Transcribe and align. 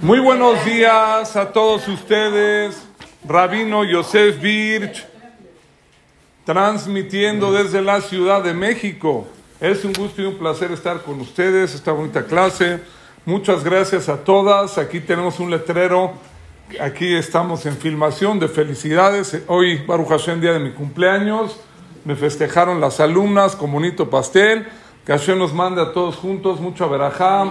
Muy 0.00 0.20
buenos 0.20 0.64
días 0.64 1.36
a 1.36 1.52
todos 1.52 1.86
ustedes. 1.88 2.82
Rabino 3.26 3.84
Yosef 3.84 4.40
Birch, 4.40 5.06
transmitiendo 6.44 7.52
desde 7.52 7.82
la 7.82 8.00
Ciudad 8.00 8.42
de 8.42 8.54
México. 8.54 9.26
Es 9.60 9.84
un 9.84 9.92
gusto 9.92 10.22
y 10.22 10.24
un 10.24 10.38
placer 10.38 10.70
estar 10.72 11.02
con 11.02 11.20
ustedes, 11.20 11.74
esta 11.74 11.92
bonita 11.92 12.24
clase. 12.24 12.80
Muchas 13.24 13.64
gracias 13.64 14.08
a 14.08 14.24
todas. 14.24 14.78
Aquí 14.78 15.00
tenemos 15.00 15.40
un 15.40 15.50
letrero. 15.50 16.12
Aquí 16.80 17.14
estamos 17.16 17.66
en 17.66 17.76
filmación 17.76 18.38
de 18.38 18.48
felicidades. 18.48 19.42
Hoy, 19.48 19.78
Baruch 19.86 20.08
Hashem, 20.08 20.40
día 20.40 20.52
de 20.52 20.60
mi 20.60 20.72
cumpleaños. 20.72 21.58
Me 22.04 22.14
festejaron 22.16 22.80
las 22.80 23.00
alumnas 23.00 23.56
con 23.56 23.72
bonito 23.72 24.08
pastel. 24.08 24.66
Que 25.08 25.12
Hashem 25.12 25.38
nos 25.38 25.54
mande 25.54 25.80
a 25.80 25.90
todos 25.90 26.16
juntos 26.16 26.60
mucho 26.60 26.86
verajá, 26.86 27.44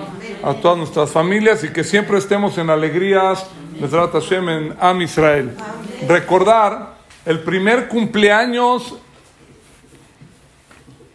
a 0.44 0.54
todas 0.62 0.78
nuestras 0.78 1.10
familias 1.10 1.64
y 1.64 1.74
que 1.74 1.84
siempre 1.84 2.20
estemos 2.20 2.56
en 2.60 2.70
alegrías, 2.70 3.48
Mesrat 3.80 4.12
Hashem 4.12 4.48
en 4.48 4.78
Am 4.80 5.02
Israel. 5.02 5.58
Recordar 6.08 6.98
el 7.26 7.40
primer 7.40 7.88
cumpleaños 7.88 8.94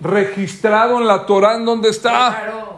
registrado 0.01 0.99
en 0.99 1.07
la 1.07 1.27
Torah, 1.27 1.55
¿en 1.55 1.65
dónde 1.65 1.91
está? 1.91 2.73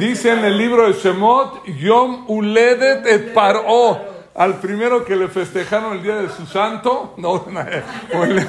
Dice 0.00 0.32
en 0.32 0.44
el 0.44 0.58
libro 0.58 0.88
de 0.88 0.94
Shemot, 0.94 1.64
Yom 1.78 2.24
Uledet 2.26 3.06
et 3.06 3.32
Paró 3.32 4.13
al 4.34 4.58
primero 4.60 5.04
que 5.04 5.14
le 5.14 5.28
festejaron 5.28 5.92
el 5.92 6.02
día 6.02 6.16
de 6.16 6.28
su 6.28 6.44
santo, 6.46 7.14
no, 7.16 7.30
o 8.14 8.24
el, 8.24 8.46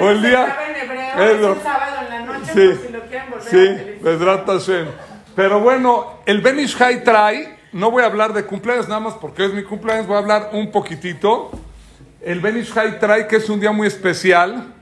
o 0.00 0.10
el 0.10 0.22
día, 0.22 0.56
es 1.16 1.42
un 1.42 1.62
sábado 1.62 1.96
en 2.02 2.10
la 2.10 2.20
noche, 2.20 2.52
sí, 2.52 2.86
si 2.86 2.92
lo 2.92 3.00
quieren 3.02 3.30
volver 3.30 4.60
sí, 4.60 4.74
Pero 5.34 5.60
bueno, 5.60 6.18
el 6.26 6.42
Benishai 6.42 7.02
trae, 7.02 7.58
no 7.72 7.90
voy 7.90 8.02
a 8.02 8.06
hablar 8.06 8.34
de 8.34 8.44
cumpleaños 8.44 8.88
nada 8.88 9.00
más 9.00 9.14
porque 9.14 9.46
es 9.46 9.54
mi 9.54 9.62
cumpleaños, 9.62 10.06
voy 10.06 10.16
a 10.16 10.18
hablar 10.18 10.50
un 10.52 10.70
poquitito. 10.70 11.50
El 12.20 12.40
Benishai 12.40 13.00
trae, 13.00 13.26
que 13.26 13.36
es 13.36 13.48
un 13.48 13.58
día 13.58 13.72
muy 13.72 13.86
especial, 13.86 14.74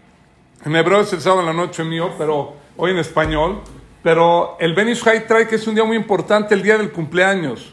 en 0.65 0.77
hebreo 0.77 1.01
es 1.01 1.13
el 1.13 1.21
sábado 1.21 1.41
en 1.41 1.47
la 1.47 1.53
noche 1.53 1.85
mío, 1.85 2.11
pero 2.19 2.55
hoy 2.77 2.91
en 2.91 2.99
español, 2.99 3.63
pero 4.03 4.57
el 4.59 4.75
Benishai 4.75 5.27
trae, 5.27 5.47
que 5.47 5.55
es 5.55 5.67
un 5.69 5.77
día 5.77 5.85
muy 5.85 5.97
importante, 5.97 6.55
el 6.55 6.63
día 6.63 6.77
del 6.77 6.91
cumpleaños. 6.91 7.73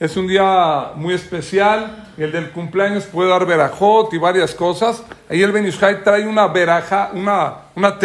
Es 0.00 0.16
un 0.16 0.28
día 0.28 0.92
muy 0.94 1.14
especial. 1.14 2.06
El 2.16 2.30
del 2.30 2.50
cumpleaños 2.50 3.04
puede 3.06 3.30
dar 3.30 3.44
verajot 3.44 4.12
y 4.14 4.18
varias 4.18 4.54
cosas. 4.54 5.02
Ahí 5.28 5.42
el 5.42 5.50
Benishai 5.50 6.04
trae 6.04 6.26
una 6.26 6.46
veraja, 6.46 7.10
una, 7.14 7.54
una 7.74 7.98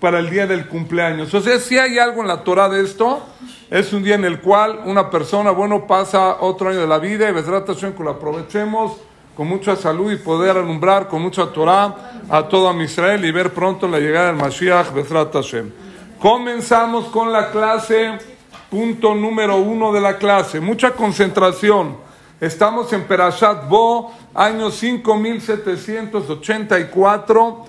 para 0.00 0.18
el 0.18 0.30
día 0.30 0.46
del 0.46 0.66
cumpleaños. 0.66 1.34
O 1.34 1.40
sea, 1.42 1.58
si 1.58 1.78
hay 1.78 1.98
algo 1.98 2.22
en 2.22 2.28
la 2.28 2.42
Torah 2.42 2.70
de 2.70 2.82
esto, 2.82 3.22
es 3.70 3.92
un 3.92 4.02
día 4.04 4.14
en 4.14 4.24
el 4.24 4.40
cual 4.40 4.80
una 4.86 5.10
persona, 5.10 5.50
bueno, 5.50 5.86
pasa 5.86 6.38
otro 6.40 6.70
año 6.70 6.80
de 6.80 6.86
la 6.86 6.98
vida 6.98 7.28
y 7.28 7.32
Besrat 7.32 7.66
que 7.66 8.02
lo 8.02 8.10
aprovechemos 8.10 8.96
con 9.36 9.48
mucha 9.48 9.76
salud 9.76 10.10
y 10.10 10.16
poder 10.16 10.56
alumbrar 10.56 11.08
con 11.08 11.20
mucha 11.20 11.46
Torah 11.52 11.94
a 12.30 12.48
todo 12.48 12.72
Israel 12.80 13.22
y 13.22 13.30
ver 13.32 13.52
pronto 13.52 13.86
la 13.86 13.98
llegada 13.98 14.28
del 14.28 14.36
Mashiach 14.36 14.94
Besrat 14.94 15.30
Hashem. 15.32 15.70
Comenzamos 16.18 17.06
con 17.06 17.30
la 17.32 17.50
clase 17.50 18.35
punto 18.70 19.14
número 19.14 19.56
uno 19.56 19.92
de 19.92 20.00
la 20.00 20.16
clase. 20.18 20.60
Mucha 20.60 20.92
concentración. 20.92 21.96
Estamos 22.40 22.92
en 22.92 23.04
Perashat 23.04 23.68
Bo, 23.68 24.12
año 24.34 24.70
5784. 24.70 27.64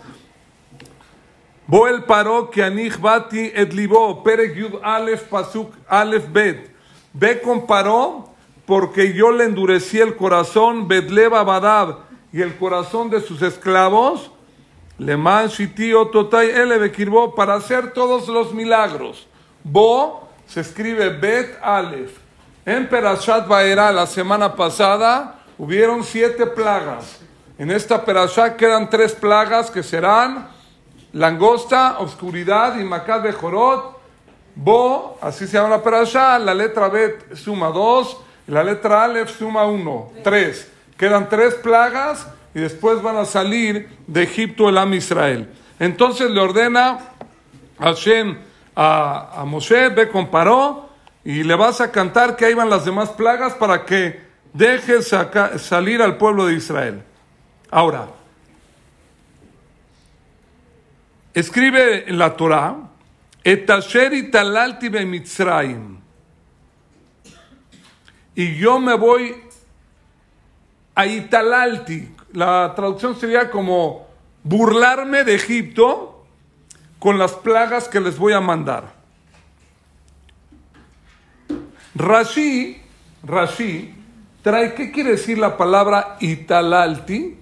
Bo 1.67 1.87
el 1.87 2.03
paro 2.03 2.49
que 2.49 2.63
anich 2.63 2.97
bati 2.97 3.51
et 3.53 3.71
libo, 3.73 4.23
perek 4.23 4.55
yud 4.55 4.79
alef 4.83 5.29
pasuk 5.29 5.73
alef 5.87 6.31
bet. 6.31 6.71
Ve 7.13 7.41
comparó 7.41 8.29
porque 8.65 9.13
yo 9.13 9.31
le 9.31 9.43
endurecí 9.45 9.99
el 9.99 10.15
corazón, 10.15 10.87
bedleva 10.87 11.43
badab, 11.43 12.07
y 12.31 12.41
el 12.41 12.55
corazón 12.57 13.09
de 13.09 13.21
sus 13.21 13.41
esclavos, 13.41 14.31
le 14.97 15.17
man 15.17 15.47
shitio 15.47 16.07
totai 16.07 16.49
ele 16.49 16.89
para 17.35 17.55
hacer 17.55 17.93
todos 17.93 18.27
los 18.27 18.53
milagros. 18.53 19.27
Bo 19.63 20.26
se 20.47 20.61
escribe 20.61 21.09
Bet 21.09 21.57
Aleph. 21.61 22.17
En 22.65 22.87
Perashat 22.87 23.47
Baera 23.47 23.91
la 23.91 24.07
semana 24.07 24.55
pasada 24.55 25.39
hubieron 25.57 26.03
siete 26.03 26.45
plagas. 26.45 27.19
En 27.57 27.71
esta 27.71 28.03
Perashat 28.03 28.55
quedan 28.55 28.89
tres 28.89 29.13
plagas 29.13 29.71
que 29.71 29.83
serán 29.83 30.49
langosta, 31.13 31.99
oscuridad 31.99 32.79
y 32.79 32.83
Macad 32.83 33.21
de 33.21 33.31
Jorot. 33.31 33.97
Bo, 34.55 35.17
así 35.21 35.45
se 35.45 35.57
llama 35.57 35.69
la 35.69 35.83
Perashat, 35.83 36.41
la 36.41 36.53
letra 36.53 36.89
Bet 36.89 37.35
suma 37.35 37.69
dos 37.69 38.17
la 38.47 38.63
letra 38.63 39.03
Aleph 39.03 39.37
suma 39.37 39.65
uno, 39.65 40.11
tres. 40.23 40.71
Quedan 40.97 41.27
tres 41.27 41.53
plagas 41.55 42.27
y 42.55 42.61
después 42.61 43.01
van 43.01 43.17
a 43.17 43.25
salir 43.25 43.89
de 44.07 44.23
Egipto 44.23 44.69
el 44.69 44.77
Am 44.77 44.93
Israel. 44.93 45.49
Entonces 45.79 46.31
le 46.31 46.39
ordena 46.39 46.99
Hashem 47.77 48.37
a, 48.79 49.43
Moshe, 49.45 49.89
ve 49.89 50.07
comparó 50.07 50.87
y 51.23 51.43
le 51.43 51.55
vas 51.55 51.81
a 51.81 51.91
cantar 51.91 52.35
que 52.35 52.45
ahí 52.45 52.53
van 52.53 52.69
las 52.69 52.85
demás 52.85 53.09
plagas 53.09 53.55
para 53.55 53.83
que 53.85 54.21
dejes 54.53 55.11
salir 55.57 56.01
al 56.01 56.17
pueblo 56.17 56.45
de 56.45 56.53
Israel. 56.53 57.03
Ahora, 57.71 58.07
escribe 61.33 62.05
la 62.09 62.37
Torah, 62.37 62.75
Etasher 63.43 64.29
talalti 64.29 64.91
mitzrayim. 64.91 65.97
Y 68.35 68.57
yo 68.57 68.79
me 68.79 68.93
voy 68.93 69.35
a 70.93 71.05
Italalti. 71.07 72.13
La 72.33 72.73
traducción 72.75 73.19
sería 73.19 73.49
como 73.49 74.05
burlarme 74.43 75.23
de 75.23 75.33
Egipto 75.33 76.16
con 76.99 77.17
las 77.17 77.33
plagas 77.33 77.87
que 77.87 77.99
les 77.99 78.17
voy 78.17 78.33
a 78.33 78.41
mandar. 78.41 78.95
Rashi, 81.95 82.77
Rashi, 83.23 83.93
trae, 84.43 84.73
¿qué 84.73 84.91
quiere 84.91 85.11
decir 85.11 85.37
la 85.37 85.57
palabra 85.57 86.17
italalti? 86.19 87.35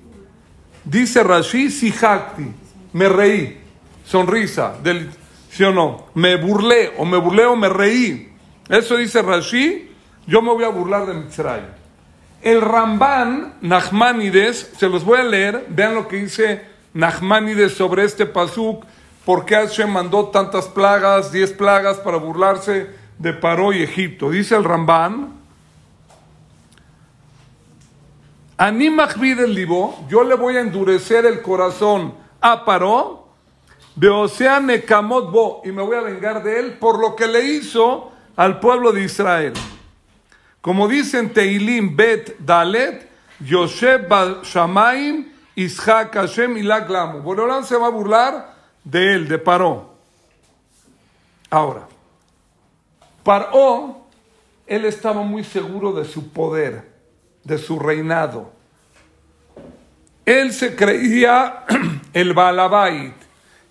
Dice 0.84 1.24
Rashi, 1.24 1.70
sihakti, 1.70 2.48
me 2.94 3.10
reí, 3.10 3.58
sonrisa, 4.06 4.76
del, 4.82 5.10
¿sí 5.50 5.64
o 5.64 5.72
no? 5.72 6.08
Me 6.14 6.38
burlé, 6.38 6.94
o 6.98 7.06
me 7.06 7.18
burlé 7.18 7.46
o 7.46 7.56
me 7.56 7.70
reí. 7.70 8.30
Eso 8.70 8.98
dice 8.98 9.22
Rashi, 9.22 9.92
yo 10.28 10.42
me 10.42 10.52
voy 10.52 10.64
a 10.64 10.70
burlar 10.70 11.06
de 11.06 11.14
Mitzray. 11.14 11.62
El 12.42 12.62
Ramban, 12.62 13.56
Nachmanides, 13.62 14.72
se 14.78 14.88
los 14.88 15.04
voy 15.04 15.20
a 15.20 15.24
leer, 15.24 15.66
vean 15.70 15.96
lo 15.96 16.08
que 16.08 16.18
dice 16.18 16.62
Nachmanides 16.94 17.74
sobre 17.74 18.06
este 18.06 18.26
pasuk 18.26 18.86
¿Por 19.26 19.44
qué 19.44 19.56
Hashem 19.56 19.90
mandó 19.90 20.28
tantas 20.28 20.68
plagas, 20.68 21.32
diez 21.32 21.52
plagas 21.52 21.98
para 21.98 22.18
burlarse 22.18 22.92
de 23.18 23.34
Paró 23.34 23.74
y 23.74 23.82
Egipto? 23.82 24.30
Dice 24.30 24.56
el 24.56 24.64
Rambán, 24.64 25.34
Animach 28.58 29.18
el 29.22 29.54
libo, 29.56 30.06
yo 30.08 30.24
le 30.24 30.36
voy 30.36 30.58
a 30.58 30.62
endurecer 30.62 31.26
el 31.26 31.42
corazón 31.42 32.14
a 32.40 32.64
Paró, 32.64 33.28
de 33.96 34.84
Kamot 34.88 35.32
Bo, 35.32 35.62
y 35.66 35.72
me 35.72 35.82
voy 35.82 35.98
a 35.98 36.02
vengar 36.02 36.44
de 36.44 36.60
él 36.60 36.78
por 36.78 37.00
lo 37.00 37.16
que 37.16 37.28
le 37.28 37.44
hizo 37.46 38.12
al 38.36 38.60
pueblo 38.60 38.92
de 38.92 39.04
Israel. 39.04 39.54
Como 40.62 40.88
dicen 40.88 41.34
Teilim 41.34 41.96
Bet 41.96 42.38
Dalet, 42.40 43.10
Yosef 43.40 44.04
Shamaim, 44.44 45.34
Ishak 45.56 46.14
Hashem 46.14 46.58
y 46.58 46.64
Laklamu. 46.64 47.22
Borolán 47.22 47.66
se 47.66 47.76
va 47.76 47.88
a 47.88 47.90
burlar 47.90 48.55
de 48.86 49.16
él, 49.16 49.28
de 49.28 49.38
Paró. 49.38 49.96
Ahora, 51.50 51.88
Paró, 53.24 54.06
él 54.68 54.86
estaba 54.86 55.24
muy 55.24 55.44
seguro 55.44 55.92
de 55.92 56.06
su 56.06 56.30
poder, 56.30 56.90
de 57.44 57.58
su 57.58 57.80
reinado. 57.80 58.54
Él 60.26 60.54
se 60.54 60.76
creía 60.76 61.66
el 62.14 62.34
Balabait, 62.34 63.16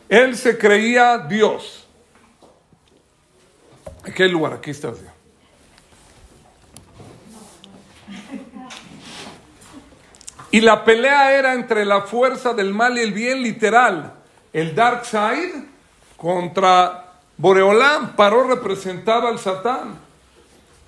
él 0.09 0.37
se 0.37 0.59
creía 0.59 1.19
Dios. 1.19 1.87
¿En 4.05 4.13
qué 4.13 4.29
lugar? 4.29 4.55
Aquí 4.55 4.71
está 4.71 4.89
Dios. 4.89 5.11
Y 10.51 10.61
la 10.61 10.85
pelea 10.85 11.37
era 11.37 11.55
entre 11.55 11.85
la 11.85 12.03
fuerza 12.03 12.55
del 12.55 12.73
mal 12.73 12.97
y 12.97 13.03
el 13.03 13.13
bien 13.13 13.43
literal 13.43 14.24
el 14.55 14.75
Dark 14.75 15.05
Side 15.05 15.67
contra 16.17 17.13
Boreolam. 17.37 18.17
Paró 18.17 18.45
representaba 18.45 19.29
al 19.29 19.39
Satán. 19.39 19.99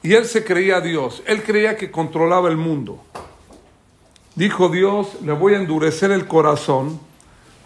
Y 0.02 0.14
él 0.14 0.24
se 0.24 0.44
creía 0.44 0.80
Dios. 0.80 1.22
Él 1.26 1.42
creía 1.42 1.76
que 1.76 1.90
controlaba 1.90 2.48
el 2.48 2.56
mundo. 2.56 3.04
Dijo 4.36 4.68
Dios, 4.68 5.20
le 5.22 5.32
voy 5.32 5.54
a 5.54 5.58
endurecer 5.58 6.10
el 6.12 6.26
corazón 6.26 7.00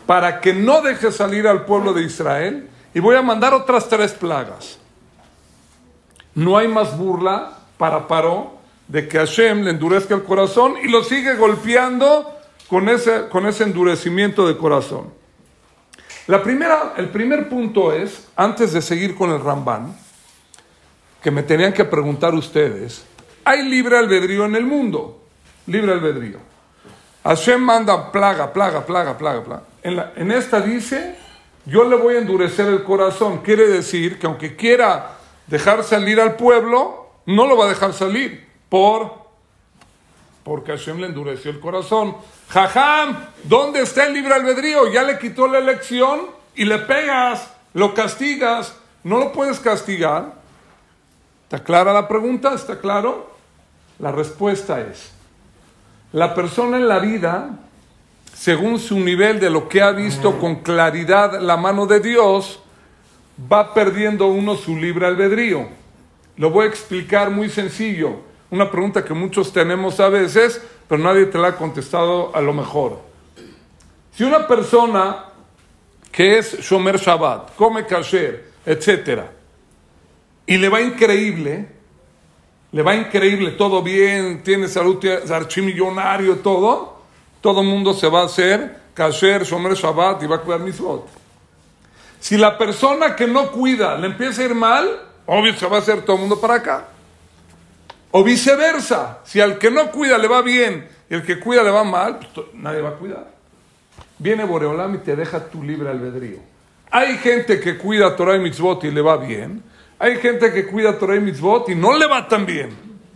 para 0.07 0.41
que 0.41 0.55
no 0.55 0.81
deje 0.81 1.13
salir 1.13 1.47
al 1.47 1.67
pueblo 1.67 1.93
de 1.93 2.03
Israel 2.03 2.69
y 2.95 3.01
voy 3.01 3.17
a 3.17 3.23
mandar 3.23 3.53
otras 3.55 3.89
tres 3.89 4.13
plagas. 4.13 4.79
No 6.35 6.57
hay 6.57 6.69
más 6.69 6.97
burla 6.97 7.59
para 7.77 8.09
Paró 8.09 8.59
de 8.89 9.07
que 9.07 9.19
Hashem 9.19 9.63
le 9.63 9.71
endurezca 9.71 10.15
el 10.15 10.23
corazón 10.23 10.75
y 10.83 10.89
lo 10.89 11.05
sigue 11.05 11.35
golpeando 11.35 12.31
con 12.69 12.89
ese, 12.89 13.29
con 13.29 13.47
ese 13.47 13.65
endurecimiento 13.65 14.49
de 14.49 14.57
corazón. 14.57 15.20
La 16.31 16.45
primera, 16.45 16.95
el 16.97 17.09
primer 17.09 17.49
punto 17.49 17.93
es, 17.93 18.29
antes 18.37 18.73
de 18.73 18.81
seguir 18.81 19.17
con 19.17 19.33
el 19.33 19.41
Ramban, 19.41 19.97
que 21.21 21.33
me 21.33 21.43
tenían 21.43 21.73
que 21.73 21.85
preguntar 21.85 22.37
ustedes, 22.37 23.05
hay 23.43 23.69
libre 23.69 23.99
albedrío 23.99 24.45
en 24.45 24.55
el 24.55 24.65
mundo, 24.65 25.25
libre 25.67 25.91
albedrío. 25.91 26.39
Hashem 27.25 27.61
manda 27.61 28.13
plaga, 28.13 28.53
plaga, 28.53 28.87
plaga, 28.87 29.19
plaga, 29.19 29.43
plaga. 29.43 29.63
En, 29.83 30.31
esta 30.31 30.61
dice, 30.61 31.17
yo 31.67 31.83
le 31.83 31.97
voy 31.97 32.15
a 32.15 32.19
endurecer 32.19 32.69
el 32.69 32.85
corazón. 32.85 33.39
Quiere 33.39 33.67
decir 33.67 34.21
que 34.21 34.29
aunque 34.29 34.55
quiera 34.55 35.17
dejar 35.49 35.83
salir 35.83 36.21
al 36.21 36.37
pueblo, 36.37 37.09
no 37.27 37.49
lo 37.49 37.57
va 37.57 37.65
a 37.65 37.71
dejar 37.71 37.93
salir. 37.93 38.47
¿Por? 38.69 39.15
Porque 40.45 40.71
Hashem 40.71 41.01
le 41.01 41.09
endureció 41.09 41.51
el 41.51 41.59
corazón. 41.59 42.15
Jajam, 42.51 43.17
¿dónde 43.45 43.81
está 43.83 44.07
el 44.07 44.15
libre 44.15 44.35
albedrío? 44.35 44.93
Ya 44.93 45.05
le 45.05 45.19
quitó 45.19 45.47
la 45.47 45.59
elección 45.59 46.23
y 46.57 46.65
le 46.65 46.79
pegas, 46.79 47.49
lo 47.75 47.95
castigas. 47.95 48.75
No 49.05 49.19
lo 49.19 49.33
puedes 49.33 49.61
castigar. 49.61 50.35
¿Está 51.45 51.63
clara 51.63 51.93
la 51.93 52.09
pregunta? 52.09 52.53
¿Está 52.55 52.79
claro? 52.79 53.31
La 53.99 54.13
respuesta 54.13 54.81
es, 54.81 55.11
la 56.13 56.35
persona 56.35 56.79
en 56.79 56.89
la 56.89 56.99
vida, 56.99 57.51
según 58.35 58.79
su 58.79 58.99
nivel 58.99 59.41
de 59.41 59.51
lo 59.51 59.69
que 59.69 59.83
ha 59.83 59.91
visto 59.93 60.39
con 60.39 60.57
claridad 60.57 61.41
la 61.41 61.57
mano 61.57 61.87
de 61.87 62.01
Dios, 62.01 62.61
va 63.51 63.75
perdiendo 63.75 64.27
uno 64.27 64.57
su 64.57 64.77
libre 64.77 65.07
albedrío. 65.07 65.69
Lo 66.37 66.51
voy 66.51 66.67
a 66.67 66.69
explicar 66.69 67.31
muy 67.31 67.51
sencillo. 67.51 68.21
Una 68.51 68.71
pregunta 68.71 69.05
que 69.05 69.15
muchos 69.15 69.53
tenemos 69.53 70.01
a 70.01 70.09
veces, 70.09 70.63
pero 70.91 71.05
nadie 71.05 71.27
te 71.27 71.39
la 71.39 71.49
ha 71.49 71.57
contestado 71.57 72.35
a 72.35 72.41
lo 72.41 72.53
mejor. 72.53 72.99
Si 74.13 74.25
una 74.25 74.45
persona 74.45 75.27
que 76.11 76.37
es 76.37 76.59
Shomer 76.59 76.99
Shabbat, 76.99 77.55
come 77.55 77.87
kasher, 77.87 78.51
etc., 78.67 79.21
y 80.47 80.57
le 80.57 80.69
va 80.69 80.81
increíble, 80.81 81.69
le 82.73 82.83
va 82.83 82.97
increíble, 82.97 83.53
todo 83.53 83.85
bien, 83.85 84.43
tiene 84.43 84.67
salud, 84.67 84.99
archimillonario, 85.31 86.41
todo, 86.41 87.03
todo 87.41 87.61
el 87.61 87.69
mundo 87.69 87.95
se 87.95 88.09
va 88.09 88.23
a 88.23 88.25
hacer 88.25 88.81
kasher, 88.93 89.45
shomer 89.45 89.75
Shabbat 89.75 90.25
y 90.25 90.27
va 90.27 90.37
a 90.37 90.41
cuidar 90.41 90.59
mitzvot. 90.59 91.07
Si 92.19 92.37
la 92.37 92.59
persona 92.59 93.15
que 93.15 93.29
no 93.29 93.53
cuida 93.53 93.97
le 93.97 94.09
empieza 94.09 94.43
a 94.43 94.47
ir 94.47 94.57
mal, 94.57 94.91
obvio 95.27 95.55
se 95.55 95.69
va 95.69 95.77
a 95.77 95.79
hacer 95.79 96.03
todo 96.03 96.17
el 96.17 96.23
mundo 96.23 96.41
para 96.41 96.55
acá. 96.55 96.89
O 98.11 98.25
viceversa, 98.25 99.21
si 99.25 99.41
al 99.41 99.59
que 99.59 99.71
no 99.71 99.91
cuida 99.91 100.19
le 100.19 100.27
va 100.27 100.43
bien 100.43 100.89
y 101.09 101.15
el 101.15 101.23
que 101.23 101.39
cuida 101.39 101.63
le 101.63 101.71
va 101.71 101.85
mal, 101.85 102.19
pues 102.19 102.47
nadie 102.55 102.81
va 102.81 102.91
a 102.91 102.95
cuidar. 102.95 103.31
Viene 104.19 104.45
Boreolam 104.45 104.97
y 104.97 104.99
te 104.99 105.17
deja 105.17 105.49
tu 105.49 105.63
libre 105.63 105.89
albedrío. 105.89 106.39
Hay 106.91 107.19
gente 107.19 107.61
que 107.61 107.79
cuida 107.79 108.17
Torah 108.17 108.37
y 108.37 108.41
mitzvot 108.41 108.83
y 108.85 108.91
le 108.91 109.01
va 109.01 109.17
bien, 109.17 109.63
hay 109.99 110.17
gente 110.17 110.53
que 110.53 110.67
cuida 110.67 110.99
Torah 110.99 111.17
y 111.17 111.21
mitzvot 111.21 111.69
y 111.69 111.75
no 111.75 111.97
le 111.97 112.07
va 112.07 112.27
tan 112.27 112.45
bien, 112.47 112.71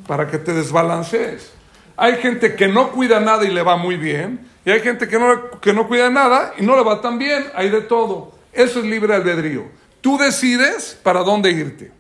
para 0.07 0.29
que 0.31 0.39
te 0.39 0.53
desbalancees. 0.53 1.53
Hay 1.97 2.17
gente 2.17 2.55
que 2.55 2.69
no 2.69 2.93
cuida 2.93 3.19
nada 3.19 3.45
y 3.45 3.51
le 3.51 3.63
va 3.63 3.77
muy 3.77 3.97
bien, 3.97 4.49
y 4.65 4.71
hay 4.71 4.81
gente 4.81 5.09
que 5.09 5.19
no, 5.19 5.61
que 5.61 5.73
no 5.73 5.89
cuida 5.89 6.09
nada 6.09 6.55
y 6.57 6.63
no 6.65 6.77
le 6.77 6.85
va 6.85 7.01
tan 7.01 7.19
bien, 7.19 7.47
hay 7.55 7.69
de 7.69 7.81
todo. 7.81 8.33
Eso 8.53 8.79
es 8.79 8.85
libre 8.85 9.15
albedrío. 9.15 9.65
Tú 10.01 10.19
decides 10.19 10.99
para 11.03 11.21
dónde 11.21 11.51
irte. 11.51 11.91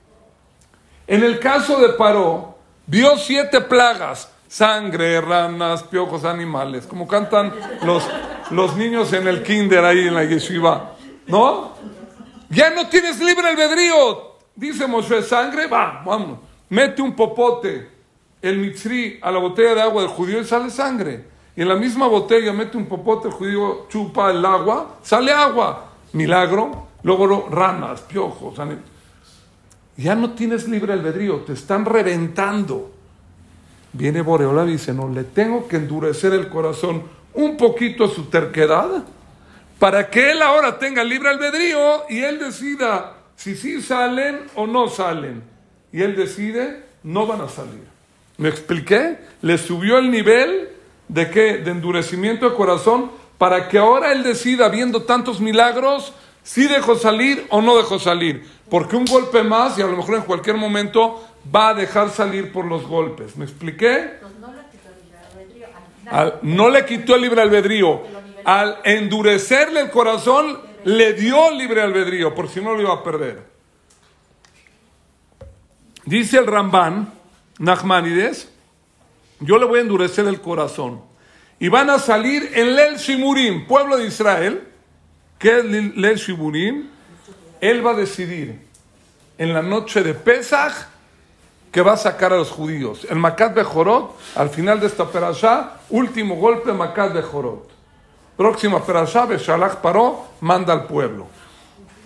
En 1.06 1.25
el 1.25 1.40
caso 1.40 1.81
de 1.81 1.90
Paró, 1.94 2.53
vio 2.86 3.16
siete 3.19 3.60
plagas, 3.60 4.31
sangre, 4.48 5.20
ranas, 5.20 5.82
piojos, 5.82 6.25
animales, 6.25 6.86
como 6.86 7.06
cantan 7.06 7.52
los, 7.82 8.04
los 8.50 8.76
niños 8.76 9.12
en 9.12 9.28
el 9.28 9.42
kinder 9.42 9.84
ahí 9.84 10.08
en 10.08 10.14
la 10.14 10.25
yeshiva, 10.25 10.94
¿no? 11.26 11.72
Ya 12.50 12.70
no 12.70 12.88
tienes 12.88 13.20
libre 13.20 13.48
albedrío, 13.48 14.34
Dice 14.56 14.86
Moshe, 14.86 15.20
sangre, 15.22 15.66
va, 15.66 16.02
vamos. 16.06 16.38
Mete 16.69 17.02
un 17.02 17.16
popote, 17.16 17.90
el 18.40 18.58
mitzri, 18.58 19.19
a 19.20 19.32
la 19.32 19.40
botella 19.40 19.75
de 19.75 19.82
agua 19.82 20.02
del 20.02 20.10
judío 20.10 20.40
y 20.40 20.44
sale 20.44 20.70
sangre. 20.70 21.25
Y 21.56 21.62
en 21.62 21.69
la 21.69 21.75
misma 21.75 22.06
botella 22.06 22.52
mete 22.52 22.76
un 22.76 22.87
popote, 22.87 23.28
el 23.28 23.34
judío 23.34 23.87
chupa 23.88 24.30
el 24.30 24.44
agua, 24.44 24.98
sale 25.02 25.32
agua. 25.32 25.90
Milagro. 26.12 26.87
Luego 27.02 27.48
ranas, 27.50 28.00
piojos. 28.02 28.54
Ya 29.96 30.14
no 30.14 30.31
tienes 30.31 30.69
libre 30.69 30.93
albedrío, 30.93 31.41
te 31.41 31.52
están 31.52 31.85
reventando. 31.85 32.93
Viene 33.93 34.23
Boreola 34.23 34.64
y 34.64 34.73
dice, 34.73 34.93
no, 34.93 35.08
le 35.08 35.25
tengo 35.25 35.69
que 35.69 35.76
endurecer 35.76 36.32
el 36.32 36.49
corazón 36.49 37.05
un 37.32 37.56
poquito 37.56 38.05
a 38.05 38.08
su 38.08 38.25
terquedad 38.25 39.05
para 39.79 40.08
que 40.11 40.32
él 40.32 40.43
ahora 40.43 40.79
tenga 40.79 41.05
libre 41.05 41.29
albedrío 41.29 42.05
y 42.08 42.20
él 42.20 42.38
decida 42.38 43.14
si 43.37 43.55
sí 43.55 43.82
salen 43.82 44.41
o 44.55 44.67
no 44.67 44.88
salen. 44.88 45.43
Y 45.93 46.02
él 46.02 46.17
decide, 46.17 46.82
no 47.05 47.26
van 47.26 47.43
a 47.43 47.49
salir. 47.49 47.85
¿Me 48.37 48.49
expliqué? 48.49 49.19
Le 49.43 49.58
subió 49.58 49.99
el 49.99 50.11
nivel 50.11 50.70
de 51.08 51.31
qué? 51.31 51.58
De 51.58 51.70
endurecimiento 51.70 52.50
de 52.50 52.56
corazón 52.56 53.11
para 53.38 53.69
que 53.69 53.79
ahora 53.79 54.12
él 54.12 54.23
decida, 54.23 54.69
viendo 54.69 55.02
tantos 55.02 55.40
milagros, 55.40 56.14
si 56.44 56.69
dejó 56.69 56.94
salir 56.94 57.46
o 57.50 57.61
no 57.61 57.76
dejó 57.76 57.99
salir. 57.99 58.46
Porque 58.70 58.94
un 58.94 59.06
golpe 59.06 59.43
más 59.43 59.76
y 59.79 59.82
a 59.82 59.87
lo 59.87 59.96
mejor 59.96 60.17
en 60.17 60.23
cualquier 60.23 60.56
momento 60.56 61.26
va 61.55 61.70
a 61.70 61.75
dejar 61.75 62.11
salir 62.11 62.52
por 62.52 62.67
los 62.67 62.87
golpes. 62.87 63.37
¿Me 63.37 63.44
expliqué? 63.44 64.23
no 66.43 66.69
le 66.69 66.85
quitó 66.85 67.14
el 67.14 67.23
libre 67.23 67.41
albedrío. 67.43 68.02
Al 68.44 68.79
endurecerle 68.85 69.81
el 69.81 69.91
corazón, 69.91 70.61
le 70.85 71.14
dio 71.14 71.50
libre 71.50 71.81
albedrío, 71.81 72.35
por 72.35 72.49
si 72.49 72.61
no 72.61 72.75
lo 72.75 72.82
iba 72.82 72.93
a 72.93 73.02
perder. 73.02 73.43
Dice 76.05 76.38
el 76.38 76.47
Rambán, 76.47 77.11
Nachmanides, 77.58 78.50
yo 79.40 79.58
le 79.58 79.64
voy 79.64 79.79
a 79.79 79.82
endurecer 79.82 80.26
el 80.26 80.43
corazón. 80.43 81.00
Y 81.58 81.69
van 81.69 81.88
a 81.88 81.99
salir 81.99 82.50
en 82.52 82.75
Lel 82.75 82.97
Shimurim, 82.97 83.67
pueblo 83.67 83.97
de 83.97 84.06
Israel, 84.06 84.74
que 85.44 85.58
es 86.12 86.29
él 87.61 87.87
va 87.87 87.91
a 87.91 87.94
decidir 87.94 88.58
en 89.37 89.52
la 89.52 89.61
noche 89.61 90.02
de 90.02 90.14
Pesach 90.14 90.73
que 91.71 91.83
va 91.83 91.92
a 91.92 91.97
sacar 91.99 92.33
a 92.33 92.37
los 92.37 92.50
judíos. 92.50 93.07
El 93.11 93.16
Makat 93.16 93.54
Bejorot, 93.54 94.16
al 94.37 94.49
final 94.49 94.80
de 94.80 94.87
esta 94.87 95.07
perashá, 95.07 95.80
último 95.90 96.37
golpe 96.37 96.73
Makat 96.73 97.12
Bejorot. 97.12 97.68
Próxima 98.38 98.83
perashá, 98.83 99.26
Beshalach 99.26 99.83
Paró, 99.83 100.28
manda 100.40 100.73
al 100.73 100.87
pueblo. 100.87 101.26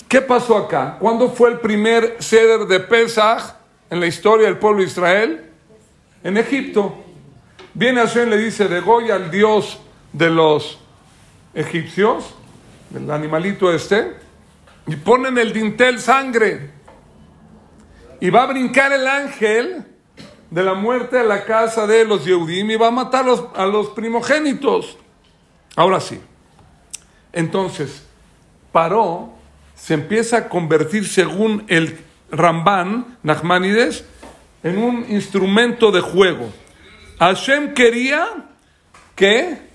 ¿Qué 0.08 0.20
pasó 0.20 0.56
acá? 0.56 0.96
¿Cuándo 0.98 1.30
fue 1.30 1.50
el 1.50 1.60
primer 1.60 2.16
ceder 2.18 2.66
de 2.66 2.80
Pesach 2.80 3.54
en 3.88 4.00
la 4.00 4.06
historia 4.06 4.46
del 4.46 4.58
pueblo 4.58 4.80
de 4.80 4.88
Israel? 4.88 5.50
En 6.24 6.36
Egipto. 6.36 7.04
Viene 7.72 8.00
Hashem 8.00 8.30
le 8.30 8.36
dice, 8.36 8.66
de 8.66 8.80
Goya 8.80 9.14
al 9.14 9.30
dios 9.30 9.78
de 10.12 10.28
los 10.28 10.80
egipcios, 11.54 12.34
el 12.94 13.10
animalito 13.10 13.72
este, 13.72 14.16
y 14.86 14.96
ponen 14.96 15.38
el 15.38 15.52
dintel 15.52 16.00
sangre. 16.00 16.70
Y 18.20 18.30
va 18.30 18.44
a 18.44 18.46
brincar 18.46 18.92
el 18.92 19.06
ángel 19.06 19.84
de 20.50 20.62
la 20.62 20.74
muerte 20.74 21.18
a 21.18 21.22
la 21.22 21.44
casa 21.44 21.86
de 21.86 22.04
los 22.04 22.24
Yehudim 22.24 22.70
y 22.70 22.76
va 22.76 22.88
a 22.88 22.90
matar 22.90 23.26
a 23.54 23.66
los 23.66 23.88
primogénitos. 23.90 24.98
Ahora 25.76 26.00
sí. 26.00 26.20
Entonces, 27.32 28.04
Paró 28.72 29.32
se 29.74 29.94
empieza 29.94 30.38
a 30.38 30.48
convertir, 30.48 31.06
según 31.06 31.64
el 31.68 31.98
Ramban, 32.30 33.18
Nachmanides, 33.22 34.04
en 34.62 34.78
un 34.78 35.06
instrumento 35.08 35.92
de 35.92 36.00
juego. 36.00 36.50
Hashem 37.20 37.74
quería 37.74 38.26
que 39.14 39.67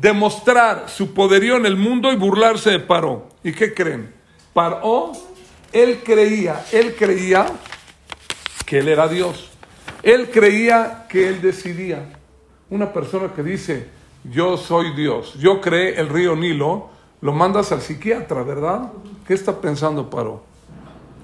demostrar 0.00 0.84
su 0.88 1.12
poderío 1.12 1.56
en 1.56 1.66
el 1.66 1.76
mundo 1.76 2.12
y 2.12 2.16
burlarse 2.16 2.70
de 2.70 2.78
Paró. 2.78 3.28
¿Y 3.42 3.52
qué 3.52 3.74
creen? 3.74 4.14
Paró, 4.52 5.12
él 5.72 6.00
creía, 6.04 6.64
él 6.72 6.94
creía 6.96 7.46
que 8.64 8.78
él 8.78 8.88
era 8.88 9.08
Dios. 9.08 9.50
Él 10.02 10.30
creía 10.30 11.06
que 11.08 11.28
él 11.28 11.42
decidía. 11.42 12.10
Una 12.70 12.92
persona 12.92 13.32
que 13.34 13.42
dice, 13.42 13.88
yo 14.24 14.56
soy 14.56 14.94
Dios, 14.94 15.34
yo 15.34 15.60
creé 15.60 15.98
el 15.98 16.08
río 16.08 16.36
Nilo, 16.36 16.90
lo 17.20 17.32
mandas 17.32 17.72
al 17.72 17.80
psiquiatra, 17.80 18.42
¿verdad? 18.44 18.92
¿Qué 19.26 19.34
está 19.34 19.60
pensando 19.60 20.08
Paró? 20.08 20.44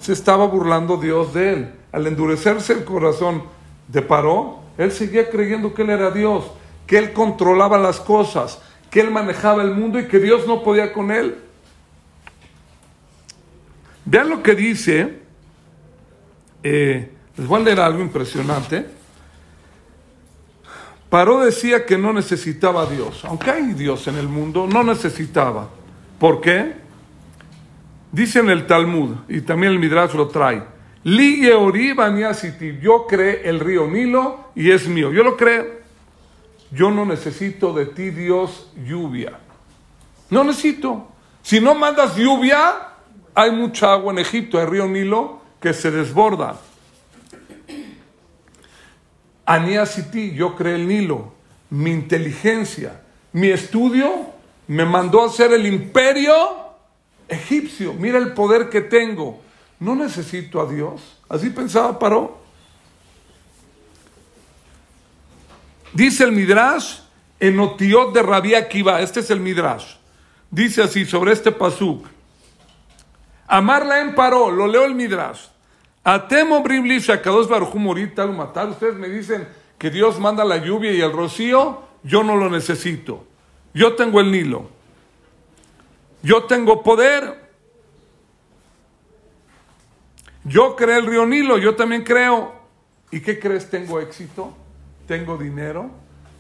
Se 0.01 0.13
estaba 0.13 0.47
burlando 0.47 0.97
Dios 0.97 1.33
de 1.33 1.53
él. 1.53 1.75
Al 1.93 2.09
endurecerse 2.09 2.73
el 2.73 2.85
corazón 2.85 3.45
de 3.87 4.03
Paró, 4.03 4.59
él 4.79 4.91
seguía 4.91 5.31
creyendo 5.31 5.73
que 5.73 5.83
él 5.83 5.91
era 5.91 6.11
Dios, 6.11 6.45
que 6.87 6.99
él 6.99 7.13
controlaba 7.13 7.79
las 7.79 8.01
cosas, 8.01 8.61
que 8.91 9.01
él 9.01 9.11
manejaba 9.11 9.63
el 9.63 9.75
mundo 9.75 9.99
y 9.99 10.07
que 10.07 10.19
Dios 10.19 10.47
no 10.47 10.63
podía 10.63 10.93
con 10.93 11.11
él. 11.11 11.39
Vean 14.05 14.29
lo 14.29 14.43
que 14.43 14.55
dice 14.55 15.19
eh, 16.63 17.11
Les 17.37 17.47
voy 17.47 17.61
a 17.61 17.65
leer 17.65 17.81
algo 17.81 18.01
impresionante. 18.01 18.87
Paró 21.09 21.45
decía 21.45 21.87
que 21.87 21.97
no 21.97 22.13
necesitaba 22.13 22.83
a 22.83 22.87
Dios. 22.87 23.25
Aunque 23.25 23.51
hay 23.51 23.73
Dios 23.73 24.07
en 24.09 24.17
el 24.17 24.29
mundo, 24.29 24.67
no 24.67 24.83
necesitaba. 24.83 25.69
¿Por 26.19 26.41
qué? 26.41 26.75
Dice 28.11 28.41
en 28.41 28.51
el 28.51 28.67
Talmud, 28.67 29.17
y 29.29 29.41
también 29.41 29.73
el 29.73 29.79
Midrash 29.79 30.15
lo 30.15 30.29
trae, 30.29 30.63
Li 31.05 31.43
yo 32.81 33.07
creé 33.07 33.49
el 33.49 33.61
río 33.61 33.87
Nilo 33.87 34.51
y 34.55 34.71
es 34.71 34.89
mío. 34.89 35.13
Yo 35.13 35.23
lo 35.23 35.37
creo. 35.37 35.84
Yo 36.75 36.91
no 36.91 37.07
necesito 37.07 37.73
de 37.73 37.87
ti, 37.87 38.11
Dios, 38.11 38.71
lluvia. 38.85 39.39
No 40.31 40.43
necesito. 40.43 41.09
Si 41.43 41.61
no 41.61 41.75
mandas 41.75 42.17
lluvia, 42.17 42.89
hay 43.35 43.53
mucha 43.53 43.93
agua 43.93 44.13
en 44.13 44.19
Egipto, 44.19 44.61
el 44.61 44.69
río 44.69 44.89
Nilo, 44.89 45.41
que 45.61 45.73
se 45.73 45.91
desborda. 45.91 46.57
Aniasiti, 49.47 50.35
yo 50.35 50.57
creé 50.57 50.77
el 50.77 50.89
Nilo. 50.89 51.35
Mi 51.71 51.91
inteligencia, 51.91 53.03
mi 53.33 53.49
estudio 53.49 54.31
me 54.67 54.85
mandó 54.85 55.25
a 55.25 55.31
ser 55.31 55.53
el 55.53 55.67
imperio 55.67 56.35
egipcio, 57.29 57.95
mira 57.95 58.19
el 58.19 58.33
poder 58.33 58.69
que 58.69 58.81
tengo. 58.81 59.41
No 59.81 59.95
necesito 59.95 60.61
a 60.61 60.67
Dios. 60.67 61.19
Así 61.29 61.51
pensaba 61.51 61.99
Paró. 61.99 62.44
Dice 65.95 66.25
el 66.25 66.33
Midrash 66.33 66.99
en 67.39 67.59
Otiot 67.61 68.13
de 68.13 68.23
Rabia 68.23 68.59
Akiva, 68.59 69.01
este 69.01 69.21
es 69.21 69.31
el 69.31 69.39
Midrash. 69.39 69.95
Dice 70.51 70.83
así 70.83 71.05
sobre 71.05 71.33
este 71.33 71.53
pasuk. 71.53 72.07
Amarla 73.47 74.01
en 74.01 74.15
Paró, 74.17 74.51
lo 74.51 74.67
leo 74.67 74.85
el 74.85 74.95
Midrash. 74.97 75.47
Atemo 76.03 76.63
bribli 76.63 76.99
shakados 76.99 77.49
baruchum 77.49 77.87
lo 77.87 78.33
matar. 78.33 78.69
Ustedes 78.69 78.97
me 78.97 79.09
dicen 79.09 79.47
que 79.79 79.91
Dios 79.91 80.19
manda 80.19 80.45
la 80.45 80.59
lluvia 80.59 80.93
y 80.93 81.01
el 81.01 81.13
rocío, 81.13 81.83
yo 82.03 82.25
no 82.25 82.37
lo 82.37 82.51
necesito. 82.51 83.25
Yo 83.73 83.95
tengo 83.95 84.21
el 84.21 84.33
Nilo. 84.33 84.69
Yo 86.23 86.45
tengo 86.45 86.83
poder. 86.83 87.51
Yo 90.45 90.75
creé 90.75 90.99
el 90.99 91.07
río 91.07 91.25
Nilo, 91.25 91.57
yo 91.57 91.77
también 91.77 92.03
creo. 92.03 92.53
¿Y 93.11 93.21
qué 93.21 93.39
crees? 93.39 93.71
Tengo 93.71 94.01
éxito, 94.01 94.55
tengo 95.07 95.37
dinero, 95.37 95.91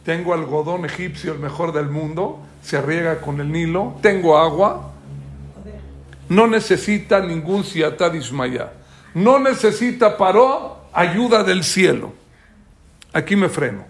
tengo 0.04 0.34
algodón 0.34 0.84
egipcio, 0.84 1.32
el 1.32 1.38
mejor 1.38 1.72
del 1.72 1.88
mundo, 1.88 2.40
se 2.62 2.80
riega 2.80 3.20
con 3.20 3.40
el 3.40 3.50
Nilo, 3.50 3.96
tengo 4.00 4.38
agua. 4.38 4.92
No 6.28 6.46
necesita 6.46 7.20
ningún 7.20 7.64
siatad 7.64 8.14
ismaya. 8.14 8.72
No 9.14 9.38
necesita 9.38 10.16
paró 10.16 10.78
ayuda 10.92 11.42
del 11.44 11.64
cielo. 11.64 12.12
Aquí 13.12 13.36
me 13.36 13.48
freno. 13.48 13.84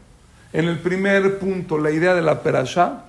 En 0.53 0.69
el 0.69 0.79
primer 0.79 1.39
punto, 1.39 1.79
la 1.79 1.91
idea 1.91 2.15
de 2.15 2.23
la 2.23 2.43
perashá 2.43 3.07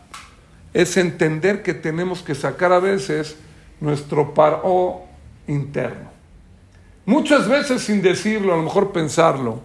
es 0.73 0.97
entender 0.97 1.61
que 1.61 1.73
tenemos 1.73 2.21
que 2.21 2.35
sacar 2.35 2.71
a 2.73 2.79
veces 2.79 3.37
nuestro 3.79 4.33
paro 4.33 5.03
interno. 5.47 6.09
Muchas 7.05 7.47
veces 7.47 7.83
sin 7.83 8.01
decirlo, 8.01 8.53
a 8.53 8.57
lo 8.57 8.63
mejor 8.63 8.91
pensarlo, 8.91 9.61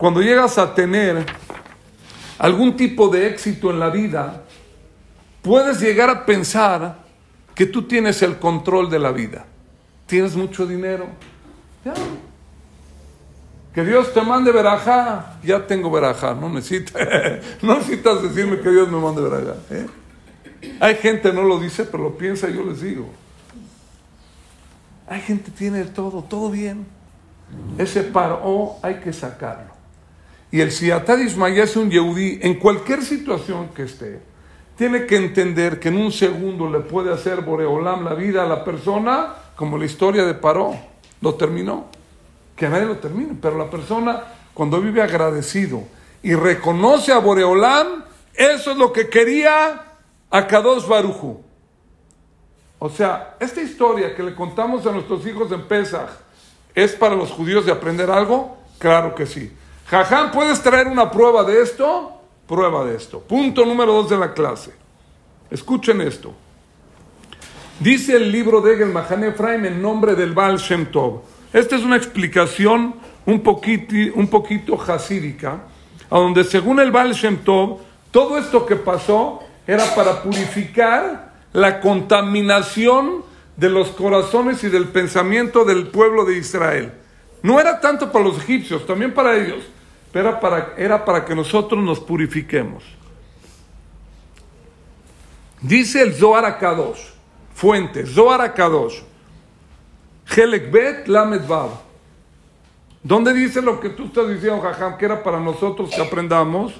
cuando 0.00 0.22
llegas 0.22 0.56
a 0.56 0.74
tener 0.74 1.26
algún 2.38 2.74
tipo 2.74 3.08
de 3.08 3.26
éxito 3.26 3.70
en 3.70 3.78
la 3.78 3.90
vida, 3.90 4.44
puedes 5.42 5.78
llegar 5.78 6.08
a 6.08 6.24
pensar 6.24 7.00
que 7.54 7.66
tú 7.66 7.82
tienes 7.82 8.22
el 8.22 8.38
control 8.38 8.88
de 8.88 8.98
la 8.98 9.12
vida. 9.12 9.44
Tienes 10.06 10.34
mucho 10.36 10.66
dinero. 10.66 11.04
Ya. 11.84 11.92
Que 13.74 13.84
Dios 13.84 14.14
te 14.14 14.22
mande 14.22 14.50
verajá. 14.52 15.38
Ya 15.44 15.66
tengo 15.66 15.90
verajá. 15.90 16.32
No, 16.32 16.48
necesitas, 16.54 18.22
decirme 18.22 18.58
que 18.60 18.70
Dios 18.70 18.88
me 18.88 18.98
mande 18.98 19.20
verajá. 19.20 19.56
¿eh? 19.70 19.86
Hay 20.80 20.94
gente 20.94 21.30
no 21.30 21.42
lo 21.42 21.60
dice, 21.60 21.84
pero 21.84 22.04
lo 22.04 22.16
piensa 22.16 22.48
y 22.48 22.54
yo 22.54 22.64
les 22.64 22.80
digo. 22.80 23.06
Hay 25.06 25.20
gente 25.20 25.50
que 25.50 25.58
tiene 25.58 25.84
todo, 25.84 26.22
todo 26.22 26.50
bien. 26.50 26.86
Ese 27.76 28.02
paro 28.02 28.78
hay 28.80 28.94
que 28.94 29.12
sacarlo. 29.12 29.69
Y 30.52 30.60
el 30.60 30.72
Siatad 30.72 31.18
Ismael 31.18 31.58
es 31.58 31.76
un 31.76 31.90
Yehudí, 31.90 32.40
en 32.42 32.54
cualquier 32.54 33.02
situación 33.02 33.68
que 33.68 33.84
esté, 33.84 34.20
tiene 34.76 35.06
que 35.06 35.16
entender 35.16 35.78
que 35.78 35.88
en 35.88 35.96
un 35.96 36.10
segundo 36.10 36.68
le 36.70 36.80
puede 36.80 37.12
hacer 37.12 37.42
Boreolam 37.42 38.04
la 38.04 38.14
vida 38.14 38.42
a 38.42 38.46
la 38.46 38.64
persona, 38.64 39.34
como 39.54 39.76
la 39.76 39.84
historia 39.84 40.24
de 40.24 40.34
Paró, 40.34 40.74
lo 41.20 41.34
terminó. 41.34 41.86
Que 42.56 42.68
nadie 42.68 42.86
lo 42.86 42.96
termine, 42.96 43.36
pero 43.40 43.56
la 43.56 43.70
persona 43.70 44.22
cuando 44.54 44.80
vive 44.80 45.02
agradecido 45.02 45.82
y 46.22 46.34
reconoce 46.34 47.12
a 47.12 47.18
Boreolam, 47.18 48.04
eso 48.34 48.72
es 48.72 48.76
lo 48.76 48.92
que 48.92 49.08
quería 49.08 49.84
a 50.30 50.46
Kadosh 50.46 50.86
Baruju. 50.86 51.40
O 52.78 52.88
sea, 52.88 53.36
esta 53.38 53.60
historia 53.60 54.14
que 54.14 54.22
le 54.22 54.34
contamos 54.34 54.86
a 54.86 54.92
nuestros 54.92 55.26
hijos 55.26 55.52
en 55.52 55.68
Pesach, 55.68 56.08
¿es 56.74 56.92
para 56.92 57.14
los 57.14 57.30
judíos 57.30 57.66
de 57.66 57.72
aprender 57.72 58.10
algo? 58.10 58.56
Claro 58.78 59.14
que 59.14 59.26
sí. 59.26 59.52
Jajam, 59.90 60.30
¿puedes 60.30 60.62
traer 60.62 60.86
una 60.86 61.10
prueba 61.10 61.42
de 61.42 61.62
esto? 61.62 62.12
Prueba 62.46 62.84
de 62.84 62.94
esto. 62.94 63.18
Punto 63.18 63.66
número 63.66 63.92
dos 63.92 64.08
de 64.08 64.16
la 64.16 64.32
clase. 64.32 64.72
Escuchen 65.50 66.00
esto. 66.00 66.32
Dice 67.80 68.14
el 68.14 68.30
libro 68.30 68.60
de 68.60 68.74
Egel 68.74 68.90
Mahane 68.90 69.28
Efraim 69.28 69.64
en 69.64 69.82
nombre 69.82 70.14
del 70.14 70.32
Baal 70.32 70.58
Shem 70.58 70.92
Tov. 70.92 71.22
Esta 71.52 71.74
es 71.74 71.82
una 71.82 71.96
explicación 71.96 72.94
un 73.26 73.40
poquito, 73.42 73.96
un 74.14 74.28
poquito 74.28 74.80
hasídica, 74.80 75.62
a 76.08 76.18
donde 76.18 76.44
según 76.44 76.78
el 76.78 76.92
Baal 76.92 77.12
Shem 77.12 77.38
Tov, 77.38 77.80
todo 78.12 78.38
esto 78.38 78.66
que 78.66 78.76
pasó 78.76 79.40
era 79.66 79.92
para 79.96 80.22
purificar 80.22 81.34
la 81.52 81.80
contaminación 81.80 83.24
de 83.56 83.68
los 83.68 83.88
corazones 83.88 84.62
y 84.62 84.68
del 84.68 84.86
pensamiento 84.86 85.64
del 85.64 85.88
pueblo 85.88 86.24
de 86.24 86.38
Israel. 86.38 86.92
No 87.42 87.58
era 87.58 87.80
tanto 87.80 88.12
para 88.12 88.24
los 88.24 88.38
egipcios, 88.38 88.86
también 88.86 89.12
para 89.12 89.36
ellos, 89.36 89.64
pero 90.12 90.30
era 90.30 90.40
para, 90.40 90.74
era 90.76 91.04
para 91.04 91.24
que 91.24 91.34
nosotros 91.34 91.82
nos 91.82 92.00
purifiquemos. 92.00 92.82
Dice 95.60 96.02
el 96.02 96.14
Zohar 96.14 96.44
Akadosh, 96.44 97.00
fuente, 97.54 98.06
Zohar 98.06 98.40
Akadosh, 98.40 99.00
Helek 100.34 100.70
Bet 100.70 101.06
Lamed. 101.06 101.42
¿Dónde 103.02 103.32
dice 103.32 103.62
lo 103.62 103.80
que 103.80 103.90
tú 103.90 104.06
estás 104.06 104.28
diciendo, 104.28 104.60
Jajam, 104.60 104.96
que 104.98 105.04
era 105.04 105.22
para 105.22 105.40
nosotros 105.40 105.90
que 105.90 106.00
aprendamos? 106.00 106.74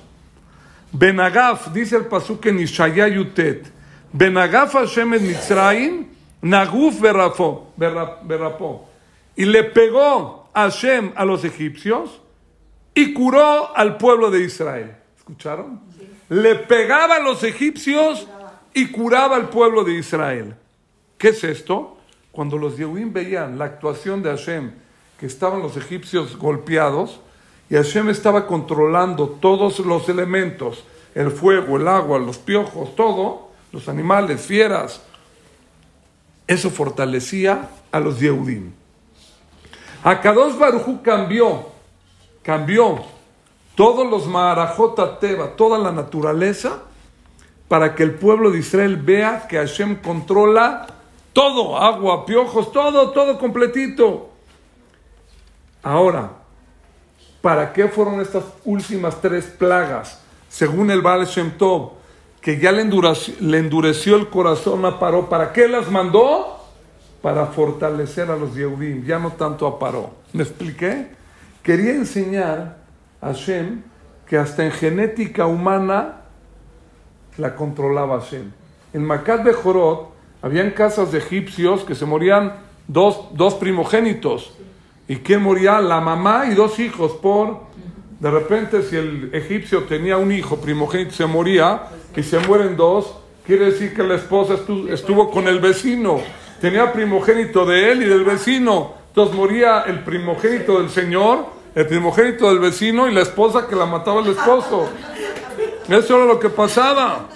Benagaf, 0.92 1.72
dice 1.72 1.96
el 1.96 2.06
pasuk 2.06 2.44
en 2.46 2.60
Ishaya 2.60 3.08
Yutet, 3.08 3.70
Benagaf 4.12 4.72
Hashem 4.72 5.14
en 5.14 5.26
Mitzrayim, 5.26 6.06
Naguf 6.42 7.00
berrapó. 7.00 8.88
Y 9.36 9.44
le 9.44 9.64
pegó 9.64 10.48
Hashem 10.54 11.12
a 11.14 11.24
los 11.24 11.44
egipcios 11.44 12.20
y 12.94 13.12
curó 13.12 13.76
al 13.76 13.96
pueblo 13.96 14.30
de 14.30 14.42
Israel. 14.42 14.96
¿Escucharon? 15.16 15.80
Le 16.28 16.54
pegaba 16.56 17.16
a 17.16 17.20
los 17.20 17.42
egipcios 17.44 18.26
y 18.72 18.90
curaba 18.90 19.36
al 19.36 19.48
pueblo 19.48 19.84
de 19.84 19.94
Israel. 19.94 20.54
¿Qué 21.18 21.28
es 21.28 21.44
esto? 21.44 21.98
Cuando 22.32 22.56
los 22.56 22.76
Yehuim 22.76 23.12
veían 23.12 23.58
la 23.58 23.66
actuación 23.66 24.22
de 24.22 24.30
Hashem, 24.30 24.72
que 25.18 25.26
estaban 25.26 25.60
los 25.60 25.76
egipcios 25.76 26.36
golpeados, 26.36 27.20
y 27.68 27.74
Hashem 27.74 28.08
estaba 28.08 28.46
controlando 28.46 29.28
todos 29.28 29.78
los 29.80 30.08
elementos, 30.08 30.84
el 31.14 31.30
fuego, 31.30 31.76
el 31.76 31.86
agua, 31.88 32.18
los 32.18 32.38
piojos, 32.38 32.96
todo, 32.96 33.50
los 33.72 33.88
animales, 33.88 34.40
fieras. 34.40 35.02
Eso 36.46 36.70
fortalecía 36.70 37.70
a 37.92 38.00
los 38.00 38.18
Yehudim. 38.18 38.72
Akados 40.02 40.58
Barujú 40.58 41.02
cambió, 41.02 41.66
cambió 42.42 43.00
todos 43.74 44.08
los 44.08 44.26
Maharajot 44.26 45.20
Teba, 45.20 45.56
toda 45.56 45.78
la 45.78 45.92
naturaleza, 45.92 46.82
para 47.68 47.94
que 47.94 48.02
el 48.02 48.14
pueblo 48.14 48.50
de 48.50 48.58
Israel 48.58 48.96
vea 48.96 49.46
que 49.48 49.56
Hashem 49.56 50.02
controla 50.02 50.86
todo, 51.32 51.78
agua, 51.78 52.26
piojos, 52.26 52.72
todo, 52.72 53.10
todo 53.10 53.38
completito. 53.38 54.30
Ahora, 55.82 56.40
¿Para 57.40 57.72
qué 57.72 57.88
fueron 57.88 58.20
estas 58.20 58.44
últimas 58.64 59.20
tres 59.20 59.46
plagas? 59.46 60.20
Según 60.48 60.90
el 60.90 61.00
Baal 61.00 61.24
Shem 61.26 61.56
Tov, 61.56 61.92
que 62.40 62.58
ya 62.58 62.70
le 62.72 62.82
endureció, 62.82 64.16
el 64.16 64.28
corazón 64.28 64.84
a 64.84 64.98
Paró. 64.98 65.28
¿Para 65.28 65.52
qué 65.52 65.66
las 65.66 65.90
mandó? 65.90 66.58
Para 67.22 67.46
fortalecer 67.46 68.30
a 68.30 68.36
los 68.36 68.54
Yehudim, 68.54 69.06
ya 69.06 69.18
no 69.18 69.32
tanto 69.32 69.66
a 69.66 69.78
Paró. 69.78 70.10
¿Me 70.32 70.42
expliqué? 70.42 71.08
Quería 71.70 71.92
enseñar 71.92 72.78
a 73.20 73.28
Hashem 73.28 73.82
que 74.26 74.36
hasta 74.36 74.64
en 74.64 74.72
genética 74.72 75.46
humana 75.46 76.22
la 77.36 77.54
controlaba 77.54 78.20
Hashem. 78.20 78.50
En 78.92 79.04
Macat 79.04 79.44
Bejorot 79.44 80.08
habían 80.42 80.72
casas 80.72 81.12
de 81.12 81.18
egipcios 81.18 81.84
que 81.84 81.94
se 81.94 82.06
morían 82.06 82.54
dos, 82.88 83.28
dos 83.34 83.54
primogénitos 83.54 84.52
¿Y 85.06 85.18
quién 85.18 85.42
moría? 85.42 85.80
La 85.80 86.00
mamá 86.00 86.46
y 86.50 86.56
dos 86.56 86.80
hijos 86.80 87.12
por... 87.12 87.60
De 88.18 88.32
repente 88.32 88.82
si 88.82 88.96
el 88.96 89.30
egipcio 89.32 89.84
tenía 89.84 90.16
un 90.16 90.32
hijo 90.32 90.56
primogénito, 90.56 91.12
se 91.12 91.26
moría 91.26 91.82
y 92.16 92.24
se 92.24 92.40
mueren 92.48 92.76
dos, 92.76 93.14
quiere 93.46 93.66
decir 93.66 93.94
que 93.94 94.02
la 94.02 94.16
esposa 94.16 94.56
estuvo 94.90 95.30
con 95.30 95.46
el 95.46 95.60
vecino. 95.60 96.20
Tenía 96.60 96.92
primogénito 96.92 97.64
de 97.64 97.92
él 97.92 98.02
y 98.02 98.06
del 98.06 98.24
vecino. 98.24 98.94
Entonces 99.06 99.36
moría 99.36 99.82
el 99.82 100.00
primogénito 100.00 100.80
del 100.80 100.90
Señor, 100.90 101.59
el 101.74 101.86
primogénito 101.86 102.48
del 102.48 102.58
vecino 102.58 103.08
y 103.08 103.14
la 103.14 103.22
esposa 103.22 103.66
que 103.66 103.76
la 103.76 103.86
mataba 103.86 104.20
el 104.20 104.28
esposo. 104.28 104.88
Eso 105.88 106.16
era 106.16 106.24
lo 106.24 106.38
que 106.38 106.50
pasaba. 106.50 107.28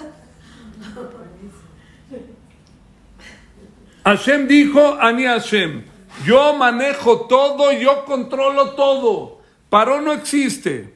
Hashem 4.03 4.47
dijo, 4.47 4.97
Ani 4.99 5.25
Hashem, 5.25 5.83
yo 6.25 6.53
manejo 6.53 7.21
todo, 7.21 7.71
yo 7.71 8.05
controlo 8.05 8.71
todo. 8.71 9.39
Paró 9.69 9.99
no 9.99 10.13
existe. 10.13 10.93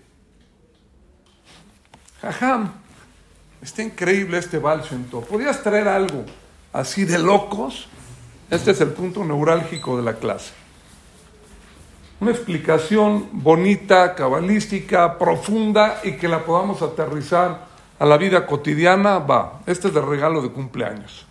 Jajam, 2.22 2.72
está 3.62 3.82
increíble 3.82 4.38
este 4.38 4.60
Balshento. 4.60 5.22
¿Podrías 5.22 5.64
traer 5.64 5.88
algo 5.88 6.24
así 6.72 7.04
de 7.06 7.18
locos? 7.18 7.88
Este 8.50 8.72
es 8.72 8.82
el 8.82 8.90
punto 8.90 9.24
neurálgico 9.24 9.98
de 9.98 10.04
la 10.04 10.14
clase. 10.14 10.52
Una 12.22 12.32
explicación 12.32 13.30
bonita, 13.32 14.14
cabalística, 14.14 15.18
profunda 15.18 16.02
y 16.04 16.18
que 16.18 16.28
la 16.28 16.44
podamos 16.44 16.82
aterrizar 16.82 17.66
a 17.98 18.06
la 18.06 18.18
vida 18.18 18.46
cotidiana, 18.46 19.20
va. 19.20 19.62
Este 19.66 19.88
es 19.88 19.96
el 19.96 20.06
regalo 20.06 20.42
de 20.42 20.50
cumpleaños. 20.50 21.26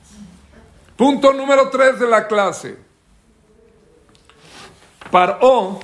Punto 0.96 1.32
número 1.32 1.68
3 1.68 2.00
de 2.00 2.08
la 2.08 2.26
clase. 2.26 2.76
Paró, 5.10 5.78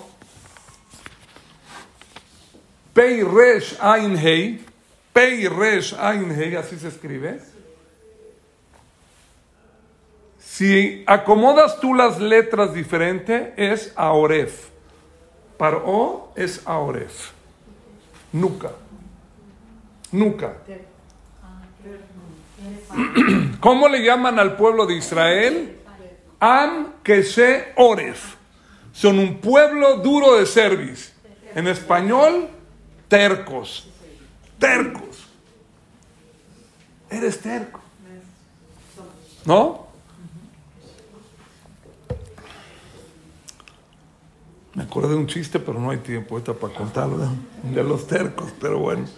Pei 2.95 3.23
Resh 3.23 3.77
Ain 3.81 4.17
Hei, 4.17 4.65
Pei 5.13 5.49
Resh 5.49 5.95
Ain 5.99 6.31
Hei, 6.31 6.57
así 6.57 6.79
se 6.79 6.89
escribe. 6.89 7.41
Si 10.39 11.05
acomodas 11.07 11.81
tú 11.81 11.93
las 11.95 12.21
letras 12.21 12.73
diferente, 12.73 13.53
es 13.57 13.93
Aoref. 13.97 14.74
Paró 15.57 16.33
es 16.37 16.63
Aoref. 16.65 17.31
Nunca. 18.33 18.71
Nunca. 20.11 20.55
¿Cómo 23.61 23.89
le 23.89 24.05
llaman 24.05 24.39
al 24.39 24.57
pueblo 24.57 24.87
de 24.87 24.95
Israel? 24.95 25.79
Am 26.41 26.95
se 27.05 27.73
Oref. 27.77 28.35
Son 28.93 29.19
un 29.19 29.39
pueblo 29.39 29.97
duro 29.97 30.37
de 30.37 30.47
cerviz. 30.47 31.13
En 31.55 31.67
español, 31.69 32.49
tercos. 33.09 33.89
Tercos. 34.59 35.27
Eres 37.11 37.41
terco. 37.41 37.81
¿No? 39.45 39.84
Acuerdo 44.95 45.11
de 45.11 45.17
un 45.17 45.27
chiste, 45.27 45.59
pero 45.59 45.81
no 45.81 45.91
hay 45.91 45.99
tiempo 45.99 46.39
para 46.39 46.73
contarlo 46.73 47.17
de 47.65 47.83
los 47.83 48.07
tercos, 48.07 48.55
pero 48.61 48.79
bueno. 48.79 49.09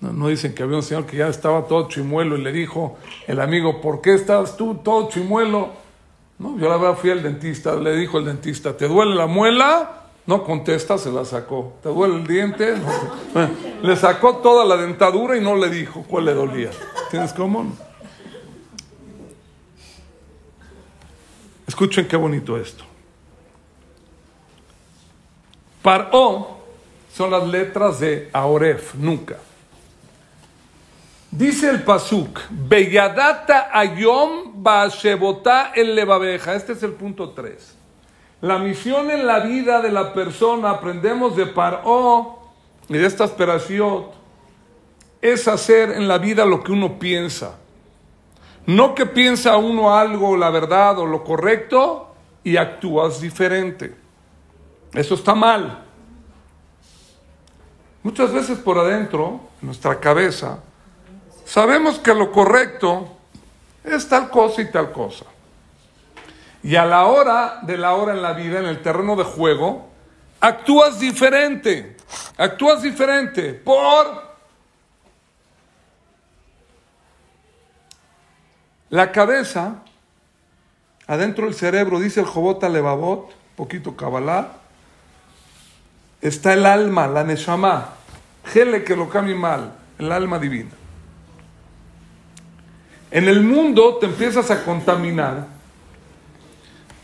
No, 0.00 0.28
dicen 0.28 0.54
que 0.54 0.62
había 0.62 0.76
un 0.76 0.82
señor 0.82 1.04
que 1.04 1.18
ya 1.18 1.28
estaba 1.28 1.66
todo 1.66 1.86
chimuelo 1.90 2.34
y 2.38 2.40
le 2.40 2.52
dijo 2.52 2.96
el 3.26 3.42
amigo, 3.42 3.82
¿por 3.82 4.00
qué 4.00 4.14
estás 4.14 4.56
tú 4.56 4.76
todo 4.76 5.10
chimuelo? 5.10 5.68
No, 6.38 6.56
yo 6.58 6.70
la 6.70 6.78
verdad 6.78 6.96
fui 6.96 7.10
al 7.10 7.22
dentista, 7.22 7.76
le 7.76 7.94
dijo 7.94 8.16
el 8.16 8.24
dentista, 8.24 8.74
¿te 8.74 8.88
duele 8.88 9.14
la 9.14 9.26
muela? 9.26 10.04
No 10.24 10.42
contesta, 10.42 10.96
se 10.96 11.12
la 11.12 11.26
sacó. 11.26 11.74
¿Te 11.82 11.90
duele 11.90 12.16
el 12.16 12.26
diente? 12.26 12.74
Le 13.82 13.96
sacó 13.96 14.36
toda 14.36 14.64
la 14.64 14.78
dentadura 14.78 15.36
y 15.36 15.42
no 15.42 15.56
le 15.56 15.68
dijo 15.68 16.06
cuál 16.08 16.24
le 16.24 16.32
dolía. 16.32 16.70
¿Tienes 17.10 17.34
cómo? 17.34 17.66
Escuchen 21.76 22.08
qué 22.08 22.16
bonito 22.16 22.56
esto. 22.56 22.84
Paró 25.82 26.56
son 27.12 27.30
las 27.30 27.46
letras 27.46 28.00
de 28.00 28.30
Aoref, 28.32 28.94
nunca. 28.94 29.36
Dice 31.30 31.68
el 31.68 31.82
Pasuk, 31.82 32.40
Belladata 32.48 33.68
Ayom 33.78 34.62
Bashebota 34.62 35.72
el 35.74 35.94
Levabeja. 35.94 36.54
Este 36.54 36.72
es 36.72 36.82
el 36.82 36.92
punto 36.92 37.32
3. 37.32 37.74
La 38.40 38.58
misión 38.58 39.10
en 39.10 39.26
la 39.26 39.40
vida 39.40 39.82
de 39.82 39.92
la 39.92 40.14
persona, 40.14 40.70
aprendemos 40.70 41.36
de 41.36 41.44
Paró 41.44 42.38
y 42.88 42.94
de 42.94 43.06
esta 43.06 43.24
aspiración, 43.24 44.06
es 45.20 45.46
hacer 45.46 45.90
en 45.90 46.08
la 46.08 46.16
vida 46.16 46.46
lo 46.46 46.64
que 46.64 46.72
uno 46.72 46.98
piensa. 46.98 47.58
No 48.66 48.94
que 48.94 49.06
piensa 49.06 49.56
uno 49.56 49.94
algo, 49.94 50.36
la 50.36 50.50
verdad 50.50 50.98
o 50.98 51.06
lo 51.06 51.24
correcto, 51.24 52.14
y 52.44 52.56
actúas 52.56 53.20
diferente. 53.20 53.94
Eso 54.92 55.14
está 55.14 55.34
mal. 55.34 55.84
Muchas 58.02 58.32
veces 58.32 58.58
por 58.58 58.78
adentro, 58.78 59.40
en 59.60 59.66
nuestra 59.66 59.98
cabeza, 59.98 60.60
Sabemos 61.46 62.00
que 62.00 62.12
lo 62.12 62.32
correcto 62.32 63.08
es 63.84 64.08
tal 64.08 64.28
cosa 64.30 64.62
y 64.62 64.70
tal 64.70 64.90
cosa. 64.90 65.24
Y 66.60 66.74
a 66.74 66.84
la 66.84 67.06
hora 67.06 67.60
de 67.62 67.78
la 67.78 67.94
hora 67.94 68.12
en 68.14 68.20
la 68.20 68.32
vida, 68.32 68.58
en 68.58 68.66
el 68.66 68.82
terreno 68.82 69.14
de 69.14 69.22
juego, 69.22 69.86
actúas 70.40 70.98
diferente. 70.98 71.96
Actúas 72.36 72.82
diferente 72.82 73.54
por 73.54 74.25
la 78.90 79.12
cabeza, 79.12 79.82
adentro 81.06 81.46
del 81.46 81.54
cerebro, 81.54 82.00
dice 82.00 82.20
el 82.20 82.26
Jobot 82.26 82.62
Levavot, 82.62 83.32
poquito 83.56 83.96
Kabbalah, 83.96 84.52
está 86.20 86.52
el 86.52 86.66
alma, 86.66 87.06
la 87.06 87.24
Neshama, 87.24 87.90
Gele 88.44 88.84
que 88.84 88.94
lo 88.94 89.08
cambie 89.08 89.34
mal, 89.34 89.72
el 89.98 90.12
alma 90.12 90.38
divina. 90.38 90.70
En 93.10 93.28
el 93.28 93.42
mundo 93.42 93.96
te 93.96 94.06
empiezas 94.06 94.50
a 94.50 94.64
contaminar. 94.64 95.46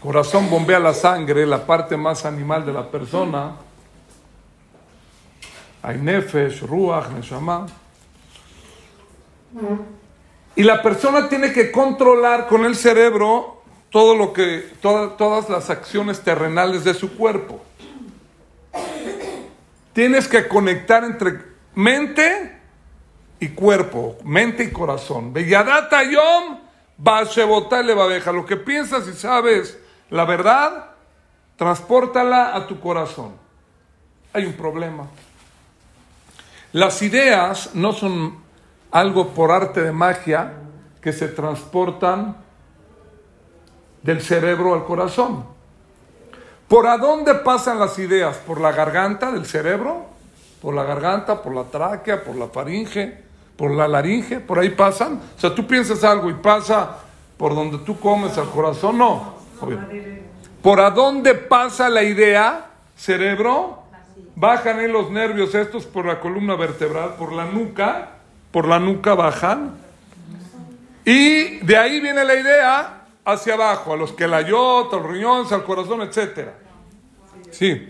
Corazón 0.01 0.51
bombea 0.51 0.79
la 0.79 0.95
sangre, 0.95 1.47
la 1.47 1.64
parte 1.64 1.97
más 1.97 2.25
animal 2.25 2.66
de 2.66 2.73
la 2.73 2.90
persona. 2.90 3.53
Hay 5.83 5.99
nefesh, 5.99 6.62
ruach, 6.62 7.09
neshama. 7.11 7.66
Y 10.55 10.62
la 10.62 10.83
persona 10.83 11.29
tiene 11.29 11.53
que 11.53 11.73
controlar 11.73 12.47
con 12.47 12.65
el 12.65 12.77
cerebro 12.77 13.62
todo 13.91 14.17
lo 14.17 14.33
que, 14.33 14.73
todas 14.81 15.49
las 15.49 15.71
acciones 15.71 16.21
terrenales 16.23 16.85
de 16.85 16.95
su 16.95 17.17
cuerpo. 17.17 17.62
Tienes 19.93 20.29
que 20.29 20.49
conectar 20.49 21.05
entre 21.05 21.41
mente 21.75 22.59
y 23.41 23.49
cuerpo, 23.49 24.17
mente 24.25 24.65
y 24.65 24.71
corazón. 24.71 25.33
Belladata 25.33 26.03
yom 26.05 26.59
le 27.85 27.95
babeja. 27.95 28.33
Lo 28.33 28.47
que 28.47 28.57
piensas 28.57 29.09
y 29.09 29.12
sabes 29.12 29.79
la 30.12 30.27
verdad, 30.27 30.91
transpórtala 31.57 32.55
a 32.55 32.67
tu 32.67 32.79
corazón. 32.81 33.33
Hay 34.35 34.45
un 34.45 34.53
problema. 34.53 35.07
Las 36.73 37.01
ideas 37.01 37.75
no 37.75 37.95
son 37.95 38.41
algo 38.92 39.28
por 39.28 39.50
arte 39.50 39.83
de 39.83 39.92
magia 39.92 40.52
que 41.00 41.12
se 41.12 41.28
transportan 41.28 42.37
del 44.02 44.20
cerebro 44.20 44.74
al 44.74 44.85
corazón. 44.85 45.44
¿Por 46.68 46.87
a 46.87 46.96
dónde 46.96 47.35
pasan 47.35 47.78
las 47.78 47.98
ideas? 47.98 48.37
¿Por 48.38 48.61
la 48.61 48.70
garganta 48.72 49.33
del 49.33 49.46
cerebro? 49.46 50.07
¿Por 50.61 50.74
la 50.74 50.85
garganta? 50.85 51.42
¿Por 51.42 51.55
la 51.55 51.64
tráquea? 51.64 52.22
¿Por 52.22 52.37
la 52.37 52.46
faringe? 52.46 53.33
por 53.57 53.70
la 53.70 53.87
laringe, 53.87 54.40
por 54.40 54.59
ahí 54.59 54.70
pasan. 54.70 55.20
O 55.37 55.40
sea, 55.40 55.55
tú 55.55 55.66
piensas 55.66 56.02
algo 56.05 56.31
y 56.31 56.35
pasa 56.35 56.96
por 57.37 57.55
donde 57.55 57.78
tú 57.78 57.98
comes 57.98 58.37
al 58.38 58.50
corazón, 58.50 58.98
no. 58.98 59.35
¿Por 60.61 60.81
a 60.81 60.90
dónde 60.90 61.35
pasa 61.35 61.88
la 61.88 62.02
idea, 62.02 62.70
cerebro? 62.96 63.83
Bajan 64.35 64.81
en 64.81 64.92
los 64.92 65.11
nervios 65.11 65.55
estos 65.55 65.87
por 65.87 66.07
la 66.07 66.20
columna 66.20 66.57
vertebral, 66.57 67.14
por 67.14 67.33
la 67.33 67.44
nuca, 67.44 68.16
por 68.53 68.69
la 68.69 68.79
nuca 68.79 69.15
bajan. 69.15 69.79
Y 71.05 71.59
de 71.59 71.77
ahí 71.77 72.01
viene 72.01 72.25
la 72.25 72.35
idea 72.35 73.05
hacia 73.25 73.55
abajo, 73.55 73.93
a 73.93 73.97
los 73.97 74.12
que 74.12 74.29
la 74.29 74.43
yota, 74.43 74.97
al 74.97 75.05
riñón, 75.05 75.47
al 75.51 75.65
corazón, 75.65 76.03
etc. 76.03 76.51
Sí. 77.51 77.88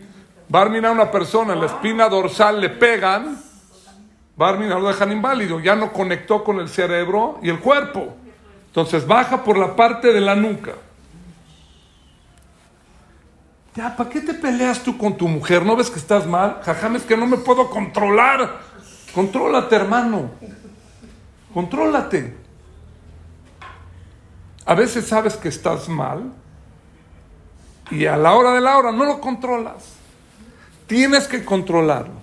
Va 0.55 0.63
a 0.63 0.67
una 0.67 1.11
persona, 1.11 1.55
la 1.55 1.67
espina 1.67 2.09
dorsal 2.09 2.61
le 2.61 2.71
pegan 2.71 3.39
Barmina 4.37 4.79
lo 4.79 4.89
dejan 4.89 5.13
inválido, 5.13 5.61
ya 5.61 5.77
no 5.77 5.93
conectó 5.93 6.43
con 6.43 6.59
el 6.59 6.69
cerebro 6.69 7.39
y 7.43 7.51
el 7.51 7.61
cuerpo. 7.61 8.17
Entonces 8.67 9.07
baja 9.07 9.45
por 9.45 9.59
la 9.59 9.77
parte 9.77 10.13
de 10.13 10.21
la 10.21 10.35
nuca. 10.35 10.73
Ya, 13.75 13.95
¿para 13.97 14.09
qué 14.09 14.21
te 14.21 14.35
peleas 14.35 14.83
tú 14.83 14.97
con 14.99 15.17
tu 15.17 15.29
mujer? 15.29 15.65
¿No 15.65 15.77
ves 15.77 15.91
que 15.91 15.99
estás 15.99 16.27
mal? 16.27 16.61
Jajam, 16.63 16.97
es 16.97 17.05
que 17.05 17.17
no 17.17 17.27
me 17.27 17.39
puedo 17.39 17.71
controlar. 17.71 18.61
Contrólate, 19.15 19.77
hermano. 19.77 20.31
Contrólate. 21.53 22.35
A 24.65 24.75
veces 24.75 25.07
sabes 25.07 25.37
que 25.37 25.49
estás 25.49 25.89
mal 25.89 26.33
y 27.91 28.07
a 28.07 28.17
la 28.17 28.35
hora 28.35 28.55
de 28.55 28.61
la 28.61 28.79
hora 28.79 28.93
no 28.93 29.05
lo 29.05 29.21
controlas. 29.21 29.95
Tienes 30.87 31.27
que 31.27 31.45
controlarlo. 31.45 32.15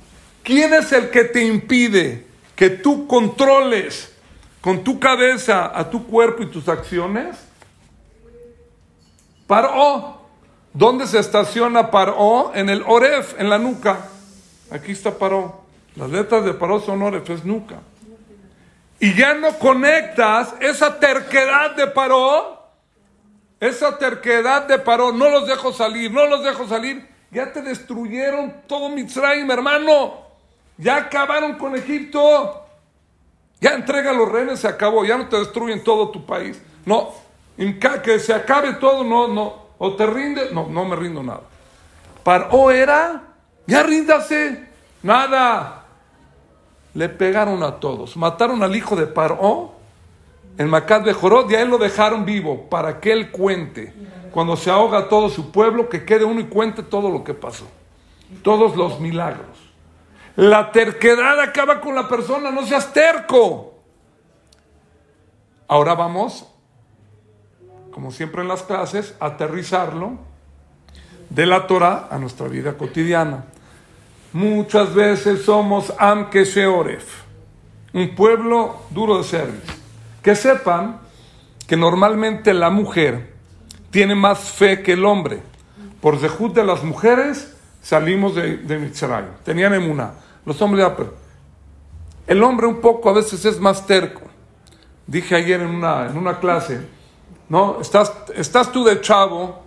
¿Quién 0.43 0.73
es 0.73 0.91
el 0.91 1.10
que 1.10 1.25
te 1.25 1.45
impide 1.45 2.25
que 2.56 2.69
tú 2.69 3.08
controles 3.08 4.13
con 4.62 4.84
tu 4.84 4.99
cabeza 4.99 5.78
a 5.78 5.89
tu 5.89 6.08
cuerpo 6.08 6.43
y 6.43 6.47
tus 6.47 6.67
acciones? 6.67 7.38
Paró. 9.47 10.17
¿Dónde 10.73 11.08
se 11.08 11.19
estaciona 11.19 11.91
Paró? 11.91 12.52
En 12.54 12.69
el 12.69 12.84
Oref, 12.88 13.39
en 13.39 13.49
la 13.49 13.58
nuca. 13.58 14.08
Aquí 14.71 14.91
está 14.91 15.17
Paró. 15.17 15.59
Las 15.99 16.09
letras 16.12 16.45
de 16.45 16.53
Paró 16.53 16.79
son 16.79 17.01
Oref, 17.01 17.29
es 17.29 17.43
nuca. 17.43 17.81
Y 19.01 19.13
ya 19.15 19.33
no 19.33 19.59
conectas 19.59 20.55
esa 20.62 20.97
terquedad 20.97 21.75
de 21.75 21.88
Paró. 21.88 22.57
Esa 23.59 23.97
terquedad 23.97 24.65
de 24.65 24.79
Paró. 24.79 25.12
No 25.12 25.29
los 25.29 25.45
dejo 25.45 25.73
salir, 25.73 26.09
no 26.09 26.25
los 26.25 26.41
dejo 26.41 26.65
salir. 26.69 27.05
Ya 27.31 27.51
te 27.51 27.62
destruyeron 27.62 28.62
todo 28.65 28.88
Mitzrayim, 28.88 29.51
hermano. 29.51 30.21
Ya 30.77 30.95
acabaron 30.95 31.55
con 31.55 31.75
Egipto. 31.75 32.65
Ya 33.59 33.71
entrega 33.71 34.13
los 34.13 34.31
rehenes, 34.31 34.62
se 34.62 34.69
acabó. 34.69 35.03
Ya 35.03 35.17
no 35.17 35.27
te 35.27 35.38
destruyen 35.38 35.83
todo 35.83 36.12
tu 36.12 36.25
país. 36.25 36.62
No, 36.85 37.13
que 38.03 38.19
se 38.19 38.33
acabe 38.33 38.71
todo, 38.75 39.03
no, 39.03 39.27
no. 39.27 39.67
O 39.77 39.95
te 39.97 40.07
rinde, 40.07 40.49
no, 40.53 40.67
no 40.69 40.85
me 40.85 40.95
rindo 40.95 41.21
nada. 41.21 41.41
Paró 42.23 42.71
era, 42.71 43.21
ya 43.67 43.83
ríndase, 43.83 44.65
nada. 45.03 45.79
Le 46.93 47.10
pegaron 47.10 47.63
a 47.63 47.80
todos. 47.80 48.17
Mataron 48.17 48.63
al 48.63 48.75
hijo 48.75 48.95
de 48.95 49.08
Paró 49.08 49.73
en 50.58 50.69
Macad 50.69 51.02
de 51.02 51.13
Jorod 51.13 51.49
y 51.49 51.56
a 51.56 51.62
él 51.62 51.69
lo 51.69 51.78
dejaron 51.78 52.25
vivo 52.25 52.69
para 52.69 52.99
que 52.99 53.12
él 53.12 53.32
cuente. 53.32 53.93
Cuando 54.32 54.56
se 54.58 54.69
ahoga 54.69 55.08
todo 55.08 55.30
su 55.30 55.52
pueblo, 55.52 55.89
que 55.89 56.06
quede 56.06 56.25
uno 56.25 56.39
y 56.39 56.45
cuente 56.45 56.84
todo 56.84 57.10
lo 57.10 57.23
que 57.23 57.34
pasó. 57.34 57.65
Todos 58.43 58.75
los 58.75 58.99
milagros. 58.99 59.58
La 60.36 60.71
terquedad 60.71 61.39
acaba 61.39 61.82
con 61.82 61.95
la 61.95 62.08
persona, 62.08 62.52
no 62.52 62.65
seas 62.65 62.93
terco. 62.93 63.73
Ahora 65.67 65.95
vamos, 65.95 66.47
como 67.91 68.12
siempre 68.12 68.41
en 68.41 68.47
las 68.47 68.63
clases, 68.63 69.15
a 69.19 69.28
aterrizarlo 69.28 70.17
de 71.30 71.45
la 71.45 71.67
Torah 71.67 72.08
a 72.10 72.17
nuestra 72.17 72.47
vida 72.47 72.78
cotidiana. 72.78 73.45
Muchas 74.31 74.93
veces 74.93 75.43
somos 75.43 75.93
Amkesheoref, 75.97 77.23
un 77.93 78.15
pueblo 78.15 78.77
duro 78.91 79.17
de 79.17 79.23
servicio. 79.23 79.73
Que 80.21 80.35
sepan 80.35 80.99
que 81.65 81.75
normalmente 81.75 82.53
la 82.53 82.69
mujer 82.69 83.33
tiene 83.89 84.13
más 84.15 84.39
fe 84.39 84.83
que 84.83 84.93
el 84.93 85.05
hombre. 85.05 85.41
Por 86.01 86.19
dejud 86.19 86.51
de 86.51 86.63
las 86.63 86.83
mujeres 86.83 87.55
salimos 87.81 88.35
de, 88.35 88.57
de 88.57 88.77
Mitzrayim. 88.77 89.31
Tenían 89.43 89.73
emuna. 89.73 90.13
Los 90.45 90.61
hombres 90.61 90.85
pero 90.95 91.15
el 92.27 92.43
hombre 92.43 92.67
un 92.67 92.79
poco 92.79 93.09
a 93.09 93.13
veces 93.13 93.43
es 93.45 93.59
más 93.59 93.87
terco. 93.87 94.21
Dije 95.07 95.35
ayer 95.35 95.61
en 95.61 95.69
una, 95.69 96.05
en 96.05 96.15
una 96.15 96.39
clase, 96.39 96.87
¿no? 97.49 97.81
Estás, 97.81 98.13
estás 98.35 98.71
tú 98.71 98.83
de 98.83 99.01
chavo 99.01 99.63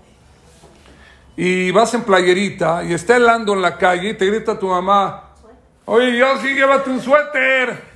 y 1.37 1.71
vas 1.71 1.95
en 1.95 2.03
playerita 2.03 2.85
y 2.85 2.93
está 2.93 3.17
helando 3.17 3.55
en 3.55 3.63
la 3.63 3.79
calle 3.79 4.11
y 4.11 4.15
te 4.15 4.27
grita 4.27 4.59
tu 4.59 4.69
mamá, 4.69 5.31
oye, 5.87 6.17
yo 6.17 6.37
sí, 6.39 6.55
llévate 6.55 6.91
un 6.91 7.01
suéter. 7.01 7.93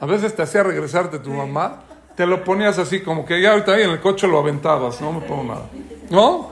A 0.00 0.06
veces 0.06 0.34
te 0.34 0.42
hacía 0.42 0.62
regresarte 0.62 1.18
tu 1.18 1.30
mamá, 1.30 1.82
te 2.16 2.26
lo 2.26 2.42
ponías 2.42 2.78
así 2.78 3.00
como 3.00 3.24
que 3.24 3.40
ya 3.40 3.52
ahorita 3.52 3.72
ahí 3.72 3.82
en 3.82 3.90
el 3.90 4.00
coche 4.00 4.26
lo 4.26 4.38
aventabas, 4.38 5.00
no 5.00 5.12
me 5.12 5.20
pongo 5.20 5.44
nada. 5.44 5.66
¿No? 6.10 6.50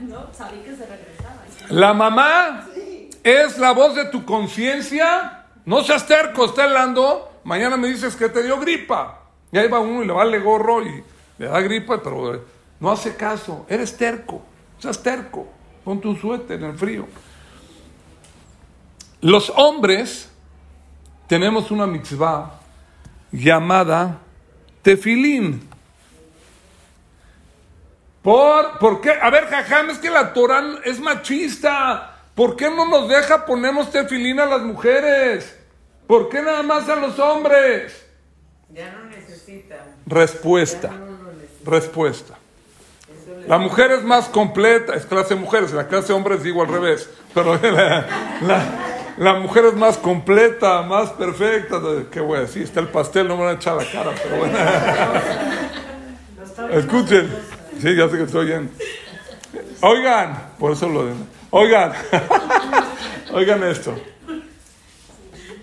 No, 0.00 0.26
sabí 0.32 0.58
que 0.58 0.76
se 0.76 0.86
regresaba. 0.86 1.36
La 1.68 1.94
mamá 1.94 2.66
es 3.22 3.58
la 3.58 3.72
voz 3.72 3.94
de 3.94 4.06
tu 4.06 4.24
conciencia. 4.24 5.44
No 5.64 5.82
seas 5.82 6.06
terco, 6.06 6.46
está 6.46 6.66
helando. 6.66 7.30
Mañana 7.44 7.76
me 7.76 7.88
dices 7.88 8.16
que 8.16 8.28
te 8.28 8.42
dio 8.42 8.58
gripa. 8.58 9.20
Y 9.52 9.58
ahí 9.58 9.68
va 9.68 9.80
uno 9.80 10.02
y 10.02 10.06
le 10.06 10.12
vale 10.12 10.38
gorro 10.40 10.82
y 10.82 11.02
le 11.38 11.46
da 11.46 11.60
gripa, 11.60 12.02
pero 12.02 12.44
no 12.80 12.90
hace 12.90 13.14
caso. 13.16 13.66
Eres 13.68 13.96
terco. 13.96 14.42
Seas 14.80 15.02
terco. 15.02 15.46
Ponte 15.84 16.08
un 16.08 16.18
suéter 16.18 16.58
en 16.58 16.70
el 16.70 16.76
frío. 16.76 17.06
Los 19.20 19.50
hombres 19.50 20.30
tenemos 21.26 21.70
una 21.70 21.86
mitzvah 21.86 22.58
llamada 23.30 24.18
tefilín. 24.82 25.68
¿Por, 28.22 28.78
¿Por 28.78 29.00
qué? 29.00 29.12
A 29.12 29.30
ver, 29.30 29.46
jajam, 29.46 29.90
es 29.90 29.98
que 29.98 30.10
la 30.10 30.32
Torah 30.32 30.62
es 30.84 31.00
machista. 31.00 32.16
¿Por 32.34 32.56
qué 32.56 32.70
no 32.70 32.88
nos 32.88 33.08
deja 33.08 33.44
ponernos 33.44 33.90
tefilín 33.90 34.40
a 34.40 34.46
las 34.46 34.62
mujeres? 34.62 35.58
¿Por 36.06 36.28
qué 36.28 36.42
nada 36.42 36.62
más 36.62 36.88
a 36.88 36.96
los 36.96 37.18
hombres? 37.18 38.06
Ya 38.70 38.90
no 38.92 39.04
necesitan. 39.04 39.78
Respuesta. 40.06 40.90
Respuesta. 41.64 42.39
La 43.46 43.58
mujer 43.58 43.90
es 43.92 44.02
más 44.02 44.28
completa, 44.28 44.94
es 44.94 45.06
clase 45.06 45.34
de 45.34 45.40
mujeres, 45.40 45.72
la 45.72 45.88
clase 45.88 46.08
de 46.08 46.14
hombres 46.14 46.42
digo 46.42 46.62
al 46.62 46.68
revés, 46.68 47.08
pero 47.34 47.58
la, 49.18 49.34
mujer 49.34 49.66
es 49.66 49.74
más 49.74 49.98
completa, 49.98 50.82
más 50.82 51.10
perfecta. 51.10 51.80
¿Qué 52.10 52.20
voy 52.20 52.38
a 52.38 52.40
decir? 52.42 52.62
Está 52.62 52.80
el 52.80 52.88
pastel, 52.88 53.28
no 53.28 53.36
me 53.36 53.44
van 53.44 53.56
a 53.56 53.58
echar 53.58 53.76
la 53.76 53.84
cara, 53.84 54.12
pero 54.22 54.36
bueno. 54.36 54.58
Escuchen. 56.72 57.28
Sí, 57.80 57.96
ya 57.96 58.08
sé 58.08 58.18
que 58.18 58.24
estoy 58.24 58.46
bien. 58.46 58.70
Oigan, 59.80 60.50
por 60.58 60.72
eso 60.72 60.88
lo 60.88 61.06
de... 61.06 61.12
Oigan, 61.50 61.92
oigan 63.32 63.64
esto. 63.64 63.98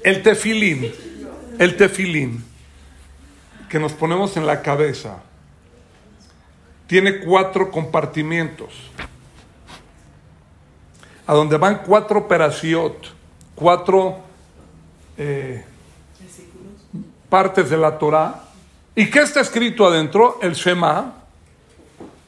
El 0.04 0.24
tefilín, 0.24 0.92
el 1.60 1.78
tefilín 1.78 2.44
que 3.70 3.80
nos 3.80 3.94
ponemos 3.94 4.36
en 4.38 4.48
la 4.48 4.62
cabeza 4.62 5.24
tiene 6.88 7.20
cuatro 7.20 7.70
compartimientos 7.70 8.74
a 11.28 11.34
donde 11.34 11.58
van 11.58 11.80
cuatro 11.86 12.20
operaciones, 12.20 13.12
cuatro 13.54 14.20
eh, 15.18 15.64
partes 17.30 17.70
de 17.70 17.78
la 17.78 17.98
Torah. 18.00 18.44
¿Y 18.96 19.10
qué 19.10 19.20
está 19.20 19.42
escrito 19.42 19.86
adentro? 19.86 20.40
El 20.42 20.54
Shema. 20.54 21.16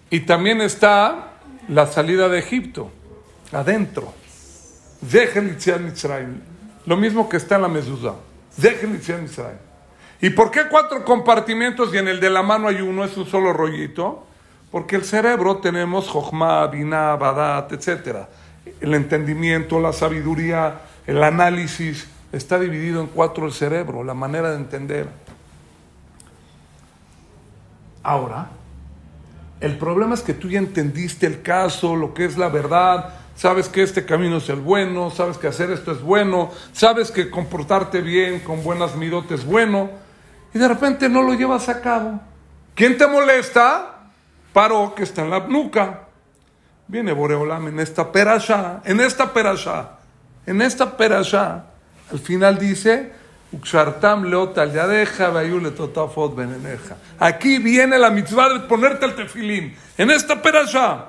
Y 0.10 0.20
también 0.22 0.60
está 0.60 1.32
la 1.70 1.88
salida 1.88 2.28
de 2.28 2.40
Egipto 2.40 2.92
adentro. 3.54 4.14
Dejen. 5.02 5.58
Lo 6.86 6.98
mismo 6.98 7.30
que 7.30 7.38
está 7.38 7.56
en 7.56 7.62
la 7.62 7.68
mezuzá. 7.70 8.16
Dejen 8.58 8.92
Mitzrayim. 8.92 9.58
¿Y 10.22 10.32
por 10.32 10.52
qué 10.52 10.68
cuatro 10.70 11.06
compartimentos 11.06 11.94
y 11.94 11.98
en 11.98 12.10
el 12.10 12.20
de 12.20 12.30
la 12.30 12.44
mano 12.44 12.68
hay 12.68 12.82
uno? 12.82 13.06
Es 13.06 13.16
un 13.16 13.26
solo 13.26 13.54
rollito. 13.54 14.28
Porque 14.72 14.96
el 14.96 15.04
cerebro 15.04 15.58
tenemos 15.58 16.08
Jochma, 16.08 16.68
Binah, 16.68 17.16
Badat, 17.16 17.72
etc. 17.72 18.28
El 18.80 18.94
entendimiento, 18.94 19.80
la 19.80 19.94
sabiduría, 19.94 20.82
el 21.08 21.24
análisis. 21.24 22.08
Está 22.32 22.60
dividido 22.60 23.02
en 23.02 23.08
cuatro 23.08 23.48
el 23.48 23.54
cerebro, 23.54 24.04
la 24.04 24.14
manera 24.14 24.52
de 24.52 24.58
entender. 24.58 25.08
Ahora, 28.04 28.50
el 29.60 29.78
problema 29.78 30.14
es 30.14 30.22
que 30.22 30.34
tú 30.34 30.48
ya 30.50 30.60
entendiste 30.60 31.26
el 31.26 31.42
caso, 31.42 31.96
lo 31.96 32.14
que 32.14 32.26
es 32.26 32.38
la 32.38 32.50
verdad, 32.50 33.14
sabes 33.36 33.68
que 33.68 33.84
este 33.84 34.06
camino 34.06 34.38
es 34.38 34.50
el 34.50 34.60
bueno, 34.60 35.10
sabes 35.10 35.38
que 35.38 35.48
hacer 35.48 35.72
esto 35.72 35.92
es 35.92 36.02
bueno, 36.02 36.52
sabes 36.72 37.12
que 37.12 37.30
comportarte 37.30 38.02
bien 38.02 38.40
con 38.40 38.64
buenas 38.64 38.96
midotes 38.96 39.42
es 39.42 39.46
bueno, 39.46 39.90
y 40.54 40.60
de 40.60 40.68
repente 40.68 41.10
no 41.10 41.22
lo 41.22 41.34
llevas 41.34 41.68
a 41.68 41.82
cabo. 41.82 42.22
¿Quién 42.74 42.98
te 42.98 43.06
molesta? 43.06 43.99
Paro 44.54 44.94
que 44.96 45.04
está 45.04 45.22
en 45.22 45.30
la 45.30 45.40
nuca. 45.40 46.08
Viene 46.88 47.14
Boreolam 47.14 47.68
en 47.68 47.80
esta 47.80 48.12
perasha, 48.12 48.82
en 48.84 49.00
esta 49.00 49.32
perasha, 49.32 50.00
en 50.46 50.62
esta 50.62 50.98
perasha. 50.98 51.66
Al 52.12 52.20
final 52.20 52.58
dice, 52.58 53.12
Aquí 57.20 57.58
viene 57.60 57.98
la 57.98 58.10
mitzvah 58.10 58.50
de 58.50 58.60
ponerte 58.62 59.06
el 59.06 59.16
tefilín. 59.16 59.76
En 59.98 60.12
esta 60.12 60.42
perasha. 60.42 61.06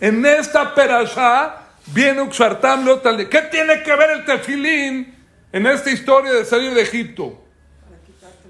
En 0.00 0.24
esta 0.26 0.74
perasha 0.74 1.64
Viene 1.86 2.22
Uxartam 2.22 2.84
Leotal. 2.84 3.28
¿Qué 3.28 3.42
tiene 3.42 3.82
que 3.82 3.94
ver 3.94 4.10
el 4.10 4.24
tefilín 4.24 5.14
en 5.52 5.66
esta 5.66 5.90
historia 5.90 6.32
de 6.32 6.44
salir 6.44 6.72
de 6.72 6.82
Egipto? 6.82 7.42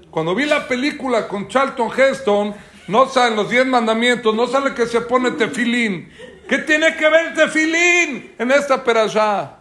Cuando 0.09 0.33
vi 0.33 0.45
la 0.45 0.67
película 0.67 1.27
con 1.27 1.49
Charlton 1.49 1.89
Heston, 1.91 2.55
no 2.87 3.07
salen 3.07 3.35
los 3.35 3.49
diez 3.49 3.65
mandamientos, 3.65 4.35
no 4.35 4.47
sale 4.47 4.73
que 4.73 4.85
se 4.85 5.01
pone 5.01 5.31
tefilín. 5.31 6.11
¿Qué 6.47 6.59
tiene 6.59 6.95
que 6.95 7.09
ver 7.09 7.33
tefilín 7.33 8.35
en 8.37 8.51
esta 8.51 8.83
perashá? 8.83 9.57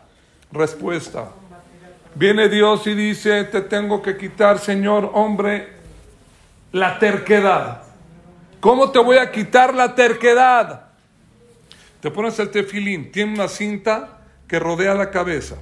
Respuesta. 0.52 1.30
Viene 2.14 2.48
Dios 2.48 2.86
y 2.86 2.94
dice, 2.94 3.44
te 3.44 3.62
tengo 3.62 4.02
que 4.02 4.16
quitar, 4.16 4.58
Señor, 4.58 5.10
hombre, 5.14 5.72
la 6.72 6.98
terquedad. 6.98 7.82
¿Cómo 8.60 8.90
te 8.90 8.98
voy 8.98 9.18
a 9.18 9.32
quitar 9.32 9.74
la 9.74 9.94
terquedad? 9.94 10.84
Te 12.00 12.10
pones 12.10 12.38
el 12.38 12.50
tefilín, 12.50 13.10
tiene 13.10 13.32
una 13.32 13.48
cinta 13.48 14.20
que 14.46 14.58
rodea 14.58 14.94
la 14.94 15.10
cabeza. 15.10 15.56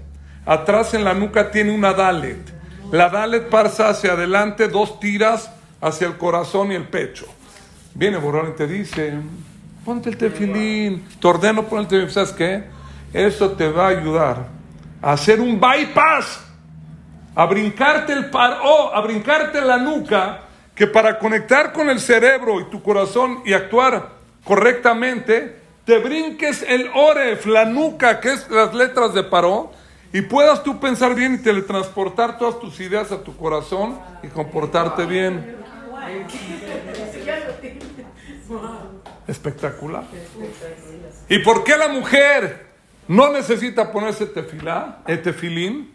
Atrás 0.45 0.93
en 0.95 1.05
la 1.05 1.15
nuca 1.15 1.51
tiene 1.51 1.73
una 1.73 1.93
dalet. 1.93 2.39
La 2.91 3.09
dalet 3.09 3.49
pasa 3.49 3.89
hacia 3.89 4.13
adelante 4.13 4.69
dos 4.69 4.99
tiras 4.99 5.51
hacia 5.81 6.07
el 6.07 6.19
corazón 6.19 6.73
y 6.73 6.75
el 6.75 6.89
pecho. 6.89 7.27
Viene 7.95 8.17
Borrón 8.17 8.51
y 8.51 8.57
te 8.57 8.67
dice, 8.67 9.13
ponte 9.85 10.09
el 10.09 10.17
tefilín, 10.17 11.05
te 11.21 11.27
ordeno 11.27 11.65
poner 11.65 11.83
el 11.83 11.89
tefilín. 11.89 12.11
¿Sabes 12.11 12.33
qué? 12.33 12.65
Eso 13.13 13.51
te 13.53 13.69
va 13.69 13.87
a 13.87 13.89
ayudar 13.89 14.63
a 15.03 15.13
hacer 15.13 15.41
un 15.41 15.61
bypass, 15.61 16.41
a 17.35 17.47
brincarte 17.47 18.13
el 18.13 18.31
paro, 18.31 18.95
a 18.95 19.01
brincarte 19.01 19.61
la 19.61 19.77
nuca, 19.77 20.43
que 20.75 20.87
para 20.87 21.19
conectar 21.19 21.73
con 21.73 21.91
el 21.91 22.01
cerebro 22.01 22.61
y 22.61 22.65
tu 22.71 22.83
corazón 22.83 23.41
y 23.45 23.53
actuar 23.53 24.11
correctamente, 24.45 25.61
te 25.85 25.99
brinques 25.99 26.65
el 26.67 26.89
oref, 26.95 27.47
la 27.47 27.65
nuca, 27.65 28.21
que 28.21 28.33
es 28.33 28.49
las 28.49 28.73
letras 28.73 29.13
de 29.13 29.25
paró, 29.25 29.73
y 30.13 30.23
puedas 30.23 30.63
tú 30.63 30.79
pensar 30.79 31.15
bien 31.15 31.35
y 31.35 31.39
teletransportar 31.39 32.39
todas 32.39 32.61
tus 32.61 32.79
ideas 32.81 33.11
a 33.11 33.23
tu 33.23 33.37
corazón 33.37 33.99
y 34.23 34.29
comportarte 34.29 35.05
bien. 35.07 35.57
Espectacular. 39.27 40.05
¿Y 41.29 41.39
por 41.41 41.65
qué 41.65 41.77
la 41.77 41.89
mujer 41.89 42.67
no 43.09 43.33
necesita 43.33 43.93
ponerse 43.93 44.27
tefilá, 44.27 45.03
tefilín? 45.07 45.93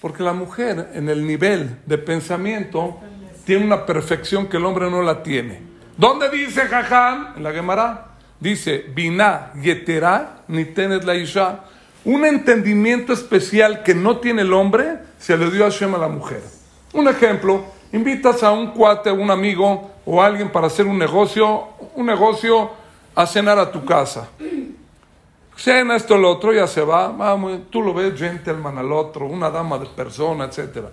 Porque 0.00 0.22
la 0.22 0.32
mujer 0.32 0.90
en 0.94 1.08
el 1.08 1.26
nivel 1.26 1.78
de 1.86 1.98
pensamiento 1.98 2.98
tiene 3.44 3.64
una 3.64 3.84
perfección 3.84 4.48
que 4.48 4.56
el 4.56 4.64
hombre 4.64 4.90
no 4.90 5.02
la 5.02 5.22
tiene. 5.22 5.60
¿Dónde 5.96 6.30
dice 6.30 6.62
Jajam? 6.62 7.36
En 7.36 7.42
la 7.42 7.52
Gemara. 7.52 8.06
Dice, 8.38 8.86
Biná, 8.94 9.52
Yeterá, 9.60 10.44
ni 10.48 10.64
tenes 10.64 11.04
la 11.04 11.14
Isha. 11.14 11.60
Un 12.06 12.24
entendimiento 12.24 13.12
especial 13.12 13.82
que 13.82 13.94
no 13.94 14.16
tiene 14.18 14.42
el 14.42 14.52
hombre 14.54 14.98
se 15.18 15.36
le 15.36 15.50
dio 15.50 15.66
a 15.66 15.70
Hashem 15.70 15.94
a 15.94 15.98
la 15.98 16.08
mujer. 16.08 16.42
Un 16.94 17.06
ejemplo, 17.08 17.66
invitas 17.92 18.42
a 18.42 18.52
un 18.52 18.72
cuate, 18.72 19.10
a 19.10 19.12
un 19.12 19.30
amigo 19.30 19.89
o 20.04 20.22
alguien 20.22 20.50
para 20.50 20.66
hacer 20.66 20.86
un 20.86 20.98
negocio, 20.98 21.68
un 21.94 22.06
negocio 22.06 22.70
a 23.14 23.26
cenar 23.26 23.58
a 23.58 23.70
tu 23.70 23.84
casa. 23.84 24.28
Cena 25.56 25.96
esto, 25.96 26.16
lo 26.16 26.30
otro, 26.30 26.54
ya 26.54 26.66
se 26.66 26.80
va, 26.80 27.08
vamos, 27.08 27.60
tú 27.68 27.82
lo 27.82 27.92
ves 27.92 28.18
gentleman 28.18 28.78
al 28.78 28.90
otro, 28.92 29.26
una 29.26 29.50
dama 29.50 29.78
de 29.78 29.86
persona, 29.86 30.46
etc. 30.46 30.86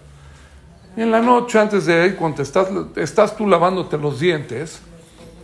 Y 0.97 1.01
en 1.01 1.11
la 1.11 1.21
noche, 1.21 1.57
antes 1.57 1.85
de 1.85 2.07
ir, 2.07 2.15
cuando 2.17 2.41
estás, 2.41 2.67
estás 2.97 3.37
tú 3.37 3.47
lavándote 3.47 3.97
los 3.97 4.19
dientes, 4.19 4.81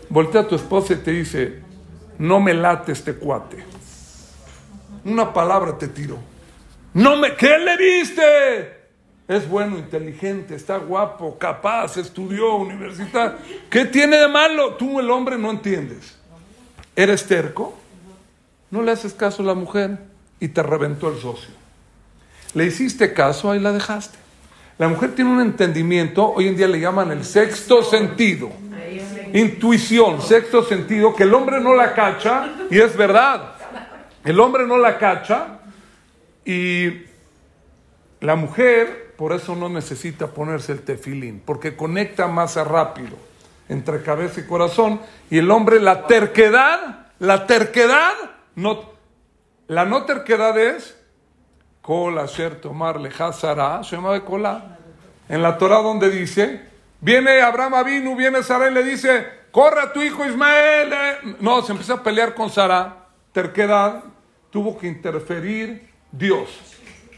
voltea 0.09 0.41
a 0.41 0.47
tu 0.47 0.55
esposa 0.55 0.93
y 0.93 0.97
te 0.97 1.11
dice, 1.11 1.61
no 2.19 2.41
me 2.41 2.53
late 2.53 2.91
este 2.91 3.15
cuate. 3.15 3.63
Una 5.05 5.31
palabra 5.33 5.77
te 5.77 5.87
tiro. 5.87 6.17
No 6.93 7.15
me, 7.15 7.35
¿qué 7.35 7.57
le 7.57 7.77
viste? 7.77 8.82
Es 9.27 9.47
bueno, 9.47 9.77
inteligente, 9.77 10.55
está 10.55 10.77
guapo, 10.77 11.37
capaz, 11.37 11.97
estudió, 11.97 12.55
universidad. 12.55 13.37
¿Qué 13.69 13.85
tiene 13.85 14.17
de 14.17 14.27
malo? 14.27 14.73
Tú, 14.73 14.99
el 14.99 15.09
hombre, 15.09 15.37
no 15.37 15.51
entiendes. 15.51 16.17
¿Eres 16.95 17.25
terco? 17.25 17.77
No 18.69 18.81
le 18.81 18.91
haces 18.91 19.13
caso 19.13 19.41
a 19.41 19.45
la 19.45 19.53
mujer 19.53 19.97
y 20.39 20.49
te 20.49 20.61
reventó 20.61 21.09
el 21.09 21.19
socio. 21.19 21.53
Le 22.53 22.65
hiciste 22.65 23.13
caso, 23.13 23.49
ahí 23.49 23.59
la 23.59 23.71
dejaste. 23.71 24.17
La 24.77 24.87
mujer 24.87 25.15
tiene 25.15 25.31
un 25.31 25.41
entendimiento, 25.41 26.33
hoy 26.33 26.47
en 26.47 26.57
día 26.57 26.67
le 26.67 26.79
llaman 26.79 27.11
el 27.11 27.23
sexto 27.23 27.81
sentido. 27.83 28.51
Intuición, 29.33 30.21
sexto 30.21 30.63
sentido, 30.63 31.15
que 31.15 31.23
el 31.23 31.33
hombre 31.33 31.61
no 31.61 31.73
la 31.73 31.93
cacha, 31.93 32.53
y 32.69 32.79
es 32.79 32.97
verdad. 32.97 33.53
El 34.25 34.39
hombre 34.39 34.67
no 34.67 34.77
la 34.77 34.97
cacha 34.97 35.59
y 36.45 37.03
la 38.19 38.35
mujer 38.35 39.02
por 39.23 39.31
eso 39.31 39.55
no 39.55 39.69
necesita 39.69 40.27
ponerse 40.27 40.73
el 40.73 40.81
tefilín, 40.81 41.41
porque 41.45 41.77
conecta 41.77 42.27
más 42.27 42.57
rápido 42.57 43.15
entre 43.69 44.03
cabeza 44.03 44.41
y 44.41 44.43
corazón. 44.43 44.99
Y 45.29 45.37
el 45.37 45.49
hombre, 45.49 45.79
la 45.79 46.07
terquedad, 46.07 47.07
la 47.19 47.47
terquedad, 47.47 48.11
no, 48.55 48.81
la 49.69 49.85
no 49.85 50.03
terquedad 50.03 50.59
es 50.59 51.01
cola, 51.81 52.27
ser, 52.27 52.59
tomar, 52.59 52.99
lejazara, 52.99 53.81
se 53.85 53.95
llama 53.95 54.11
de 54.11 54.25
cola. 54.25 54.77
En 55.29 55.41
la 55.41 55.57
Torah 55.57 55.77
donde 55.77 56.09
dice, 56.09 56.61
viene 56.99 57.39
Abraham 57.39 57.75
Avinu, 57.75 58.17
viene 58.17 58.43
Sara 58.43 58.69
y 58.69 58.73
le 58.73 58.83
dice, 58.83 59.25
corre 59.51 59.83
a 59.83 59.93
tu 59.93 60.01
hijo 60.01 60.25
Ismael. 60.25 60.91
Eh". 60.91 61.35
No, 61.39 61.61
se 61.61 61.71
empieza 61.71 61.93
a 61.93 62.03
pelear 62.03 62.35
con 62.35 62.49
Sara, 62.49 63.07
terquedad, 63.31 64.03
tuvo 64.49 64.77
que 64.77 64.87
interferir 64.87 65.93
Dios. 66.11 66.49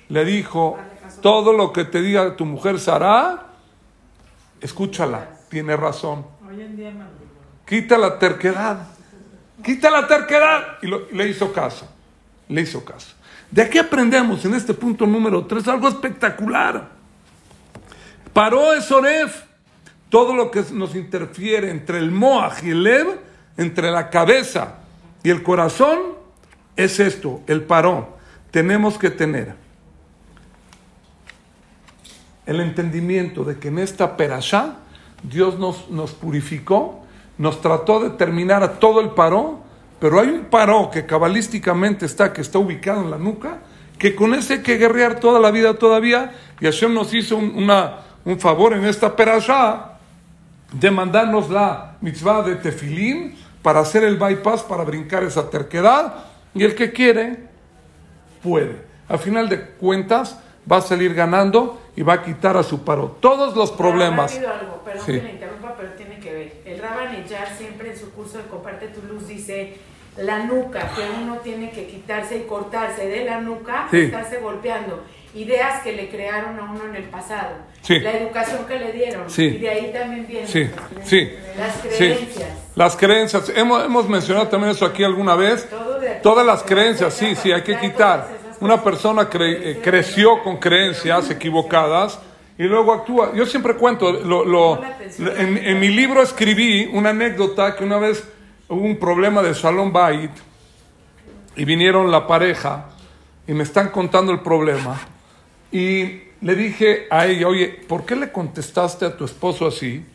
Le 0.07 0.23
dijo, 0.23 0.77
todo 1.21 1.53
lo 1.53 1.73
que 1.73 1.85
te 1.85 2.01
diga 2.01 2.35
tu 2.35 2.45
mujer 2.45 2.79
Sara, 2.79 3.47
escúchala, 4.61 5.29
tiene 5.49 5.75
razón. 5.75 6.25
Quita 7.65 7.97
la 7.97 8.19
terquedad, 8.19 8.87
quita 9.63 9.89
la 9.89 10.07
terquedad. 10.07 10.77
Y 10.81 11.15
le 11.15 11.27
hizo 11.27 11.51
caso, 11.51 11.87
le 12.47 12.61
hizo 12.61 12.83
caso. 12.85 13.15
De 13.51 13.61
aquí 13.61 13.77
aprendemos 13.77 14.43
en 14.45 14.53
este 14.53 14.73
punto 14.73 15.05
número 15.05 15.45
3 15.45 15.67
algo 15.67 15.87
espectacular. 15.87 16.89
Paró 18.33 18.73
Esoref, 18.73 19.43
todo 20.09 20.35
lo 20.35 20.51
que 20.51 20.63
nos 20.73 20.95
interfiere 20.95 21.71
entre 21.71 21.99
el 21.99 22.11
Moaj 22.11 22.63
y 22.63 22.71
el 22.71 22.83
Lev, 22.83 23.19
entre 23.57 23.91
la 23.91 24.09
cabeza 24.09 24.79
y 25.23 25.29
el 25.29 25.41
corazón, 25.41 26.15
es 26.75 26.99
esto, 26.99 27.41
el 27.47 27.63
parón. 27.63 28.07
Tenemos 28.51 28.97
que 28.97 29.09
tener 29.09 29.64
el 32.45 32.59
entendimiento 32.61 33.43
de 33.43 33.57
que 33.57 33.69
en 33.69 33.79
esta 33.79 34.17
perashá 34.17 34.75
Dios 35.23 35.57
nos, 35.57 35.89
nos 35.89 36.11
purificó, 36.11 37.03
nos 37.37 37.61
trató 37.61 37.99
de 37.99 38.11
terminar 38.11 38.63
a 38.63 38.79
todo 38.79 39.01
el 39.01 39.09
paró, 39.09 39.59
pero 39.99 40.19
hay 40.19 40.29
un 40.29 40.45
paró 40.45 40.89
que 40.91 41.05
cabalísticamente 41.05 42.05
está, 42.05 42.31
que 42.31 42.41
está 42.41 42.59
ubicado 42.59 43.01
en 43.01 43.11
la 43.11 43.17
nuca, 43.17 43.59
que 43.97 44.15
con 44.15 44.33
ese 44.33 44.55
hay 44.55 44.61
que 44.61 44.77
guerrear 44.77 45.19
toda 45.19 45.39
la 45.39 45.51
vida 45.51 45.73
todavía, 45.75 46.33
y 46.59 46.65
Hashem 46.65 46.93
nos 46.93 47.13
hizo 47.13 47.37
un, 47.37 47.71
un 48.25 48.39
favor 48.39 48.73
en 48.73 48.85
esta 48.85 49.15
perashá 49.15 49.97
de 50.71 50.91
mandarnos 50.91 51.49
la 51.49 51.95
mitzvah 52.01 52.43
de 52.43 52.55
tefilín 52.55 53.35
para 53.61 53.79
hacer 53.79 54.03
el 54.03 54.17
bypass, 54.17 54.63
para 54.63 54.83
brincar 54.83 55.23
esa 55.23 55.49
terquedad, 55.49 56.13
y 56.53 56.63
el 56.63 56.75
que 56.75 56.91
quiere, 56.91 57.47
puede. 58.43 58.85
Al 59.07 59.19
final 59.19 59.49
de 59.49 59.61
cuentas, 59.61 60.39
va 60.71 60.77
a 60.77 60.81
salir 60.81 61.13
ganando 61.13 61.81
y 61.95 62.01
va 62.01 62.13
a 62.13 62.23
quitar 62.23 62.57
a 62.57 62.63
su 62.63 62.83
paro 62.83 63.17
todos 63.19 63.55
los 63.55 63.71
problemas. 63.71 64.35
algo, 64.37 64.81
perdón 64.83 65.05
que 65.05 65.13
le 65.13 65.31
interrumpa, 65.31 65.75
pero 65.77 65.89
tiene 65.93 66.19
que 66.19 66.33
ver. 66.33 66.53
El 66.65 66.79
Rabban 66.79 67.15
siempre 67.57 67.91
en 67.91 67.97
su 67.97 68.11
curso 68.11 68.37
de 68.37 68.45
Comparte 68.45 68.87
tu 68.87 69.01
Luz 69.03 69.27
dice 69.27 69.77
la 70.17 70.45
nuca, 70.45 70.89
que 70.95 71.01
uno 71.21 71.37
tiene 71.37 71.71
que 71.71 71.87
quitarse 71.87 72.37
y 72.37 72.41
cortarse 72.43 73.07
de 73.07 73.25
la 73.25 73.41
nuca, 73.41 73.87
estarse 73.91 74.37
golpeando. 74.37 75.03
Ideas 75.33 75.83
que 75.83 75.91
le 75.91 76.07
crearon 76.07 76.57
a 76.57 76.71
uno 76.71 76.85
en 76.85 76.95
el 76.95 77.03
pasado, 77.03 77.57
la 77.89 78.11
educación 78.13 78.65
que 78.65 78.79
le 78.79 78.93
dieron, 78.93 79.25
y 79.35 79.57
de 79.57 79.69
ahí 79.69 79.91
también 79.91 80.25
vienen 80.25 80.71
las, 81.57 81.77
creencias. 81.81 82.49
Las 82.73 82.95
creencias, 82.95 83.51
hemos, 83.53 83.83
hemos 83.83 84.07
mencionado 84.07 84.47
también 84.47 84.71
eso 84.71 84.85
aquí 84.85 85.03
alguna 85.03 85.35
vez. 85.35 85.67
Todas 86.23 86.45
las 86.45 86.63
creencias, 86.63 87.13
sí, 87.13 87.35
sí, 87.35 87.51
hay 87.51 87.63
que 87.63 87.77
quitar. 87.77 88.29
Una 88.59 88.83
persona 88.83 89.29
eh, 89.33 89.79
creció 89.83 90.41
con 90.43 90.57
creencias 90.57 91.29
equivocadas 91.29 92.19
y 92.57 92.63
luego 92.63 92.93
actúa. 92.93 93.33
Yo 93.33 93.45
siempre 93.45 93.75
cuento, 93.75 94.11
lo, 94.11 94.81
en, 94.83 95.57
en, 95.57 95.79
mi 95.79 95.89
libro 95.89 96.21
escribí 96.21 96.89
una 96.93 97.09
anécdota 97.09 97.75
que 97.75 97.83
una 97.83 97.97
vez 97.97 98.23
hubo 98.69 98.81
un 98.81 98.97
problema 98.97 99.41
de 99.41 99.53
Salón 99.53 99.91
Bait 99.91 100.31
y 101.55 101.65
vinieron 101.65 102.11
la 102.11 102.25
pareja 102.27 102.89
y 103.47 103.53
me 103.53 103.63
están 103.63 103.89
contando 103.89 104.31
el 104.31 104.39
problema 104.39 104.99
y 105.71 106.21
le 106.41 106.55
dije 106.55 107.07
a 107.09 107.25
ella, 107.25 107.47
oye, 107.47 107.67
¿por 107.67 108.05
qué 108.05 108.15
le 108.15 108.31
contestaste 108.31 109.05
a 109.05 109.17
tu 109.17 109.25
esposo 109.25 109.67
así? 109.67 110.05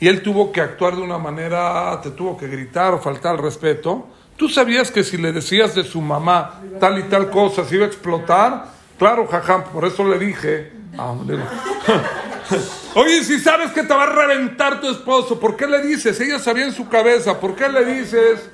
Y 0.00 0.08
él 0.08 0.22
tuvo 0.22 0.50
que 0.50 0.60
actuar 0.60 0.96
de 0.96 1.02
una 1.02 1.18
manera, 1.18 2.00
te 2.02 2.10
tuvo 2.10 2.36
que 2.36 2.48
gritar 2.48 2.94
o 2.94 2.98
faltar 2.98 3.32
al 3.36 3.38
respeto. 3.42 4.08
¿Tú 4.40 4.48
sabías 4.48 4.90
que 4.90 5.04
si 5.04 5.18
le 5.18 5.32
decías 5.32 5.74
de 5.74 5.84
su 5.84 6.00
mamá 6.00 6.62
tal 6.80 6.98
y 6.98 7.02
tal 7.02 7.28
cosa 7.28 7.62
se 7.62 7.74
iba 7.74 7.84
a 7.84 7.88
explotar? 7.88 8.68
Claro, 8.98 9.26
jajam, 9.26 9.64
por 9.64 9.84
eso 9.84 10.02
le 10.02 10.18
dije. 10.18 10.72
Ah, 10.96 11.14
Oye, 12.94 13.22
si 13.22 13.38
sabes 13.38 13.70
que 13.72 13.82
te 13.82 13.92
va 13.92 14.04
a 14.04 14.06
reventar 14.06 14.80
tu 14.80 14.88
esposo, 14.88 15.38
¿por 15.38 15.58
qué 15.58 15.66
le 15.66 15.82
dices? 15.82 16.18
Ella 16.22 16.38
sabía 16.38 16.64
en 16.64 16.72
su 16.72 16.88
cabeza, 16.88 17.38
¿por 17.38 17.54
qué 17.54 17.68
le 17.68 17.84
dices? 17.84 18.48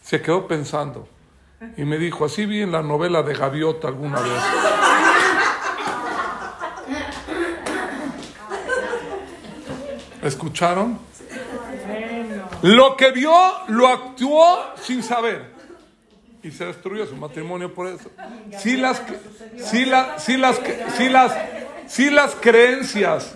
Se 0.00 0.22
quedó 0.22 0.46
pensando 0.46 1.08
y 1.76 1.84
me 1.84 1.98
dijo, 1.98 2.24
así 2.24 2.46
vi 2.46 2.62
en 2.62 2.70
la 2.70 2.80
novela 2.80 3.24
de 3.24 3.34
Gaviota 3.34 3.88
alguna 3.88 4.20
vez. 4.20 4.42
¿Escucharon? 10.22 11.00
Lo 12.62 12.96
que 12.96 13.12
vio 13.12 13.32
lo 13.68 13.88
actuó 13.88 14.58
sin 14.82 15.02
saber. 15.02 15.56
Y 16.42 16.50
se 16.50 16.66
destruyó 16.66 17.06
su 17.06 17.16
matrimonio 17.16 17.72
por 17.72 17.88
eso. 17.88 18.10
Si 18.58 18.76
las, 18.76 19.02
si 19.56 19.84
si 20.16 20.36
las, 20.36 20.60
si 20.96 21.08
las, 21.08 21.36
si 21.86 22.10
las 22.10 22.34
creencias, 22.36 23.34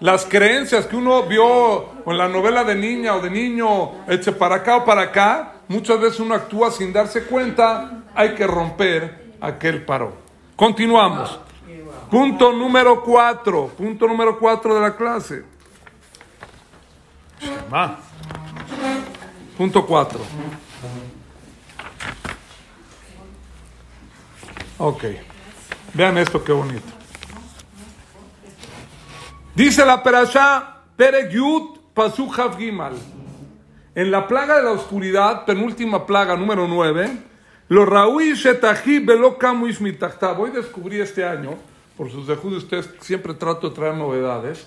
las 0.00 0.24
creencias 0.26 0.86
que 0.86 0.96
uno 0.96 1.22
vio 1.22 2.02
en 2.04 2.18
la 2.18 2.28
novela 2.28 2.64
de 2.64 2.74
niña 2.74 3.14
o 3.14 3.20
de 3.20 3.30
niño, 3.30 4.04
eche 4.08 4.32
para 4.32 4.56
acá 4.56 4.76
o 4.76 4.84
para 4.84 5.02
acá, 5.02 5.52
muchas 5.68 6.00
veces 6.00 6.20
uno 6.20 6.34
actúa 6.34 6.70
sin 6.70 6.92
darse 6.92 7.24
cuenta, 7.24 8.02
hay 8.14 8.34
que 8.34 8.46
romper 8.46 9.34
aquel 9.40 9.84
paro. 9.84 10.12
Continuamos. 10.56 11.38
Punto 12.10 12.52
número 12.52 13.02
cuatro, 13.02 13.68
punto 13.68 14.06
número 14.06 14.38
cuatro 14.38 14.74
de 14.74 14.80
la 14.80 14.96
clase. 14.96 15.44
Punto 19.56 19.86
4. 19.86 20.20
Ok. 24.78 25.04
Vean 25.94 26.18
esto 26.18 26.42
qué 26.42 26.52
bonito. 26.52 26.86
Dice 29.54 29.84
la 29.84 30.02
Perashá 30.02 30.82
Peregyut 30.96 31.78
Pasuchav 31.94 32.56
Gimal. 32.56 32.94
En 33.94 34.10
la 34.10 34.26
plaga 34.26 34.56
de 34.56 34.62
la 34.62 34.72
oscuridad, 34.72 35.44
penúltima 35.44 36.06
plaga 36.06 36.36
número 36.36 36.66
9, 36.66 37.18
los 37.68 37.88
Raúl 37.88 38.34
Shetahi 38.34 39.00
Belo 39.00 39.36
Hoy 39.38 40.50
descubrí 40.50 41.00
este 41.00 41.24
año, 41.24 41.58
por 41.96 42.10
sus 42.10 42.26
de 42.26 42.34
ustedes 42.34 42.88
siempre 43.00 43.34
trato 43.34 43.68
de 43.68 43.74
traer 43.74 43.94
novedades 43.94 44.66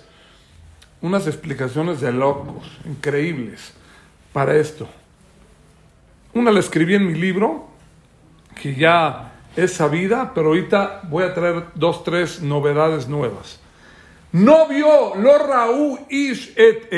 unas 1.02 1.28
explicaciones 1.28 2.02
de 2.02 2.12
locos, 2.12 2.66
increíbles, 2.86 3.74
para 4.36 4.58
esto. 4.58 4.86
Una 6.34 6.52
la 6.52 6.60
escribí 6.60 6.94
en 6.94 7.08
mi 7.08 7.14
libro, 7.14 7.70
que 8.62 8.76
ya 8.76 9.32
es 9.56 9.72
sabida, 9.72 10.34
pero 10.36 10.48
ahorita 10.48 11.04
voy 11.04 11.24
a 11.24 11.34
traer 11.34 11.68
dos, 11.74 12.04
tres 12.04 12.42
novedades 12.42 13.08
nuevas. 13.08 13.62
No 14.34 14.68
vio 14.68 15.16
lo 15.16 15.38
Raúl 15.38 16.00
ish 16.10 16.54
et 16.58 16.92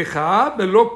lo 0.57 0.95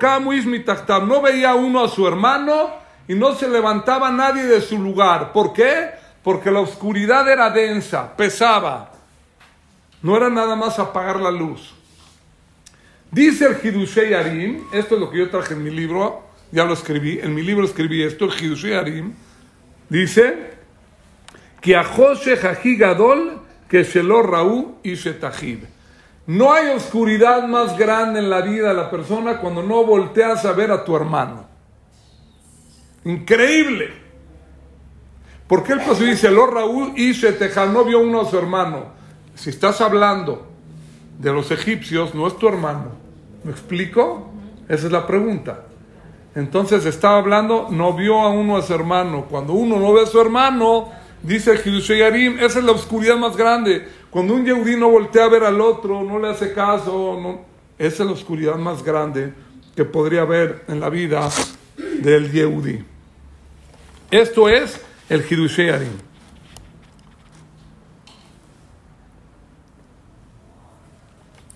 No 1.06 1.22
veía 1.22 1.54
uno 1.54 1.84
a 1.84 1.88
su 1.88 2.08
hermano 2.08 2.72
y 3.08 3.14
no 3.14 3.36
se 3.36 3.48
levantaba 3.48 4.10
nadie 4.10 4.46
de 4.46 4.62
su 4.62 4.80
lugar. 4.80 5.34
¿Por 5.34 5.54
qué? 5.54 5.92
Porque 6.24 6.50
la 6.50 6.62
oscuridad 6.62 7.30
era 7.30 7.52
densa, 7.52 8.18
pesaba. 8.18 8.94
No 10.02 10.18
era 10.18 10.32
nada 10.32 10.56
más 10.56 10.80
apagar 10.80 11.18
la 11.18 11.30
luz. 11.30 11.72
Dice 13.12 13.46
el 13.46 13.58
Hidushei 13.64 14.16
Arim, 14.16 14.64
esto 14.74 14.96
es 14.96 15.02
lo 15.02 15.12
que 15.12 15.20
yo 15.20 15.30
traje 15.30 15.54
en 15.54 15.64
mi 15.64 15.70
libro, 15.70 16.31
ya 16.52 16.66
lo 16.66 16.74
escribí, 16.74 17.20
en 17.20 17.34
mi 17.34 17.42
libro 17.42 17.66
escribí 17.66 18.04
esto, 18.04 18.26
el 18.26 18.32
Hidushei 18.32 18.74
Arim, 18.74 19.14
dice 19.90 20.52
que 21.62 21.76
a 21.76 21.84
José 21.84 22.38
Gadol 22.78 23.42
que 23.72 23.88
lo 24.04 24.22
Raú 24.22 24.76
y 24.84 24.96
Shetahib. 24.96 25.66
No 26.28 26.52
hay 26.52 26.76
oscuridad 26.76 27.48
más 27.48 27.78
grande 27.78 28.20
en 28.20 28.30
la 28.30 28.42
vida 28.42 28.68
de 28.68 28.74
la 28.74 28.92
persona 28.92 29.38
cuando 29.38 29.64
no 29.64 29.86
volteas 29.86 30.44
a 30.44 30.52
ver 30.52 30.72
a 30.72 30.84
tu 30.84 30.94
hermano. 30.94 31.46
Increíble. 33.06 33.94
Porque 35.48 35.72
el 35.72 35.80
paso 35.80 36.04
dice, 36.04 36.30
lo 36.30 36.48
Raúl 36.48 36.92
y 36.98 37.14
Shetahib 37.14 37.72
no 37.72 37.86
vio 37.86 38.00
uno 38.00 38.22
a 38.22 38.30
su 38.30 38.38
hermano. 38.38 38.88
Si 39.36 39.52
estás 39.52 39.80
hablando 39.80 40.48
de 41.18 41.32
los 41.32 41.50
egipcios, 41.52 42.14
no 42.14 42.28
es 42.28 42.38
tu 42.38 42.50
hermano. 42.50 42.92
¿Me 43.46 43.52
explico? 43.52 44.32
Esa 44.68 44.88
es 44.88 44.92
la 44.92 45.08
pregunta. 45.08 45.66
Entonces 46.34 46.86
estaba 46.86 47.18
hablando, 47.18 47.68
no 47.70 47.94
vio 47.94 48.22
a 48.22 48.30
uno 48.30 48.58
a 48.58 48.62
su 48.62 48.74
hermano. 48.74 49.26
Cuando 49.30 49.54
uno 49.54 49.80
no 49.80 49.94
ve 49.94 50.04
a 50.04 50.06
su 50.06 50.20
hermano, 50.20 50.90
dice 51.22 51.52
el 51.52 51.82
Yarim, 51.82 52.40
esa 52.40 52.60
es 52.60 52.66
la 52.66 52.72
oscuridad 52.72 53.18
más 53.18 53.36
grande. 53.36 53.88
Cuando 54.10 54.34
un 54.34 54.46
Yehudí 54.46 54.76
no 54.76 54.90
voltea 54.90 55.26
a 55.26 55.30
ver 55.30 55.44
al 55.44 55.60
otro, 55.60 56.04
no 56.04 56.20
le 56.20 56.30
hace 56.30 56.54
caso, 56.54 57.40
esa 57.78 58.04
es 58.04 58.08
la 58.08 58.14
oscuridad 58.14 58.56
más 58.56 58.84
grande 58.84 59.34
que 59.76 59.86
podría 59.86 60.22
haber 60.22 60.64
en 60.68 60.80
la 60.80 60.90
vida 60.90 61.30
del 62.02 62.32
Yehudí. 62.32 62.84
Esto 64.10 64.48
es 64.50 64.80
el 65.10 65.28
Yarim. 65.28 65.98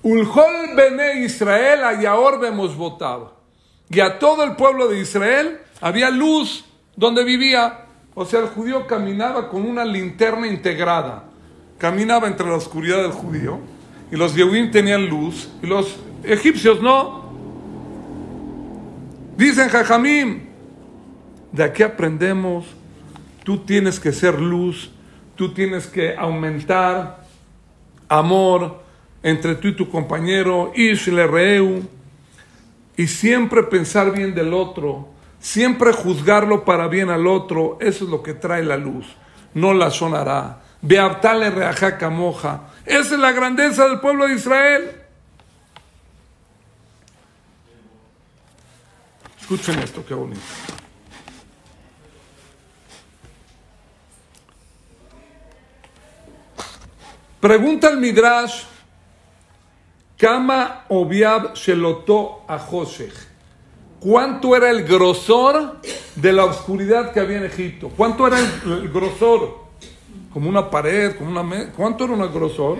Ulhol 0.03 0.75
Bene 0.75 1.23
Israel 1.23 1.83
a 1.83 1.93
vemos 2.39 2.75
votado. 2.75 3.34
Y 3.89 3.99
a 3.99 4.19
todo 4.19 4.43
el 4.43 4.55
pueblo 4.55 4.87
de 4.87 4.99
Israel 4.99 5.59
había 5.81 6.09
luz 6.09 6.65
donde 6.95 7.23
vivía. 7.23 7.85
O 8.13 8.25
sea, 8.25 8.39
el 8.39 8.47
judío 8.47 8.87
caminaba 8.87 9.49
con 9.49 9.65
una 9.65 9.85
linterna 9.85 10.47
integrada. 10.47 11.25
Caminaba 11.77 12.27
entre 12.27 12.47
la 12.47 12.55
oscuridad 12.55 13.01
del 13.01 13.11
judío. 13.11 13.59
Y 14.11 14.15
los 14.15 14.35
Yehudim 14.35 14.71
tenían 14.71 15.07
luz. 15.07 15.49
Y 15.61 15.67
los 15.67 15.97
egipcios 16.23 16.81
no. 16.81 17.25
Dicen 19.37 19.69
Jajamim. 19.69 20.45
De 21.51 21.63
aquí 21.63 21.83
aprendemos. 21.83 22.65
Tú 23.43 23.59
tienes 23.59 23.99
que 23.99 24.11
ser 24.11 24.39
luz. 24.39 24.91
Tú 25.35 25.53
tienes 25.53 25.87
que 25.87 26.15
aumentar 26.15 27.25
amor 28.07 28.83
entre 29.23 29.55
tú 29.55 29.69
y 29.69 29.75
tu 29.75 29.89
compañero, 29.89 30.71
Ishle 30.75 31.25
Reu, 31.25 31.81
y 32.97 33.07
siempre 33.07 33.63
pensar 33.63 34.11
bien 34.11 34.33
del 34.33 34.53
otro, 34.53 35.09
siempre 35.39 35.91
juzgarlo 35.91 36.65
para 36.65 36.87
bien 36.87 37.09
al 37.09 37.27
otro, 37.27 37.77
eso 37.81 38.05
es 38.05 38.09
lo 38.09 38.23
que 38.23 38.33
trae 38.33 38.63
la 38.63 38.77
luz, 38.77 39.05
no 39.53 39.73
la 39.73 39.91
sonará. 39.91 40.61
Beabtale 40.81 41.49
reajaca 41.49 42.09
moja. 42.09 42.69
Esa 42.85 43.15
es 43.15 43.19
la 43.19 43.31
grandeza 43.31 43.87
del 43.87 43.99
pueblo 43.99 44.27
de 44.27 44.35
Israel. 44.35 45.01
Escuchen 49.41 49.79
esto, 49.79 50.05
qué 50.05 50.13
bonito. 50.13 50.41
Pregunta 57.39 57.89
el 57.89 57.97
Midrash 57.97 58.63
Kama 60.17 60.85
Obiab 60.89 61.53
Shelotó 61.55 62.43
a. 62.47 62.59
¿Cuánto 63.99 64.55
era 64.55 64.69
el 64.69 64.83
grosor 64.83 65.81
de 66.15 66.31
la 66.31 66.45
oscuridad 66.45 67.11
que 67.11 67.19
había 67.19 67.37
en 67.37 67.45
Egipto? 67.45 67.91
¿Cuánto 67.95 68.27
era 68.27 68.39
el, 68.39 68.89
grosor? 68.89 69.65
Como 70.31 70.47
una 70.47 70.69
pared, 70.69 71.15
como 71.17 71.31
una 71.31 71.71
¿Cuánto 71.75 72.05
era 72.05 72.13
un 72.13 72.33
grosor? 72.33 72.79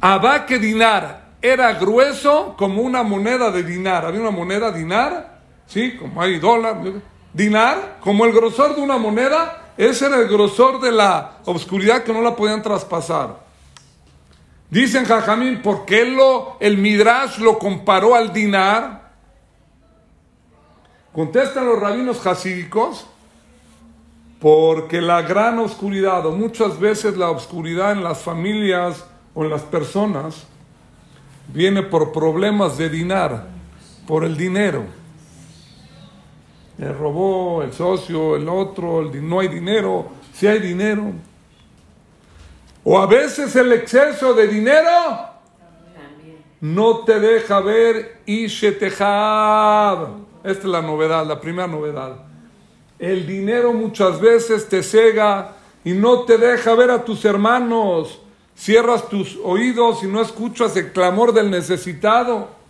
Abaque 0.00 0.58
dinar 0.58 1.22
era 1.40 1.72
grueso 1.74 2.54
como 2.58 2.82
una 2.82 3.02
moneda 3.02 3.50
de 3.50 3.62
dinar. 3.62 4.04
Había 4.04 4.20
una 4.20 4.30
moneda 4.30 4.72
dinar, 4.72 5.40
¿sí? 5.66 5.96
Como 5.96 6.20
hay 6.20 6.38
dólar. 6.38 6.80
Dinar, 7.32 7.98
como 8.00 8.24
el 8.26 8.32
grosor 8.32 8.76
de 8.76 8.82
una 8.82 8.98
moneda, 8.98 9.72
ese 9.76 10.06
era 10.06 10.18
el 10.18 10.28
grosor 10.28 10.80
de 10.80 10.92
la 10.92 11.38
oscuridad 11.46 12.02
que 12.02 12.12
no 12.12 12.20
la 12.20 12.36
podían 12.36 12.62
traspasar. 12.62 13.51
Dicen 14.72 15.04
Jajamín, 15.04 15.60
¿por 15.60 15.84
qué 15.84 16.06
lo, 16.06 16.56
el 16.58 16.78
Midrash 16.78 17.36
lo 17.36 17.58
comparó 17.58 18.14
al 18.14 18.32
dinar? 18.32 19.12
Contestan 21.12 21.66
los 21.66 21.78
rabinos 21.78 22.26
hasídicos, 22.26 23.06
porque 24.40 25.02
la 25.02 25.20
gran 25.20 25.58
oscuridad, 25.58 26.24
o 26.24 26.32
muchas 26.32 26.80
veces 26.80 27.18
la 27.18 27.30
oscuridad 27.30 27.92
en 27.92 28.02
las 28.02 28.22
familias 28.22 29.04
o 29.34 29.44
en 29.44 29.50
las 29.50 29.60
personas, 29.60 30.46
viene 31.48 31.82
por 31.82 32.10
problemas 32.10 32.78
de 32.78 32.88
dinar, 32.88 33.48
por 34.06 34.24
el 34.24 34.38
dinero. 34.38 34.84
El 36.78 36.96
robó, 36.96 37.62
el 37.62 37.74
socio, 37.74 38.36
el 38.36 38.48
otro, 38.48 39.02
el, 39.02 39.28
no 39.28 39.40
hay 39.40 39.48
dinero, 39.48 40.12
si 40.32 40.46
hay 40.46 40.60
dinero. 40.60 41.12
O 42.84 42.98
a 42.98 43.06
veces 43.06 43.54
el 43.56 43.72
exceso 43.72 44.34
de 44.34 44.48
dinero 44.48 45.30
no 46.60 46.98
te 46.98 47.20
deja 47.20 47.60
ver 47.60 48.20
Ishetehab. 48.26 50.08
Esta 50.44 50.62
es 50.62 50.64
la 50.64 50.82
novedad, 50.82 51.26
la 51.26 51.40
primera 51.40 51.68
novedad. 51.68 52.16
El 52.98 53.26
dinero 53.26 53.72
muchas 53.72 54.20
veces 54.20 54.68
te 54.68 54.82
cega 54.82 55.56
y 55.84 55.92
no 55.92 56.20
te 56.22 56.38
deja 56.38 56.74
ver 56.74 56.90
a 56.90 57.04
tus 57.04 57.24
hermanos. 57.24 58.20
Cierras 58.56 59.08
tus 59.08 59.38
oídos 59.42 60.04
y 60.04 60.06
no 60.06 60.20
escuchas 60.20 60.76
el 60.76 60.92
clamor 60.92 61.32
del 61.32 61.50
necesitado. 61.50 62.61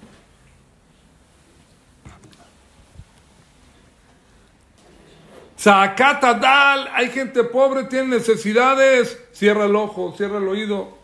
Zacata 5.62 6.34
dal, 6.34 6.90
hay 6.92 7.08
gente 7.10 7.44
pobre, 7.44 7.84
tiene 7.84 8.16
necesidades. 8.16 9.16
Cierra 9.32 9.66
el 9.66 9.76
ojo, 9.76 10.12
cierra 10.16 10.38
el 10.38 10.48
oído. 10.48 10.98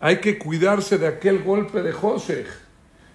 Hay 0.00 0.18
que 0.18 0.36
cuidarse 0.36 0.98
de 0.98 1.06
aquel 1.06 1.42
golpe 1.42 1.80
de 1.80 1.92
José. 1.92 2.44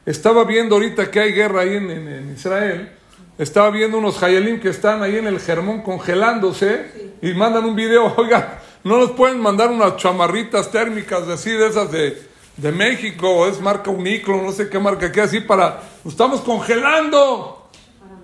Estaba 0.07 0.43
viendo 0.43 0.73
ahorita 0.73 1.11
que 1.11 1.19
hay 1.19 1.33
guerra 1.33 1.61
ahí 1.61 1.75
en, 1.75 2.33
Israel. 2.35 2.93
Estaba 3.37 3.69
viendo 3.69 3.99
unos 3.99 4.23
hayelim 4.23 4.59
que 4.59 4.69
están 4.69 5.03
ahí 5.03 5.17
en 5.17 5.27
el 5.27 5.39
Germón 5.39 5.83
congelándose 5.83 7.19
y 7.21 7.31
mandan 7.35 7.65
un 7.65 7.75
video. 7.75 8.11
Oiga, 8.17 8.59
no 8.83 8.97
nos 8.97 9.11
pueden 9.11 9.39
mandar 9.39 9.69
unas 9.69 9.97
chamarritas 9.97 10.71
térmicas, 10.71 11.27
decir 11.27 11.61
esas 11.61 11.91
de, 11.91 12.19
de 12.57 12.71
México, 12.71 13.47
es 13.47 13.61
marca 13.61 13.91
Uniclo, 13.91 14.41
no 14.41 14.51
sé 14.51 14.67
qué 14.67 14.79
marca, 14.79 15.11
que 15.11 15.21
así 15.21 15.41
para. 15.41 15.79
estamos 16.07 16.41
congelando. 16.41 17.60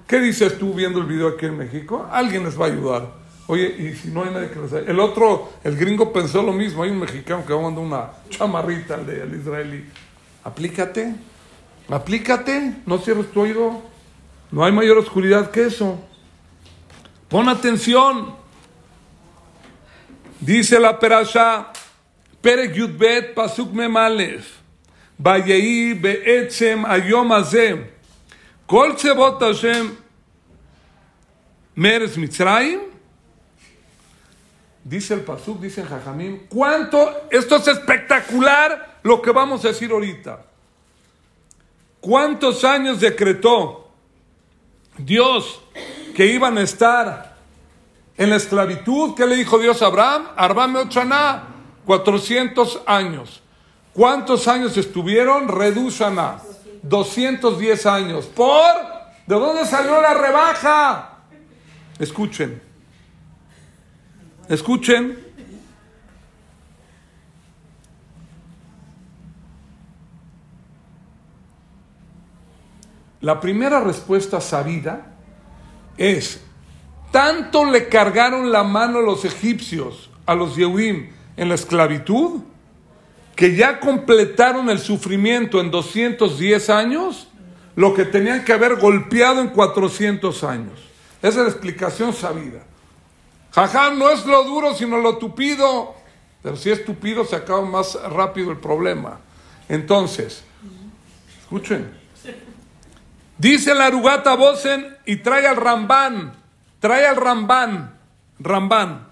¿Qué 0.08 0.20
dices 0.20 0.58
tú 0.58 0.74
viendo 0.74 1.00
el 1.00 1.06
video 1.06 1.28
aquí 1.28 1.46
en 1.46 1.58
México? 1.58 2.08
Alguien 2.10 2.44
les 2.46 2.60
va 2.60 2.66
a 2.66 2.70
ayudar. 2.70 3.10
Oye, 3.48 3.76
y 3.78 3.94
si 3.96 4.10
no 4.10 4.24
hay 4.24 4.32
nadie 4.32 4.50
que 4.50 4.60
les 4.60 4.72
ayude. 4.72 4.92
El 4.92 5.00
otro, 5.00 5.52
el 5.64 5.76
gringo 5.78 6.14
pensó 6.14 6.42
lo 6.42 6.54
mismo. 6.54 6.84
Hay 6.84 6.92
un 6.92 7.00
mexicano 7.00 7.46
que 7.46 7.54
va 7.54 7.60
a 7.60 7.64
mandar 7.64 7.84
una 7.84 8.10
chamarrita 8.30 8.96
al, 8.96 9.06
de, 9.06 9.22
al 9.22 9.36
israelí. 9.36 9.86
Aplícate, 10.44 11.14
aplícate, 11.90 12.76
no 12.86 12.98
cierres 13.00 13.32
tu 13.32 13.42
oído. 13.42 13.82
No 14.50 14.64
hay 14.64 14.72
mayor 14.72 14.98
oscuridad 14.98 15.52
que 15.52 15.66
eso. 15.66 16.00
Pon 17.28 17.50
atención. 17.50 18.34
Dice 20.40 20.80
la 20.80 21.00
perasha, 21.00 21.68
Perek 22.42 22.74
Yudbet 22.74 23.34
Pasuk 23.34 23.74
Memalef, 23.74 24.60
Vayei 25.18 25.94
Be'etzem 25.94 26.86
Ayom 26.86 27.32
Azem, 27.32 27.88
Hashem 28.68 29.98
Meres 31.76 32.18
Mitzrayim, 32.18 32.82
dice 34.84 35.14
el 35.14 35.22
Pasuk, 35.22 35.60
dice 35.62 35.82
el 35.82 35.88
Jajamim, 35.88 36.48
¿cuánto? 36.50 37.28
Esto 37.30 37.58
es 37.58 37.68
espectacular 37.68 39.00
lo 39.04 39.22
que 39.22 39.32
vamos 39.32 39.64
a 39.64 39.70
decir 39.70 39.92
ahorita. 39.92 40.44
¿Cuántos 42.00 42.64
años 42.64 43.00
decretó 43.00 43.90
Dios 44.98 45.62
que 46.16 46.26
iban 46.26 46.58
a 46.58 46.64
estar 46.64 47.38
en 48.18 48.30
la 48.30 48.38
esclavitud? 48.38 49.14
¿Qué 49.16 49.26
le 49.26 49.36
dijo 49.36 49.60
Dios 49.60 49.82
a 49.82 49.88
Abraham? 49.88 50.30
Abraham 50.36 50.76
Ochaná, 50.78 51.44
400 51.86 52.82
años. 52.86 53.42
¿Cuántos 53.94 54.48
años 54.48 54.78
estuvieron? 54.78 55.48
Reduzana. 55.48 56.42
210 56.88 57.86
años. 57.86 58.26
¿Por? 58.26 58.74
¿De 59.26 59.36
dónde 59.36 59.66
salió 59.66 60.02
la 60.02 60.14
rebaja? 60.14 61.20
Escuchen. 62.00 62.62
Escuchen. 64.48 65.28
La 73.20 73.42
primera 73.42 73.82
respuesta 73.82 74.40
sabida 74.40 75.08
es, 75.98 76.42
tanto 77.12 77.66
le 77.66 77.90
cargaron 77.90 78.52
la 78.52 78.64
mano 78.64 79.00
a 79.00 79.02
los 79.02 79.26
egipcios, 79.26 80.12
a 80.26 80.36
los 80.36 80.56
Yehuim, 80.56 81.10
en 81.36 81.50
la 81.50 81.56
esclavitud, 81.56 82.42
que 83.38 83.56
ya 83.56 83.80
completaron 83.80 84.68
el 84.72 84.80
sufrimiento 84.80 85.62
en 85.62 85.70
210 85.70 86.70
años, 86.72 87.28
lo 87.76 87.94
que 87.94 88.04
tenían 88.04 88.44
que 88.44 88.52
haber 88.52 88.78
golpeado 88.78 89.42
en 89.42 89.50
400 89.50 90.44
años. 90.44 90.74
Esa 91.22 91.30
es 91.30 91.36
la 91.36 91.50
explicación 91.50 92.14
sabida. 92.14 92.64
Jajam 93.52 94.00
no 94.00 94.10
es 94.10 94.26
lo 94.26 94.44
duro, 94.44 94.74
sino 94.74 94.98
lo 94.98 95.20
tupido. 95.20 95.94
Pero 96.42 96.56
si 96.56 96.72
es 96.72 96.84
tupido, 96.84 97.26
se 97.26 97.36
acaba 97.36 97.62
más 97.62 97.94
rápido 98.10 98.50
el 98.50 98.58
problema. 98.58 99.20
Entonces, 99.70 100.44
escuchen. 101.40 101.92
Dice 103.38 103.76
la 103.76 103.86
Arugata 103.86 104.36
Bosen 104.36 104.98
y 105.06 105.18
trae 105.18 105.46
al 105.46 105.58
Rambán. 105.58 106.34
Trae 106.80 107.06
al 107.06 107.16
Rambán. 107.16 108.00
Rambán. 108.40 109.07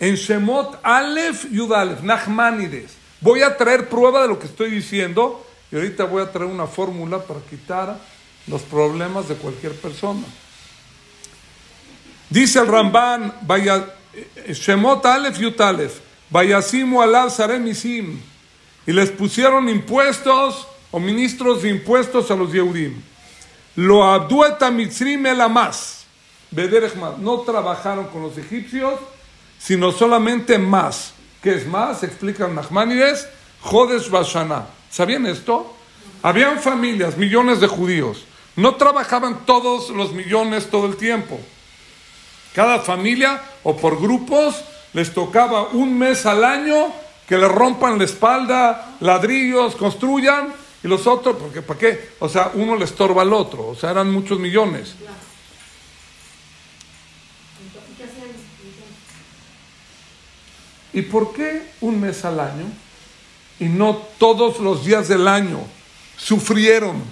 En 0.00 0.16
Shemot 0.16 0.78
Aleph 0.82 1.44
Yud 1.52 1.70
Aleph, 1.72 2.00
Nachmanides. 2.00 2.92
Voy 3.20 3.42
a 3.42 3.54
traer 3.54 3.86
prueba 3.90 4.22
de 4.22 4.28
lo 4.28 4.38
que 4.38 4.46
estoy 4.46 4.70
diciendo 4.70 5.46
y 5.70 5.76
ahorita 5.76 6.04
voy 6.04 6.22
a 6.22 6.32
traer 6.32 6.50
una 6.50 6.66
fórmula 6.66 7.18
para 7.18 7.40
quitar 7.40 7.98
los 8.46 8.62
problemas 8.62 9.28
de 9.28 9.34
cualquier 9.34 9.74
persona. 9.74 10.24
Dice 12.30 12.60
el 12.60 12.66
Ramban, 12.66 13.34
eh, 14.14 14.54
Shemot 14.54 15.04
Aleph 15.04 15.38
Yud 15.38 15.60
Aleph, 15.60 16.00
Vayasimu 16.30 17.02
Alav 17.02 17.30
Saremisim, 17.30 18.18
y 18.86 18.92
les 18.92 19.10
pusieron 19.10 19.68
impuestos 19.68 20.66
o 20.90 20.98
ministros 20.98 21.62
de 21.62 21.68
impuestos 21.68 22.30
a 22.30 22.36
los 22.36 22.50
Yehudim. 22.52 23.02
Lo 23.76 24.02
abdueta 24.02 24.70
mitzrim 24.70 25.26
más. 25.50 26.06
No 27.18 27.40
trabajaron 27.40 28.06
con 28.06 28.22
los 28.22 28.38
egipcios 28.38 28.98
sino 29.60 29.92
solamente 29.92 30.58
más. 30.58 31.12
¿Qué 31.42 31.54
es 31.54 31.66
más? 31.66 32.02
Explican 32.02 32.54
Nachmanides, 32.54 33.28
Jodes 33.60 34.10
Bashana. 34.10 34.66
¿Sabían 34.90 35.26
esto? 35.26 35.76
Habían 36.22 36.58
familias, 36.60 37.16
millones 37.16 37.60
de 37.60 37.66
judíos. 37.66 38.24
No 38.56 38.74
trabajaban 38.74 39.46
todos 39.46 39.90
los 39.90 40.12
millones 40.12 40.68
todo 40.70 40.86
el 40.86 40.96
tiempo. 40.96 41.40
Cada 42.54 42.80
familia 42.80 43.40
o 43.62 43.76
por 43.76 44.00
grupos 44.00 44.56
les 44.92 45.14
tocaba 45.14 45.68
un 45.68 45.96
mes 45.96 46.26
al 46.26 46.42
año 46.42 46.92
que 47.28 47.38
le 47.38 47.46
rompan 47.46 47.96
la 47.96 48.04
espalda, 48.04 48.96
ladrillos, 49.00 49.76
construyan, 49.76 50.52
y 50.82 50.88
los 50.88 51.06
otros, 51.06 51.36
porque 51.36 51.62
¿para 51.62 51.78
qué? 51.78 52.10
O 52.20 52.28
sea, 52.28 52.52
uno 52.54 52.74
le 52.76 52.84
estorba 52.86 53.22
al 53.22 53.32
otro, 53.32 53.68
o 53.68 53.74
sea, 53.74 53.90
eran 53.90 54.10
muchos 54.10 54.38
millones. 54.38 54.94
¿Y 60.92 61.02
por 61.02 61.32
qué 61.32 61.62
un 61.80 62.00
mes 62.00 62.24
al 62.24 62.40
año? 62.40 62.66
Y 63.58 63.66
no 63.66 63.96
todos 64.18 64.58
los 64.58 64.84
días 64.84 65.08
del 65.08 65.28
año 65.28 65.60
sufrieron 66.16 67.02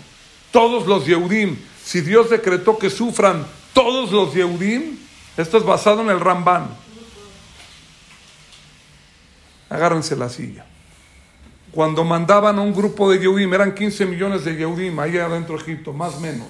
todos 0.50 0.86
los 0.86 1.06
Yehudim. 1.06 1.56
Si 1.82 2.00
Dios 2.00 2.30
decretó 2.30 2.78
que 2.78 2.90
sufran 2.90 3.46
todos 3.72 4.10
los 4.10 4.34
Yehudim, 4.34 4.98
esto 5.36 5.58
es 5.58 5.64
basado 5.64 6.02
en 6.02 6.10
el 6.10 6.20
Rambán. 6.20 6.68
Agárrense 9.70 10.16
la 10.16 10.28
silla. 10.28 10.66
Cuando 11.70 12.02
mandaban 12.02 12.58
a 12.58 12.62
un 12.62 12.74
grupo 12.74 13.10
de 13.10 13.18
Yehudim, 13.18 13.52
eran 13.52 13.74
15 13.74 14.06
millones 14.06 14.44
de 14.44 14.56
Yehudim 14.56 14.98
ahí 14.98 15.18
adentro 15.18 15.56
de 15.56 15.62
Egipto, 15.62 15.92
más 15.92 16.14
o 16.14 16.20
menos. 16.20 16.48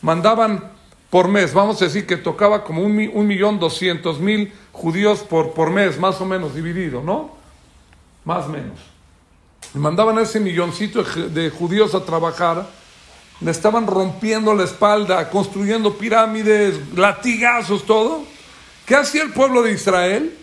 Mandaban 0.00 0.75
por 1.10 1.28
mes, 1.28 1.54
vamos 1.54 1.80
a 1.80 1.84
decir 1.84 2.06
que 2.06 2.16
tocaba 2.16 2.64
como 2.64 2.82
un, 2.82 3.10
un 3.12 3.26
millón 3.26 3.58
doscientos 3.58 4.18
mil 4.18 4.52
judíos 4.72 5.20
por, 5.20 5.52
por 5.52 5.70
mes, 5.70 5.98
más 5.98 6.20
o 6.20 6.26
menos 6.26 6.54
dividido, 6.54 7.02
¿no? 7.02 7.36
Más 8.24 8.46
o 8.46 8.48
menos. 8.48 8.78
Mandaban 9.74 10.18
a 10.18 10.22
ese 10.22 10.40
milloncito 10.40 11.02
de 11.02 11.50
judíos 11.50 11.94
a 11.94 12.04
trabajar, 12.04 12.68
le 13.40 13.50
estaban 13.50 13.86
rompiendo 13.86 14.54
la 14.54 14.64
espalda, 14.64 15.28
construyendo 15.30 15.96
pirámides, 15.96 16.74
latigazos, 16.94 17.84
todo. 17.84 18.24
¿Qué 18.86 18.96
hacía 18.96 19.22
el 19.22 19.32
pueblo 19.32 19.62
de 19.62 19.72
Israel? 19.72 20.36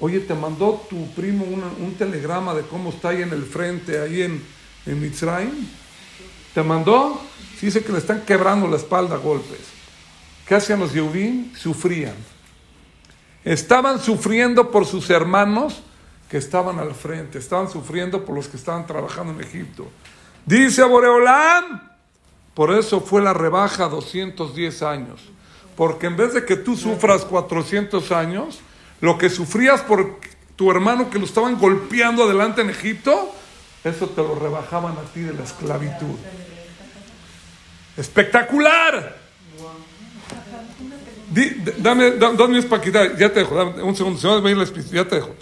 Oye, 0.00 0.20
te 0.20 0.34
mandó 0.34 0.84
tu 0.88 1.08
primo 1.12 1.44
un 1.44 1.94
telegrama 1.94 2.54
de 2.54 2.62
cómo 2.62 2.90
está 2.90 3.10
ahí 3.10 3.22
en 3.22 3.32
el 3.32 3.44
frente, 3.44 4.00
ahí 4.00 4.22
en, 4.22 4.42
en 4.86 5.00
Mitzrayim. 5.00 5.68
¿Te 6.52 6.62
mandó? 6.62 7.20
Dice 7.60 7.82
que 7.82 7.92
le 7.92 7.98
están 7.98 8.22
quebrando 8.22 8.68
la 8.68 8.76
espalda 8.76 9.16
a 9.16 9.18
golpes. 9.18 9.60
¿Qué 10.46 10.54
hacían 10.54 10.80
los 10.80 10.92
Yehudim? 10.92 11.54
Sufrían. 11.54 12.14
Estaban 13.44 14.00
sufriendo 14.00 14.70
por 14.70 14.86
sus 14.86 15.10
hermanos 15.10 15.82
que 16.28 16.38
estaban 16.38 16.78
al 16.78 16.94
frente, 16.94 17.38
estaban 17.38 17.70
sufriendo 17.70 18.24
por 18.24 18.34
los 18.34 18.48
que 18.48 18.56
estaban 18.56 18.86
trabajando 18.86 19.32
en 19.32 19.40
Egipto. 19.46 19.88
Dice 20.46 20.82
Boreolán, 20.84 21.92
por 22.54 22.72
eso 22.72 23.00
fue 23.00 23.22
la 23.22 23.32
rebaja 23.32 23.88
210 23.88 24.82
años. 24.82 25.20
Porque 25.76 26.06
en 26.06 26.16
vez 26.16 26.34
de 26.34 26.44
que 26.44 26.56
tú 26.56 26.76
sufras 26.76 27.24
400 27.24 28.12
años, 28.12 28.60
lo 29.00 29.18
que 29.18 29.28
sufrías 29.28 29.80
por 29.82 30.20
tu 30.56 30.70
hermano 30.70 31.10
que 31.10 31.18
lo 31.18 31.24
estaban 31.24 31.58
golpeando 31.58 32.24
adelante 32.24 32.62
en 32.62 32.70
Egipto, 32.70 33.34
eso 33.82 34.08
te 34.08 34.22
lo 34.22 34.34
rebajaban 34.36 34.96
a 34.96 35.02
ti 35.12 35.20
de 35.20 35.34
la 35.34 35.44
esclavitud. 35.44 36.16
Espectacular 37.96 39.24
dame, 41.78 42.10
dos 42.12 42.48
minutos 42.48 42.66
para 42.66 42.82
quitar, 42.82 43.16
ya 43.16 43.32
te 43.32 43.40
dejo, 43.40 43.54
dame 43.54 43.82
un 43.82 43.96
segundo, 43.96 44.18
se 44.18 44.28
va 44.28 44.36
a 44.36 44.40
la 44.40 44.64
ya 44.64 45.04
te 45.04 45.16
dejo. 45.16 45.34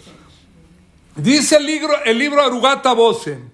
Dice 1.16 1.56
el 1.56 1.66
libro, 1.66 2.02
el 2.04 2.18
libro 2.18 2.42
Arugata 2.42 2.92
Bosen, 2.92 3.52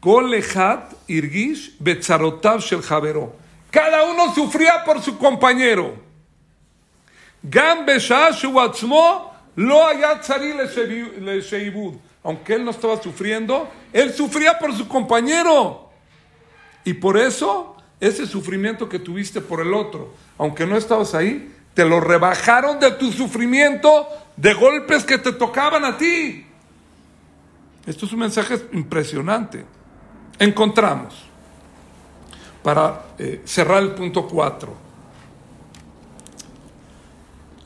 Kolehat 0.00 0.92
irgish 1.06 1.76
betzarotav 1.78 2.60
shel 2.60 2.82
javero. 2.82 3.36
Cada 3.70 4.02
uno 4.02 4.34
sufría 4.34 4.84
por 4.84 5.00
su 5.00 5.16
compañero. 5.16 5.94
Gam 7.42 7.86
besha 7.86 8.32
shu 8.32 8.58
atzmo 8.60 9.32
lo 9.54 9.86
hayat 9.86 10.22
tzari 10.22 10.54
le 11.20 11.98
Aunque 12.24 12.54
él 12.54 12.64
no 12.64 12.72
estaba 12.72 13.00
sufriendo, 13.00 13.70
él 13.92 14.12
sufría 14.12 14.58
por 14.58 14.76
su 14.76 14.88
compañero. 14.88 15.81
Y 16.84 16.94
por 16.94 17.16
eso, 17.16 17.76
ese 18.00 18.26
sufrimiento 18.26 18.88
que 18.88 18.98
tuviste 18.98 19.40
por 19.40 19.60
el 19.60 19.74
otro, 19.74 20.14
aunque 20.38 20.66
no 20.66 20.76
estabas 20.76 21.14
ahí, 21.14 21.54
te 21.74 21.84
lo 21.84 22.00
rebajaron 22.00 22.78
de 22.80 22.90
tu 22.92 23.12
sufrimiento 23.12 24.06
de 24.36 24.54
golpes 24.54 25.04
que 25.04 25.18
te 25.18 25.32
tocaban 25.32 25.84
a 25.84 25.96
ti. 25.96 26.46
Esto 27.86 28.06
es 28.06 28.12
un 28.12 28.20
mensaje 28.20 28.60
impresionante. 28.72 29.64
Encontramos, 30.38 31.14
para 32.62 33.06
eh, 33.18 33.42
cerrar 33.44 33.82
el 33.82 33.92
punto 33.92 34.26
4, 34.26 34.76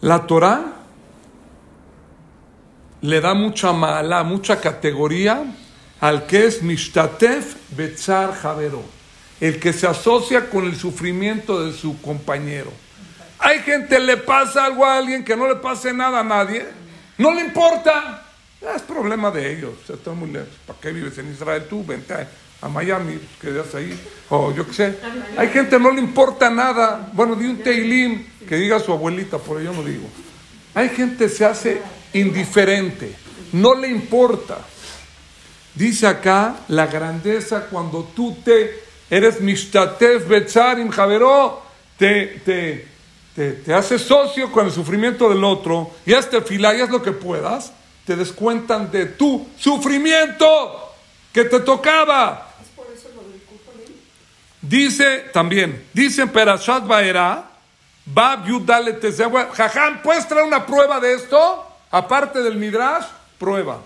la 0.03 0.27
Torah 0.27 0.65
le 3.01 3.21
da 3.21 3.35
mucha 3.35 3.73
mala, 3.73 4.23
mucha 4.25 4.61
categoría 4.61 5.45
al 6.01 6.27
que 6.27 6.47
es 6.47 6.63
Mishtatef 6.63 7.57
Betzar 7.77 8.35
Javero, 8.35 8.83
el 9.41 9.59
que 9.61 9.73
se 9.73 9.87
asocia 9.87 10.49
con 10.49 10.65
el 10.65 10.77
sufrimiento 10.77 11.65
de 11.65 11.73
su 11.73 12.01
compañero. 12.01 12.73
Hay 13.39 13.61
gente, 13.61 14.01
le 14.01 14.17
pasa 14.17 14.65
algo 14.65 14.85
a 14.85 14.97
alguien 14.97 15.25
que 15.25 15.37
no 15.37 15.47
le 15.47 15.57
pase 15.57 15.93
nada 15.93 16.21
a 16.21 16.25
nadie, 16.25 16.67
no 17.19 17.35
le 17.35 17.43
importa, 17.43 18.27
es 18.75 18.83
problema 18.83 19.31
de 19.31 19.53
ellos. 19.53 19.75
está 19.89 20.13
muy 20.13 20.31
lejos. 20.31 20.49
¿Para 20.67 20.81
qué 20.81 20.93
vives 20.93 21.17
en 21.19 21.31
Israel 21.31 21.67
tú? 21.69 21.85
Vente 21.85 22.15
a, 22.61 22.69
Miami, 22.69 23.21
quedas 23.41 23.75
ahí, 23.75 23.97
o 24.29 24.53
yo 24.53 24.67
qué 24.67 24.73
sé. 24.73 24.99
Hay 25.37 25.49
gente 25.51 25.79
no 25.79 25.93
le 25.93 26.01
importa 26.01 26.51
nada. 26.51 27.11
Bueno, 27.13 27.37
di 27.37 27.47
un 27.47 27.59
teilim 27.59 28.27
que 28.49 28.57
diga 28.57 28.77
a 28.77 28.81
su 28.81 28.93
abuelita, 28.93 29.39
por 29.39 29.61
ello 29.61 29.73
no 29.73 29.85
digo. 29.85 30.09
Hay 30.75 30.89
gente 30.89 31.29
se 31.29 31.45
hace 31.45 31.81
indiferente, 32.13 33.15
no 33.53 33.75
le 33.75 33.89
importa. 33.89 34.59
Dice 35.75 36.07
acá 36.07 36.57
la 36.69 36.87
grandeza 36.87 37.67
cuando 37.67 38.03
tú 38.17 38.37
te 38.43 38.86
eres 39.11 39.41
mishtatef 39.41 40.27
betzarim 40.29 40.91
javeró, 40.91 41.63
te, 41.99 42.41
te, 42.45 42.89
te, 43.35 43.53
te, 43.53 43.75
haces 43.75 44.03
socio 44.03 44.51
con 44.51 44.67
el 44.67 44.73
sufrimiento 44.73 45.29
del 45.29 45.45
otro 45.45 45.93
y 46.05 46.15
hazte 46.15 46.41
fila 46.43 46.75
y 46.75 46.81
haz 46.81 46.91
lo 46.91 47.03
que 47.03 47.13
puedas, 47.13 47.73
te 48.05 48.17
descuentan 48.17 48.91
de 48.91 49.07
tu 49.07 49.47
sufrimiento 49.59 50.95
que 51.33 51.45
te 51.45 51.61
tocaba. 51.61 52.55
¿Es 52.63 52.69
por 52.69 52.87
eso 52.95 53.09
lo 53.15 53.23
del 53.23 53.41
Dice 54.61 55.27
también, 55.33 55.87
dice 55.93 56.23
en 56.23 56.29
Perashat 56.29 56.87
Baera, 56.87 57.51
Bab 58.07 58.47
Yudale 58.47 58.99
Jajam, 59.53 60.03
¿puedes 60.03 60.27
traer 60.29 60.47
una 60.47 60.65
prueba 60.65 61.01
de 61.01 61.15
esto? 61.15 61.67
Aparte 61.91 62.43
del 62.43 62.57
Midrash, 62.57 63.05
prueba. 63.39 63.81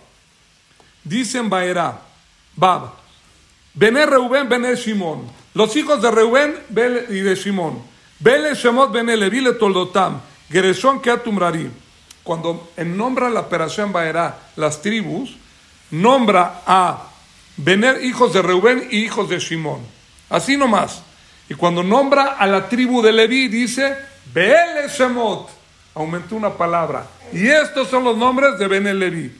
Dicen 1.02 1.48
Baera, 1.48 1.98
Bab, 2.54 2.99
Bené 3.80 4.04
Reuben, 4.04 4.46
Bené 4.46 4.76
Shimon. 4.76 5.26
Los 5.54 5.74
hijos 5.74 6.02
de 6.02 6.10
Reuben 6.10 6.54
y 7.08 7.20
de 7.20 7.34
Shimon. 7.34 7.82
Bele 8.18 8.54
Shemot, 8.54 8.92
Bené 8.92 9.16
Levi, 9.16 9.42
Toldotam. 9.58 10.20
Gereshon, 10.52 11.00
Keatumrari. 11.00 11.70
Cuando 12.22 12.68
nombra 12.76 13.30
la 13.30 13.40
operación 13.40 13.90
Baera 13.90 14.38
las 14.56 14.82
tribus, 14.82 15.34
nombra 15.90 16.60
a 16.66 17.06
Bener 17.56 18.04
hijos 18.04 18.34
de 18.34 18.42
Reuben 18.42 18.86
y 18.90 18.98
hijos 18.98 19.30
de 19.30 19.38
Shimon. 19.38 19.80
Así 20.28 20.58
nomás. 20.58 21.02
Y 21.48 21.54
cuando 21.54 21.82
nombra 21.82 22.36
a 22.38 22.46
la 22.46 22.68
tribu 22.68 23.00
de 23.00 23.12
Leví, 23.12 23.48
dice 23.48 23.96
Bele 24.34 24.88
Shemot. 24.94 25.48
Aumentó 25.94 26.36
una 26.36 26.50
palabra. 26.50 27.06
Y 27.32 27.48
estos 27.48 27.88
son 27.88 28.04
los 28.04 28.18
nombres 28.18 28.58
de 28.58 28.68
Ben 28.68 28.98
Leví. 28.98 29.34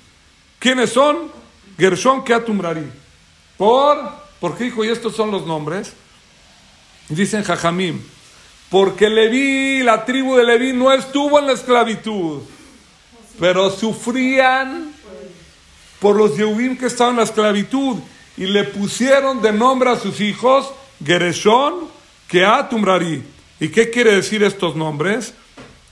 ¿Quiénes 0.59 0.88
son? 0.88 1.30
Gershon 1.76 2.24
Keatumrari. 2.24 2.91
¿Por? 3.59 4.20
¿Por 4.41 4.57
qué 4.57 4.64
dijo? 4.64 4.84
Y 4.84 4.88
estos 4.88 5.14
son 5.14 5.30
los 5.30 5.47
nombres. 5.47 5.93
Dicen 7.09 7.45
Jajamim. 7.45 8.01
Porque 8.70 9.11
Leví, 9.11 9.82
la 9.82 10.05
tribu 10.05 10.36
de 10.36 10.45
Leví, 10.45 10.72
no 10.72 10.93
estuvo 10.93 11.38
en 11.38 11.47
la 11.47 11.53
esclavitud. 11.53 12.41
Pero 13.38 13.70
sufrían 13.70 14.93
por 15.99 16.16
los 16.16 16.36
Yehudim 16.36 16.78
que 16.78 16.86
estaban 16.86 17.14
en 17.14 17.18
la 17.18 17.24
esclavitud. 17.24 17.99
Y 18.36 18.47
le 18.47 18.64
pusieron 18.64 19.43
de 19.43 19.53
nombre 19.53 19.91
a 19.91 19.97
sus 19.97 20.20
hijos 20.20 20.70
Gershon 21.05 21.88
Keatumrari. 22.28 23.22
¿Y 23.59 23.68
qué 23.68 23.91
quiere 23.91 24.14
decir 24.14 24.43
estos 24.43 24.74
nombres? 24.74 25.34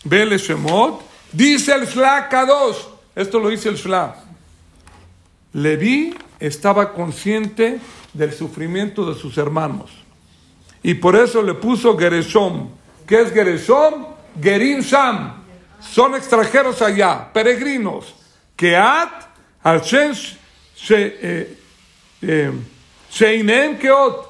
Bele 0.04 0.38
Shemot. 0.38 1.02
Dice 1.32 1.72
el 1.74 1.86
Shla 1.86 2.28
Kadosh. 2.28 2.78
Esto 3.14 3.40
lo 3.40 3.48
dice 3.48 3.68
el 3.68 3.76
Shla. 3.76 4.24
Leví 5.52 6.14
estaba 6.38 6.92
consciente 6.94 7.80
del 8.12 8.32
sufrimiento 8.32 9.12
de 9.12 9.18
sus 9.18 9.36
hermanos. 9.38 9.90
Y 10.82 10.94
por 10.94 11.16
eso 11.16 11.42
le 11.42 11.54
puso 11.54 11.96
Gereshom. 11.96 12.68
¿Qué 13.06 13.22
es 13.22 13.32
Gereshom? 13.32 14.06
Gerim 14.40 14.80
Sham. 14.80 15.44
Son 15.80 16.14
extranjeros 16.14 16.82
allá, 16.82 17.32
peregrinos. 17.32 18.14
Keat, 18.56 19.10
al 19.62 19.82
eh, 20.90 21.58
eh, 22.22 22.52
Sheinem 23.10 23.78
Keot. 23.78 24.28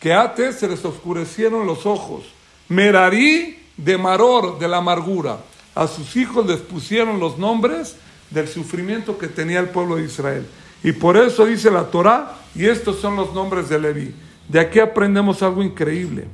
Keat 0.00 0.52
se 0.52 0.68
les 0.68 0.84
oscurecieron 0.84 1.66
los 1.66 1.84
ojos. 1.86 2.24
Merari 2.68 3.58
de 3.76 3.98
Maror, 3.98 4.58
de 4.58 4.68
la 4.68 4.78
amargura. 4.78 5.38
A 5.74 5.86
sus 5.86 6.16
hijos 6.16 6.46
les 6.46 6.60
pusieron 6.60 7.20
los 7.20 7.38
nombres 7.38 7.96
del 8.30 8.48
sufrimiento 8.48 9.16
que 9.16 9.28
tenía 9.28 9.60
el 9.60 9.68
pueblo 9.68 9.96
de 9.96 10.04
Israel. 10.04 10.46
Y 10.82 10.92
por 10.92 11.16
eso 11.16 11.44
dice 11.44 11.70
la 11.70 11.84
Torah, 11.84 12.36
y 12.54 12.66
estos 12.66 13.00
son 13.00 13.16
los 13.16 13.34
nombres 13.34 13.68
de 13.68 13.78
Leví. 13.78 14.14
De 14.48 14.60
aquí 14.60 14.80
aprendemos 14.80 15.42
algo 15.42 15.62
increíble, 15.62 16.26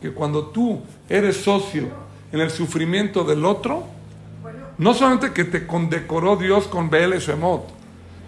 que 0.00 0.10
cuando 0.10 0.46
tú 0.46 0.80
eres 1.08 1.36
socio 1.36 1.88
en 2.32 2.40
el 2.40 2.50
sufrimiento 2.50 3.24
del 3.24 3.44
otro, 3.44 3.84
no 4.78 4.94
solamente 4.94 5.32
que 5.32 5.44
te 5.44 5.66
condecoró 5.66 6.36
Dios 6.36 6.66
con 6.66 6.88
Bel 6.88 7.18
Shemot, 7.18 7.66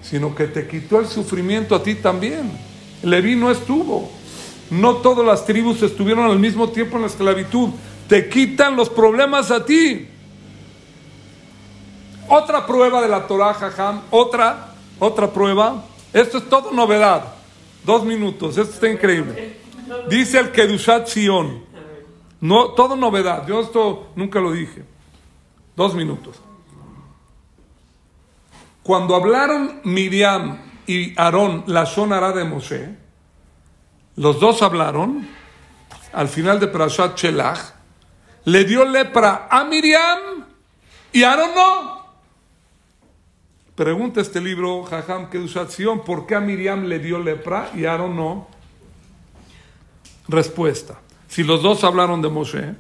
sino 0.03 0.35
que 0.35 0.47
te 0.47 0.67
quitó 0.67 1.01
el 1.01 1.07
sufrimiento 1.07 1.75
a 1.75 1.83
ti 1.83 1.95
también. 1.95 2.51
Leví 3.03 3.37
no 3.37 3.51
estuvo. 3.51 4.11
No 4.71 4.97
todas 4.97 5.25
las 5.25 5.45
tribus 5.45 5.83
estuvieron 5.83 6.31
al 6.31 6.39
mismo 6.39 6.69
tiempo 6.71 6.97
en 6.97 7.03
la 7.03 7.09
esclavitud. 7.09 7.71
Te 8.09 8.29
quitan 8.29 8.77
los 8.77 8.89
problemas 8.89 9.51
a 9.51 9.65
ti. 9.65 10.09
Otra 12.29 12.67
prueba 12.67 13.03
de 13.03 13.09
la 13.09 13.27
Torah, 13.27 13.55
Jajam, 13.55 14.03
otra, 14.11 14.72
otra 15.03 15.33
prueba. 15.33 15.85
Esto 16.13 16.39
es 16.39 16.49
todo 16.49 16.71
novedad. 16.71 17.25
Dos 17.85 18.05
minutos, 18.05 18.57
esto 18.57 18.75
está 18.75 18.89
increíble. 18.89 19.59
Dice 20.09 20.39
el 20.39 20.53
Kedushat 20.53 21.09
Sion. 21.09 21.65
No, 22.41 22.69
todo 22.71 22.95
novedad. 22.95 23.45
Yo 23.49 23.61
esto 23.61 24.13
nunca 24.15 24.39
lo 24.41 24.53
dije. 24.53 24.85
Dos 25.75 25.95
minutos. 25.95 26.41
Cuando 28.85 29.17
hablaron 29.17 29.81
Miriam 29.85 30.61
y 30.87 31.19
Aarón 31.19 31.65
la 31.67 31.85
sonará 31.85 32.31
de 32.31 32.45
Moshe, 32.45 32.97
los 34.17 34.39
dos 34.39 34.63
hablaron, 34.63 35.27
al 36.13 36.29
final 36.29 36.61
de 36.61 36.69
Prashat 36.69 37.17
Chelach, 37.17 37.59
le 38.45 38.65
dio 38.65 38.85
lepra 38.85 39.49
a 39.51 39.65
Miriam 39.65 40.47
y 41.13 41.25
Aarón 41.25 41.51
no. 41.57 42.02
Pregunta 43.75 44.21
este 44.21 44.39
libro, 44.39 44.83
Jajam 44.83 45.31
Kedushación, 45.31 46.05
¿por 46.05 46.27
qué 46.27 46.35
a 46.35 46.41
Miriam 46.41 46.85
le 46.85 46.99
dio 46.99 47.19
lepra 47.19 47.71
y 47.75 47.87
Aarón 47.87 48.17
no? 48.17 48.47
Respuesta. 50.29 51.01
Si 51.27 51.43
los 51.43 51.63
dos 51.63 51.83
hablaron 51.83 52.21
de 52.21 52.29
Moshe, 52.29 52.75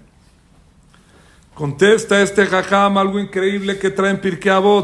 contesta 1.55 2.21
este 2.21 2.45
Jajam 2.45 2.99
algo 2.99 3.19
increíble 3.19 3.79
que 3.79 3.89
trae 3.89 4.11
en 4.11 4.21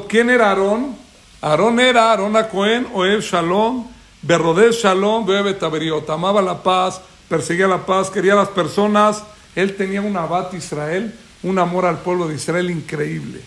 ¿Quién 0.09 0.31
era 0.31 0.49
Aarón? 0.49 0.97
Aarón 1.43 1.79
era 1.79 2.11
Aarón 2.11 2.35
Cohen, 2.51 2.87
Oev 2.95 3.21
Shalom, 3.21 3.87
Berrodez 4.23 4.77
Shalom, 4.77 5.27
Bebe 5.27 5.53
Taberiot. 5.53 6.09
Amaba 6.09 6.41
la 6.41 6.63
paz, 6.63 7.03
perseguía 7.29 7.69
la 7.69 7.85
paz, 7.85 8.09
quería 8.09 8.33
a 8.33 8.37
las 8.37 8.49
personas. 8.49 9.25
Él 9.55 9.77
tenía 9.77 10.01
un 10.01 10.17
abad 10.17 10.55
Israel, 10.55 11.15
un 11.43 11.59
amor 11.59 11.85
al 11.85 11.99
pueblo 11.99 12.29
de 12.29 12.37
Israel 12.37 12.71
increíble. 12.71 13.43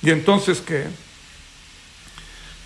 ¿Y 0.00 0.08
entonces 0.08 0.62
qué? 0.62 0.86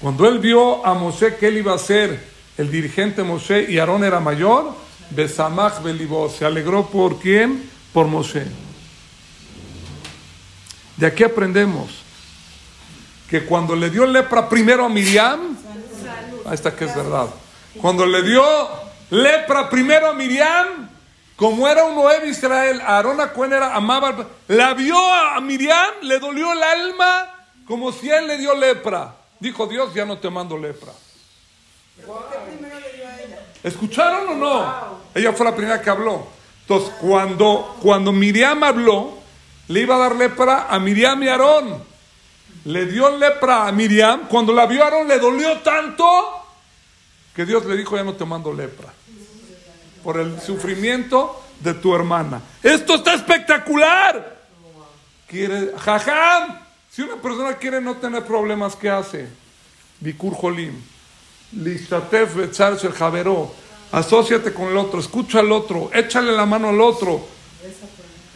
Cuando 0.01 0.27
él 0.27 0.39
vio 0.39 0.85
a 0.85 0.95
Moshe 0.95 1.37
que 1.37 1.49
él 1.49 1.59
iba 1.59 1.75
a 1.75 1.79
ser 1.79 2.19
el 2.57 2.71
dirigente 2.71 3.23
Moshe 3.23 3.71
y 3.71 3.79
Aarón 3.79 4.03
era 4.03 4.19
mayor, 4.19 4.75
Besamach 5.11 5.83
Belibó, 5.83 6.31
se 6.31 6.45
alegró 6.45 6.87
por 6.87 7.19
quién? 7.19 7.69
Por 7.93 8.07
Moshe. 8.07 8.47
De 10.97 11.07
aquí 11.07 11.23
aprendemos 11.23 12.03
que 13.29 13.45
cuando 13.45 13.77
le 13.77 13.91
dio 13.91 14.07
lepra 14.07 14.49
primero 14.49 14.85
a 14.85 14.89
Miriam, 14.89 15.57
ahí 16.47 16.55
está 16.55 16.75
que 16.75 16.87
es 16.87 16.95
verdad, 16.95 17.29
cuando 17.81 18.07
le 18.07 18.23
dio 18.23 18.45
lepra 19.11 19.69
primero 19.69 20.09
a 20.09 20.15
Miriam, 20.15 20.89
como 21.37 21.69
era 21.69 21.85
un 21.85 21.95
Noé 21.95 22.27
Israel, 22.29 22.81
Aarón 22.81 23.21
Acuen 23.21 23.53
era, 23.53 23.75
amaba, 23.75 24.27
la 24.49 24.75
vio 24.75 24.99
a 24.99 25.41
Miriam, 25.41 25.91
le 26.03 26.19
dolió 26.19 26.53
el 26.53 26.63
alma 26.63 27.35
como 27.67 27.93
si 27.93 28.11
él 28.11 28.27
le 28.27 28.37
dio 28.37 28.55
lepra. 28.55 29.20
Dijo 29.41 29.67
Dios, 29.67 29.95
ya 29.95 30.05
no 30.05 30.19
te 30.19 30.29
mando 30.29 30.57
lepra. 30.57 30.93
¿Escucharon 33.63 34.29
o 34.29 34.35
no? 34.35 35.01
Ella 35.15 35.33
fue 35.33 35.47
la 35.47 35.57
primera 35.57 35.81
que 35.81 35.91
habló. 35.91 36.27
Entonces, 36.61 36.93
cuando, 37.01 37.77
cuando 37.83 38.13
Miriam 38.13 38.63
habló, 38.63 39.19
le 39.69 39.81
iba 39.81 39.97
a 39.97 39.99
dar 39.99 40.17
lepra 40.17 40.67
a 40.69 40.79
Miriam 40.79 41.23
y 41.23 41.29
Aarón. 41.29 41.83
Le 42.65 42.87
dio 42.87 43.17
lepra 43.17 43.67
a 43.67 43.73
Miriam. 43.73 44.29
Cuando 44.29 44.53
la 44.53 44.67
vio 44.67 44.85
Aarón, 44.85 45.09
le 45.09 45.19
dolió 45.19 45.59
tanto 45.59 46.07
que 47.35 47.47
Dios 47.47 47.65
le 47.65 47.77
dijo, 47.77 47.97
ya 47.97 48.05
no 48.05 48.15
te 48.15 48.25
mando 48.25 48.53
lepra. 48.53 48.93
Por 50.05 50.19
el 50.19 50.41
sufrimiento 50.41 51.43
de 51.61 51.75
tu 51.75 51.95
hermana. 51.95 52.41
Esto 52.63 52.97
está 52.97 53.15
espectacular. 53.15 54.39
Quiere, 55.27 55.73
jajam. 55.79 56.70
Si 57.01 57.05
una 57.05 57.17
persona 57.17 57.55
quiere 57.55 57.81
no 57.81 57.97
tener 57.97 58.27
problemas, 58.27 58.77
¿qué 58.77 58.91
hace? 58.91 59.27
Bikur 60.01 60.35
Jolim. 60.35 60.75
Listatef 61.53 62.35
Betzar 62.35 62.77
el 62.83 62.93
Javeró. 62.93 63.51
Asociate 63.91 64.53
con 64.53 64.69
el 64.69 64.77
otro, 64.77 65.01
escucha 65.01 65.39
al 65.39 65.51
otro, 65.51 65.89
échale 65.95 66.31
la 66.31 66.45
mano 66.45 66.69
al 66.69 66.79
otro. 66.79 67.27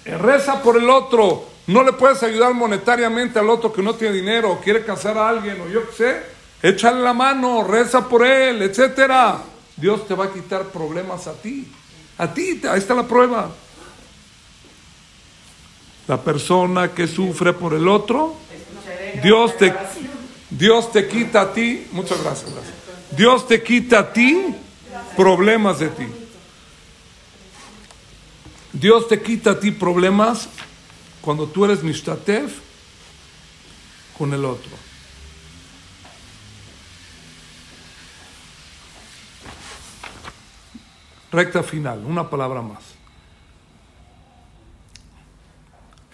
Reza 0.06 0.62
por 0.62 0.78
el 0.78 0.88
otro. 0.88 1.44
No 1.66 1.82
le 1.82 1.92
puedes 1.92 2.22
ayudar 2.22 2.54
monetariamente 2.54 3.38
al 3.38 3.50
otro 3.50 3.70
que 3.70 3.82
no 3.82 3.96
tiene 3.96 4.14
dinero, 4.14 4.58
quiere 4.64 4.82
casar 4.82 5.18
a 5.18 5.28
alguien, 5.28 5.60
o 5.60 5.68
yo 5.68 5.86
qué 5.90 5.94
sé. 5.94 6.22
Échale 6.62 7.02
la 7.02 7.12
mano, 7.12 7.64
reza 7.64 8.08
por 8.08 8.24
él, 8.24 8.62
etcétera. 8.62 9.42
Dios 9.76 10.08
te 10.08 10.14
va 10.14 10.24
a 10.24 10.32
quitar 10.32 10.62
problemas 10.68 11.26
a 11.26 11.34
ti. 11.34 11.70
A 12.16 12.32
ti, 12.32 12.62
ahí 12.66 12.78
está 12.78 12.94
la 12.94 13.06
prueba. 13.06 13.50
La 16.08 16.18
persona 16.18 16.92
que 16.92 17.06
sufre 17.06 17.52
por 17.52 17.74
el 17.74 17.88
otro, 17.88 18.36
Dios 19.22 19.56
te, 19.56 19.74
Dios 20.50 20.92
te 20.92 21.08
quita 21.08 21.42
a 21.42 21.52
ti. 21.52 21.86
Muchas 21.92 22.22
gracias. 22.22 22.50
Dios 23.16 23.46
te 23.46 23.62
quita 23.62 24.00
a 24.00 24.12
ti 24.12 24.54
problemas 25.16 25.78
de 25.78 25.88
ti. 25.88 26.06
Dios 28.72 29.06
te 29.08 29.22
quita 29.22 29.52
a 29.52 29.60
ti 29.60 29.70
problemas 29.70 30.48
cuando 31.20 31.46
tú 31.46 31.64
eres 31.64 31.82
mishtatef 31.82 32.58
con 34.18 34.32
el 34.34 34.44
otro. 34.44 34.70
Recta 41.30 41.62
final, 41.62 42.04
una 42.04 42.30
palabra 42.30 42.62
más. 42.62 42.82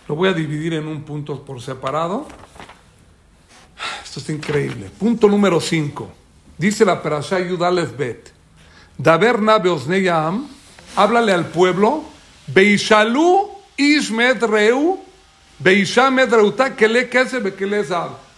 Lo 0.08 0.14
voy 0.14 0.28
a 0.28 0.32
dividir 0.32 0.74
en 0.74 0.86
un 0.86 1.02
punto 1.02 1.44
por 1.44 1.60
separado. 1.60 2.26
Es 4.20 4.28
increíble. 4.28 4.90
Punto 4.98 5.28
número 5.28 5.58
5. 5.60 6.10
Dice 6.58 6.84
la 6.84 7.02
Perashá 7.02 7.40
Yudalef 7.40 7.96
Bet. 7.96 8.30
Daber 8.98 9.40
Nabeosneyam, 9.40 10.46
háblale 10.94 11.32
al 11.32 11.46
pueblo. 11.46 12.04
Beishalu 12.46 13.48
Ishmed 13.78 14.42
Reu. 14.44 15.00
Beishamed 15.58 16.34
Reuta 16.34 16.76
que 16.76 16.86
le 16.86 17.08
que 17.08 17.66
le 17.66 17.86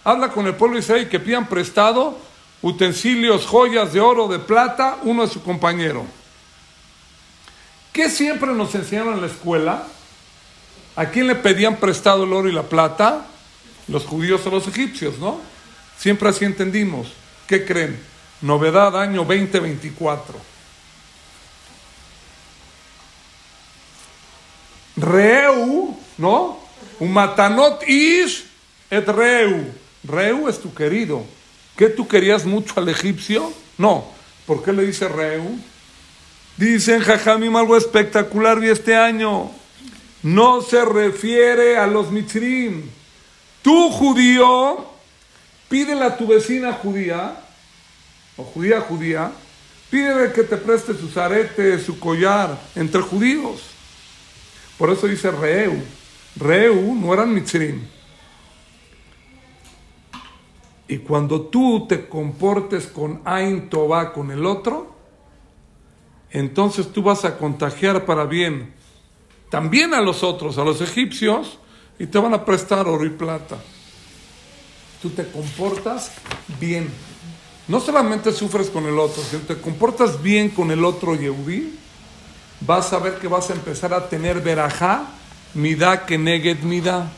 Habla 0.05 0.29
con 0.29 0.47
el 0.47 0.55
pueblo 0.55 0.75
de 0.75 0.83
Israel 0.83 1.09
que 1.09 1.19
pidan 1.19 1.47
prestado 1.47 2.17
utensilios, 2.61 3.45
joyas 3.45 3.91
de 3.91 3.99
oro, 3.99 4.29
de 4.29 4.39
plata, 4.39 4.99
uno 5.03 5.25
de 5.25 5.33
su 5.33 5.43
compañero. 5.43 6.05
¿Qué 7.91 8.09
siempre 8.09 8.53
nos 8.53 8.73
enseñaron 8.73 9.15
en 9.15 9.21
la 9.21 9.27
escuela? 9.27 9.83
¿A 10.95 11.07
quién 11.07 11.27
le 11.27 11.35
pedían 11.35 11.75
prestado 11.75 12.23
el 12.23 12.31
oro 12.31 12.47
y 12.47 12.53
la 12.53 12.63
plata? 12.63 13.25
Los 13.89 14.05
judíos 14.05 14.47
a 14.47 14.49
los 14.49 14.65
egipcios, 14.67 15.19
¿no? 15.19 15.52
Siempre 16.03 16.27
así 16.27 16.43
entendimos. 16.43 17.13
¿Qué 17.47 17.63
creen? 17.63 17.97
Novedad 18.41 19.01
año 19.01 19.23
2024. 19.23 20.35
Reu, 24.97 25.97
¿no? 26.17 26.59
Umatanot 26.99 27.87
ish 27.87 28.43
et 28.91 29.07
reu. 29.07 29.71
Reu 30.03 30.49
es 30.49 30.59
tu 30.59 30.73
querido. 30.73 31.23
¿Qué 31.77 31.87
tú 31.87 32.05
querías 32.05 32.43
mucho 32.43 32.73
al 32.81 32.89
egipcio? 32.89 33.53
No. 33.77 34.03
¿Por 34.45 34.61
qué 34.61 34.73
le 34.73 34.85
dice 34.85 35.07
Reu? 35.07 35.57
Dicen 36.57 36.99
Jajamim 36.99 37.55
algo 37.55 37.77
espectacular 37.77 38.59
vi 38.59 38.67
este 38.67 38.93
año. 38.93 39.51
No 40.21 40.61
se 40.61 40.83
refiere 40.83 41.77
a 41.77 41.87
los 41.87 42.11
mitzrim. 42.11 42.89
Tú 43.61 43.89
judío, 43.89 44.92
pídele 45.73 46.05
a 46.05 46.15
tu 46.15 46.27
vecina 46.27 46.71
judía 46.71 47.35
o 48.37 48.43
judía 48.43 48.81
judía, 48.81 49.31
pídele 49.89 50.31
que 50.31 50.43
te 50.43 50.55
preste 50.55 50.93
sus 50.93 51.17
aretes, 51.17 51.81
su 51.81 51.99
collar, 51.99 52.61
entre 52.75 53.01
judíos. 53.01 53.71
Por 54.77 54.91
eso 54.91 55.07
dice 55.07 55.31
Reu. 55.31 55.81
Reu 56.35 56.93
no 56.93 57.11
eran 57.11 57.33
mitzrim. 57.33 57.81
Y 60.87 60.99
cuando 60.99 61.41
tú 61.41 61.87
te 61.87 62.07
comportes 62.07 62.85
con 62.85 63.23
Ain 63.25 63.67
Toba 63.67 64.13
con 64.13 64.29
el 64.29 64.45
otro, 64.45 64.95
entonces 66.29 66.93
tú 66.93 67.01
vas 67.01 67.25
a 67.25 67.39
contagiar 67.39 68.05
para 68.05 68.25
bien 68.25 68.75
también 69.49 69.95
a 69.95 70.01
los 70.01 70.21
otros, 70.21 70.59
a 70.59 70.63
los 70.63 70.81
egipcios, 70.81 71.57
y 71.97 72.05
te 72.05 72.19
van 72.19 72.35
a 72.35 72.45
prestar 72.45 72.87
oro 72.87 73.05
y 73.05 73.09
plata. 73.09 73.57
Tú 75.03 75.11
te 75.11 75.27
comportas 75.27 76.11
bien 76.59 76.89
no 77.67 77.79
solamente 77.79 78.33
sufres 78.33 78.69
con 78.69 78.85
el 78.85 78.99
otro, 78.99 79.23
si 79.23 79.37
te 79.37 79.57
comportas 79.57 80.21
bien 80.21 80.49
con 80.49 80.69
el 80.71 80.83
otro 80.83 81.15
Yehudi, 81.15 81.73
vas 82.59 82.91
a 82.91 82.99
ver 82.99 83.19
que 83.19 83.27
vas 83.29 83.49
a 83.49 83.53
empezar 83.53 83.93
a 83.93 84.09
tener 84.09 84.41
verajá, 84.41 85.05
midá 85.53 86.05
que 86.05 86.17
neget 86.17 86.61
midá, 86.61 87.09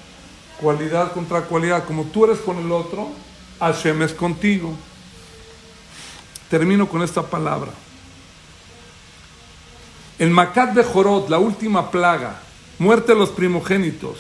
cualidad 0.62 1.14
contra 1.14 1.42
cualidad. 1.42 1.86
Como 1.86 2.04
tú 2.06 2.26
eres 2.26 2.40
con 2.40 2.58
el 2.58 2.72
otro, 2.72 3.10
Hashem 3.60 4.04
es 4.04 4.14
contigo. 4.14 4.72
Termino 6.50 6.88
con 6.88 7.02
esta 7.02 7.24
palabra. 7.24 7.72
El 10.20 10.30
Macat 10.30 10.74
de 10.74 10.84
Jorot, 10.84 11.28
la 11.28 11.40
última 11.40 11.90
plaga, 11.90 12.40
muerte 12.78 13.14
de 13.14 13.20
los 13.20 13.32
primogénitos, 13.32 14.20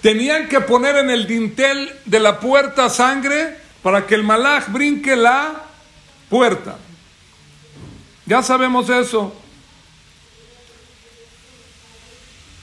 tenían 0.00 0.48
que 0.48 0.60
poner 0.60 0.96
en 0.96 1.10
el 1.10 1.26
dintel 1.26 1.92
de 2.04 2.20
la 2.20 2.40
puerta 2.40 2.88
sangre 2.88 3.56
para 3.82 4.06
que 4.06 4.14
el 4.14 4.22
malach 4.22 4.68
brinque 4.68 5.16
la 5.16 5.64
puerta. 6.28 6.76
Ya 8.26 8.42
sabemos 8.42 8.90
eso. 8.90 9.34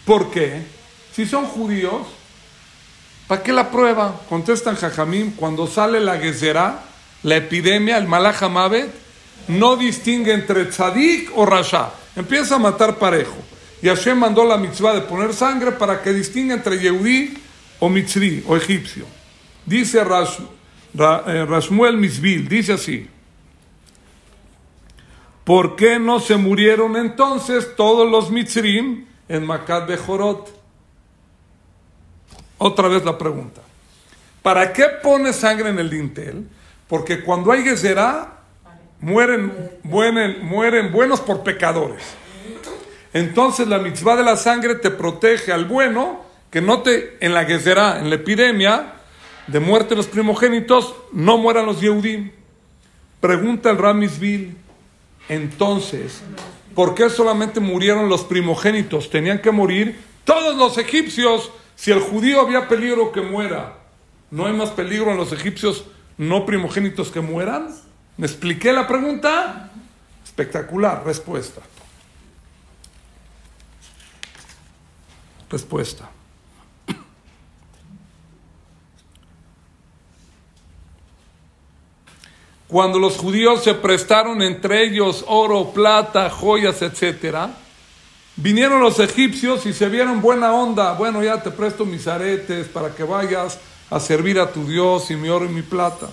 ¿Por 0.05 0.29
qué? 0.29 0.61
Si 1.15 1.25
son 1.25 1.45
judíos, 1.45 2.05
¿para 3.27 3.41
qué 3.41 3.51
la 3.51 3.71
prueba? 3.71 4.21
Contestan 4.29 4.75
Jajamim, 4.75 5.35
cuando 5.35 5.65
sale 5.65 5.99
la 5.99 6.19
gezerá, 6.19 6.83
la 7.23 7.37
epidemia, 7.37 7.97
el 7.97 8.07
Hamabet, 8.13 8.91
no 9.47 9.75
distingue 9.75 10.33
entre 10.33 10.65
tzadik 10.65 11.31
o 11.35 11.45
rasha. 11.45 11.89
Empieza 12.15 12.55
a 12.55 12.59
matar 12.59 12.97
parejo. 12.97 13.35
Y 13.85 13.87
Hashem 13.87 14.17
mandó 14.17 14.43
la 14.43 14.57
mitzvah 14.57 14.95
de 14.95 15.01
poner 15.01 15.31
sangre 15.31 15.71
para 15.71 16.01
que 16.01 16.11
distinga 16.11 16.55
entre 16.55 16.79
Yehudí 16.79 17.37
o 17.79 17.87
mitzri 17.87 18.43
o 18.47 18.57
egipcio. 18.57 19.05
Dice 19.63 19.99
eh, 19.99 21.45
Rasmuel 21.45 21.95
Misbil, 21.95 22.47
dice 22.49 22.73
así. 22.73 23.07
¿Por 25.43 25.75
qué 25.75 25.99
no 25.99 26.19
se 26.19 26.35
murieron 26.35 26.97
entonces 26.97 27.75
todos 27.75 28.09
los 28.09 28.31
mitzrim 28.31 29.05
en 29.29 29.45
Macat 29.45 29.87
Bejorot? 29.87 30.49
Otra 32.57 32.87
vez 32.87 33.05
la 33.05 33.19
pregunta. 33.19 33.61
¿Para 34.41 34.73
qué 34.73 34.85
pone 35.03 35.31
sangre 35.31 35.69
en 35.69 35.77
el 35.77 35.91
dintel? 35.91 36.49
Porque 36.87 37.23
cuando 37.23 37.51
hay 37.51 37.61
gezerá, 37.61 38.39
mueren 38.99 39.79
buenos 40.91 41.21
por 41.21 41.43
pecadores. 41.43 42.24
Entonces 43.15 43.69
la 43.69 43.79
mitzvah 43.79 44.17
de 44.17 44.23
la 44.23 44.35
sangre 44.35 44.75
te 44.75 44.91
protege 44.91 45.53
al 45.53 45.63
bueno, 45.63 46.25
que 46.51 46.59
no 46.59 46.81
te, 46.81 47.15
en 47.21 47.33
la 47.33 47.45
gezerá, 47.45 47.97
en 47.99 48.09
la 48.09 48.17
epidemia, 48.17 48.95
de 49.47 49.61
muerte 49.61 49.95
los 49.95 50.07
primogénitos, 50.07 50.93
no 51.13 51.37
mueran 51.37 51.65
los 51.65 51.79
Yehudim. 51.79 52.31
Pregunta 53.21 53.71
el 53.71 53.77
Ramisville, 53.77 54.51
entonces, 55.29 56.23
¿por 56.75 56.93
qué 56.93 57.09
solamente 57.09 57.61
murieron 57.61 58.09
los 58.09 58.25
primogénitos? 58.25 59.09
Tenían 59.09 59.39
que 59.39 59.51
morir 59.51 59.97
todos 60.25 60.57
los 60.57 60.77
egipcios. 60.77 61.51
Si 61.77 61.91
el 61.91 62.01
judío 62.01 62.41
había 62.41 62.67
peligro 62.67 63.13
que 63.13 63.21
muera, 63.21 63.77
¿no 64.29 64.45
hay 64.45 64.51
más 64.51 64.71
peligro 64.71 65.11
en 65.11 65.17
los 65.17 65.31
egipcios 65.31 65.85
no 66.17 66.45
primogénitos 66.45 67.11
que 67.11 67.21
mueran? 67.21 67.73
¿Me 68.17 68.27
expliqué 68.27 68.73
la 68.73 68.85
pregunta? 68.85 69.71
Espectacular, 70.21 71.05
respuesta. 71.05 71.61
Respuesta. 75.55 76.09
Cuando 82.67 82.99
los 82.99 83.15
judíos 83.15 83.63
se 83.63 83.73
prestaron 83.73 84.41
entre 84.41 84.83
ellos 84.83 85.23
oro, 85.29 85.71
plata, 85.71 86.29
joyas, 86.29 86.81
etc., 86.81 87.51
vinieron 88.35 88.81
los 88.81 88.99
egipcios 88.99 89.65
y 89.65 89.71
se 89.71 89.87
vieron 89.87 90.19
buena 90.19 90.51
onda. 90.51 90.91
Bueno, 90.91 91.23
ya 91.23 91.41
te 91.41 91.51
presto 91.51 91.85
mis 91.85 92.05
aretes 92.05 92.67
para 92.67 92.93
que 92.93 93.05
vayas 93.05 93.57
a 93.89 94.01
servir 94.01 94.41
a 94.41 94.51
tu 94.51 94.67
Dios 94.67 95.09
y 95.09 95.15
mi 95.15 95.29
oro 95.29 95.45
y 95.45 95.53
mi 95.53 95.61
plata. 95.61 96.09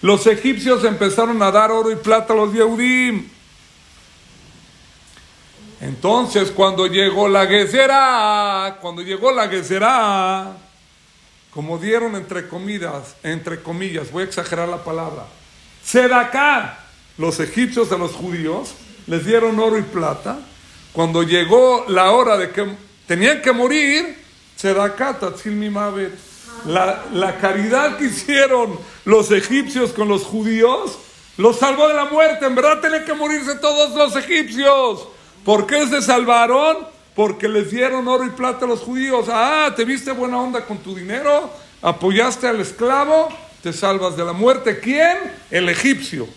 Los 0.00 0.26
egipcios 0.26 0.84
empezaron 0.84 1.42
a 1.42 1.50
dar 1.50 1.70
oro 1.70 1.90
y 1.90 1.96
plata 1.96 2.32
a 2.32 2.36
los 2.36 2.54
Yehudim. 2.54 3.28
Entonces, 5.80 6.50
cuando 6.50 6.86
llegó 6.86 7.26
la 7.26 7.46
Gezerá, 7.46 8.78
cuando 8.82 9.00
llegó 9.00 9.32
la 9.32 9.48
Gezerá, 9.48 10.52
como 11.54 11.78
dieron 11.78 12.16
entre 12.16 12.48
comidas, 12.48 13.16
entre 13.22 13.62
comillas, 13.62 14.12
voy 14.12 14.22
a 14.22 14.26
exagerar 14.26 14.68
la 14.68 14.84
palabra, 14.84 15.24
Sedaká, 15.82 16.78
los 17.16 17.40
egipcios 17.40 17.90
a 17.92 17.98
los 17.98 18.12
judíos, 18.12 18.74
les 19.06 19.24
dieron 19.24 19.58
oro 19.58 19.78
y 19.78 19.82
plata. 19.82 20.38
Cuando 20.92 21.22
llegó 21.22 21.86
la 21.88 22.12
hora 22.12 22.36
de 22.36 22.50
que 22.50 22.66
tenían 23.06 23.40
que 23.40 23.52
morir, 23.52 24.18
Sedaká, 24.56 25.18
Tatzil 25.18 25.52
Mimavet, 25.52 26.12
la, 26.66 27.06
la 27.14 27.38
caridad 27.38 27.96
que 27.96 28.04
hicieron 28.04 28.78
los 29.06 29.30
egipcios 29.30 29.92
con 29.92 30.08
los 30.08 30.24
judíos, 30.24 30.98
los 31.38 31.58
salvó 31.58 31.88
de 31.88 31.94
la 31.94 32.04
muerte. 32.04 32.44
En 32.44 32.54
verdad 32.54 32.80
tenían 32.80 33.06
que 33.06 33.14
morirse 33.14 33.54
todos 33.54 33.94
los 33.94 34.14
egipcios. 34.16 35.08
¿Por 35.44 35.66
qué 35.66 35.86
se 35.86 36.02
salvaron? 36.02 36.78
Porque 37.14 37.48
les 37.48 37.70
dieron 37.70 38.06
oro 38.06 38.24
y 38.24 38.30
plata 38.30 38.64
a 38.64 38.68
los 38.68 38.80
judíos. 38.80 39.26
Ah, 39.28 39.72
¿te 39.74 39.84
viste 39.84 40.12
buena 40.12 40.38
onda 40.38 40.64
con 40.64 40.78
tu 40.78 40.94
dinero? 40.94 41.50
¿Apoyaste 41.82 42.46
al 42.46 42.60
esclavo? 42.60 43.28
Te 43.62 43.72
salvas 43.72 44.16
de 44.16 44.24
la 44.24 44.32
muerte. 44.32 44.80
¿Quién? 44.80 45.16
El 45.50 45.68
egipcio. 45.68 46.28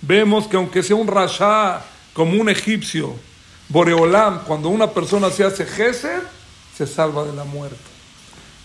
Vemos 0.00 0.48
que 0.48 0.56
aunque 0.56 0.82
sea 0.82 0.96
un 0.96 1.06
rasha 1.06 1.82
como 2.12 2.40
un 2.40 2.48
egipcio, 2.48 3.14
Boreolam, 3.68 4.44
cuando 4.44 4.68
una 4.68 4.90
persona 4.90 5.30
se 5.30 5.44
hace 5.44 5.64
gesed, 5.64 6.22
se 6.76 6.86
salva 6.86 7.24
de 7.24 7.32
la 7.32 7.44
muerte. 7.44 7.76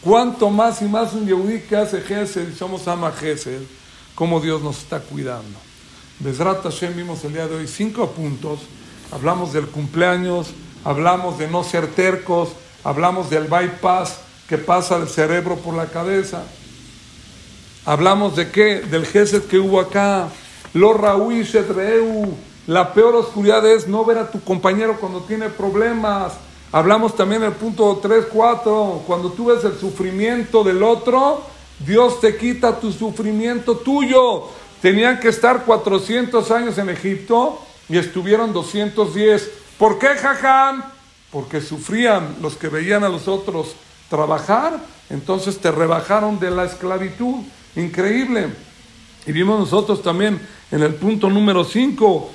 Cuanto 0.01 0.49
más 0.49 0.81
y 0.81 0.85
más 0.85 1.13
un 1.13 1.25
yehudí 1.25 1.61
que 1.61 1.75
hace 1.75 2.01
gesed, 2.01 2.55
somos 2.55 2.87
ama 2.87 3.11
gesed, 3.11 3.61
como 4.15 4.39
Dios 4.39 4.61
nos 4.61 4.79
está 4.79 4.99
cuidando. 4.99 5.66
Besrat 6.19 6.63
Hashem 6.63 6.95
vimos 6.95 7.23
el 7.25 7.33
día 7.33 7.47
de 7.47 7.57
hoy 7.57 7.67
cinco 7.67 8.09
puntos. 8.09 8.61
Hablamos 9.11 9.53
del 9.53 9.67
cumpleaños, 9.67 10.47
hablamos 10.83 11.37
de 11.37 11.47
no 11.47 11.63
ser 11.63 11.87
tercos, 11.87 12.49
hablamos 12.83 13.29
del 13.29 13.43
bypass 13.43 14.17
que 14.49 14.57
pasa 14.57 14.97
del 14.97 15.09
cerebro 15.09 15.57
por 15.57 15.75
la 15.75 15.85
cabeza. 15.85 16.43
Hablamos 17.85 18.35
de 18.35 18.49
qué? 18.49 18.81
Del 18.81 19.05
Gesed 19.05 19.43
que 19.43 19.59
hubo 19.59 19.79
acá. 19.79 20.29
Lo 20.73 20.93
Reu. 20.93 22.35
La 22.65 22.93
peor 22.93 23.15
oscuridad 23.15 23.65
es 23.65 23.87
no 23.87 24.03
ver 24.03 24.17
a 24.17 24.31
tu 24.31 24.41
compañero 24.41 24.97
cuando 24.99 25.21
tiene 25.21 25.49
problemas. 25.49 26.33
Hablamos 26.71 27.15
también 27.15 27.41
del 27.41 27.53
punto 27.53 27.99
3, 28.01 28.25
4. 28.33 29.03
Cuando 29.05 29.31
tú 29.31 29.45
ves 29.45 29.63
el 29.63 29.77
sufrimiento 29.77 30.63
del 30.63 30.81
otro, 30.81 31.43
Dios 31.79 32.19
te 32.19 32.35
quita 32.35 32.79
tu 32.79 32.91
sufrimiento 32.91 33.77
tuyo. 33.77 34.45
Tenían 34.81 35.19
que 35.19 35.29
estar 35.29 35.65
400 35.65 36.51
años 36.51 36.77
en 36.77 36.89
Egipto 36.89 37.61
y 37.89 37.97
estuvieron 37.97 38.53
210. 38.53 39.49
¿Por 39.77 39.99
qué, 39.99 40.07
jajam? 40.09 40.83
Porque 41.31 41.61
sufrían 41.61 42.37
los 42.41 42.55
que 42.55 42.67
veían 42.67 43.03
a 43.03 43.09
los 43.09 43.27
otros 43.27 43.75
trabajar, 44.09 44.79
entonces 45.09 45.59
te 45.59 45.71
rebajaron 45.71 46.39
de 46.39 46.51
la 46.51 46.65
esclavitud. 46.65 47.43
Increíble. 47.75 48.47
Y 49.25 49.31
vimos 49.31 49.59
nosotros 49.59 50.01
también 50.01 50.39
en 50.71 50.83
el 50.83 50.95
punto 50.95 51.29
número 51.29 51.63
5, 51.63 52.31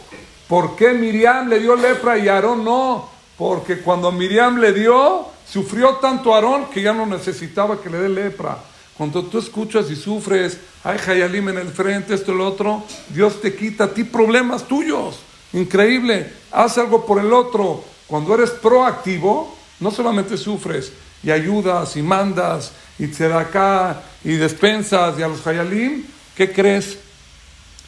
¿por 0.49 0.77
qué 0.77 0.93
Miriam 0.93 1.49
le 1.49 1.61
dio 1.61 1.75
lepra 1.75 2.19
y 2.19 2.29
Aarón 2.29 2.65
no? 2.65 3.09
Porque 3.37 3.81
cuando 3.81 4.13
Miriam 4.13 4.59
le 4.59 4.73
dio, 4.73 5.27
sufrió 5.49 5.97
tanto 5.97 6.35
Aarón 6.35 6.67
que 6.67 6.83
ya 6.83 6.93
no 6.93 7.07
necesitaba 7.07 7.81
que 7.81 7.89
le 7.91 7.99
dé 7.99 8.09
lepra. 8.09 8.59
Cuando 9.03 9.25
tú 9.25 9.41
escuchas 9.41 9.91
y 9.91 9.97
sufres, 9.97 10.59
hay 10.85 10.97
Hayalim 10.97 11.49
en 11.49 11.59
el 11.59 11.71
frente, 11.71 12.15
esto 12.15 12.33
y 12.33 12.37
lo 12.37 12.47
otro, 12.47 12.85
Dios 13.09 13.41
te 13.41 13.53
quita 13.57 13.83
a 13.83 13.89
ti 13.93 14.05
problemas 14.05 14.69
tuyos. 14.69 15.19
Increíble. 15.55 16.33
Haz 16.53 16.79
algo 16.79 17.05
por 17.05 17.19
el 17.19 17.33
otro. 17.33 17.83
Cuando 18.07 18.33
eres 18.33 18.51
proactivo, 18.51 19.59
no 19.81 19.91
solamente 19.91 20.37
sufres 20.37 20.93
y 21.21 21.33
ayudas 21.33 21.97
y 21.97 22.03
mandas 22.03 22.75
y 22.97 23.11
acá 23.25 24.05
y 24.23 24.35
despensas 24.35 25.19
y 25.19 25.23
a 25.25 25.27
los 25.27 25.45
Hayalim, 25.45 26.05
¿qué 26.37 26.53
crees? 26.53 26.99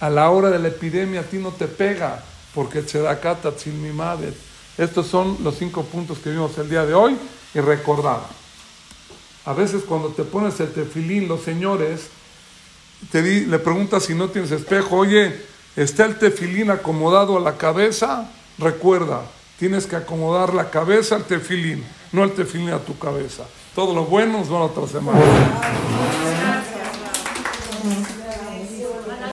A 0.00 0.10
la 0.10 0.30
hora 0.30 0.50
de 0.50 0.58
la 0.58 0.66
epidemia 0.66 1.20
a 1.20 1.22
ti 1.22 1.38
no 1.38 1.52
te 1.52 1.68
pega 1.68 2.24
porque 2.52 2.82
acá 3.08 3.36
tatzil 3.36 3.74
mi 3.74 3.92
madre. 3.92 4.32
Estos 4.76 5.06
son 5.06 5.36
los 5.44 5.54
cinco 5.58 5.84
puntos 5.84 6.18
que 6.18 6.30
vimos 6.30 6.58
el 6.58 6.68
día 6.68 6.84
de 6.84 6.94
hoy 6.94 7.16
y 7.54 7.60
recordar. 7.60 8.43
A 9.46 9.52
veces 9.52 9.82
cuando 9.82 10.08
te 10.08 10.24
pones 10.24 10.58
el 10.60 10.72
tefilín, 10.72 11.28
los 11.28 11.42
señores, 11.42 12.08
te 13.10 13.22
le 13.22 13.58
preguntas 13.58 14.04
si 14.04 14.14
no 14.14 14.28
tienes 14.30 14.50
espejo, 14.50 14.96
oye, 14.96 15.38
¿está 15.76 16.06
el 16.06 16.18
tefilín 16.18 16.70
acomodado 16.70 17.36
a 17.36 17.40
la 17.40 17.56
cabeza? 17.56 18.30
Recuerda, 18.58 19.22
tienes 19.58 19.86
que 19.86 19.96
acomodar 19.96 20.54
la 20.54 20.70
cabeza 20.70 21.16
al 21.16 21.24
tefilín, 21.24 21.84
no 22.12 22.24
el 22.24 22.32
tefilín 22.32 22.70
a 22.70 22.78
tu 22.78 22.98
cabeza. 22.98 23.44
Todo 23.74 23.94
lo 23.94 24.04
bueno 24.04 24.38
nos 24.38 24.50
va 24.50 24.58
a 24.58 24.62
otra 24.62 24.86
semana. 24.86 25.20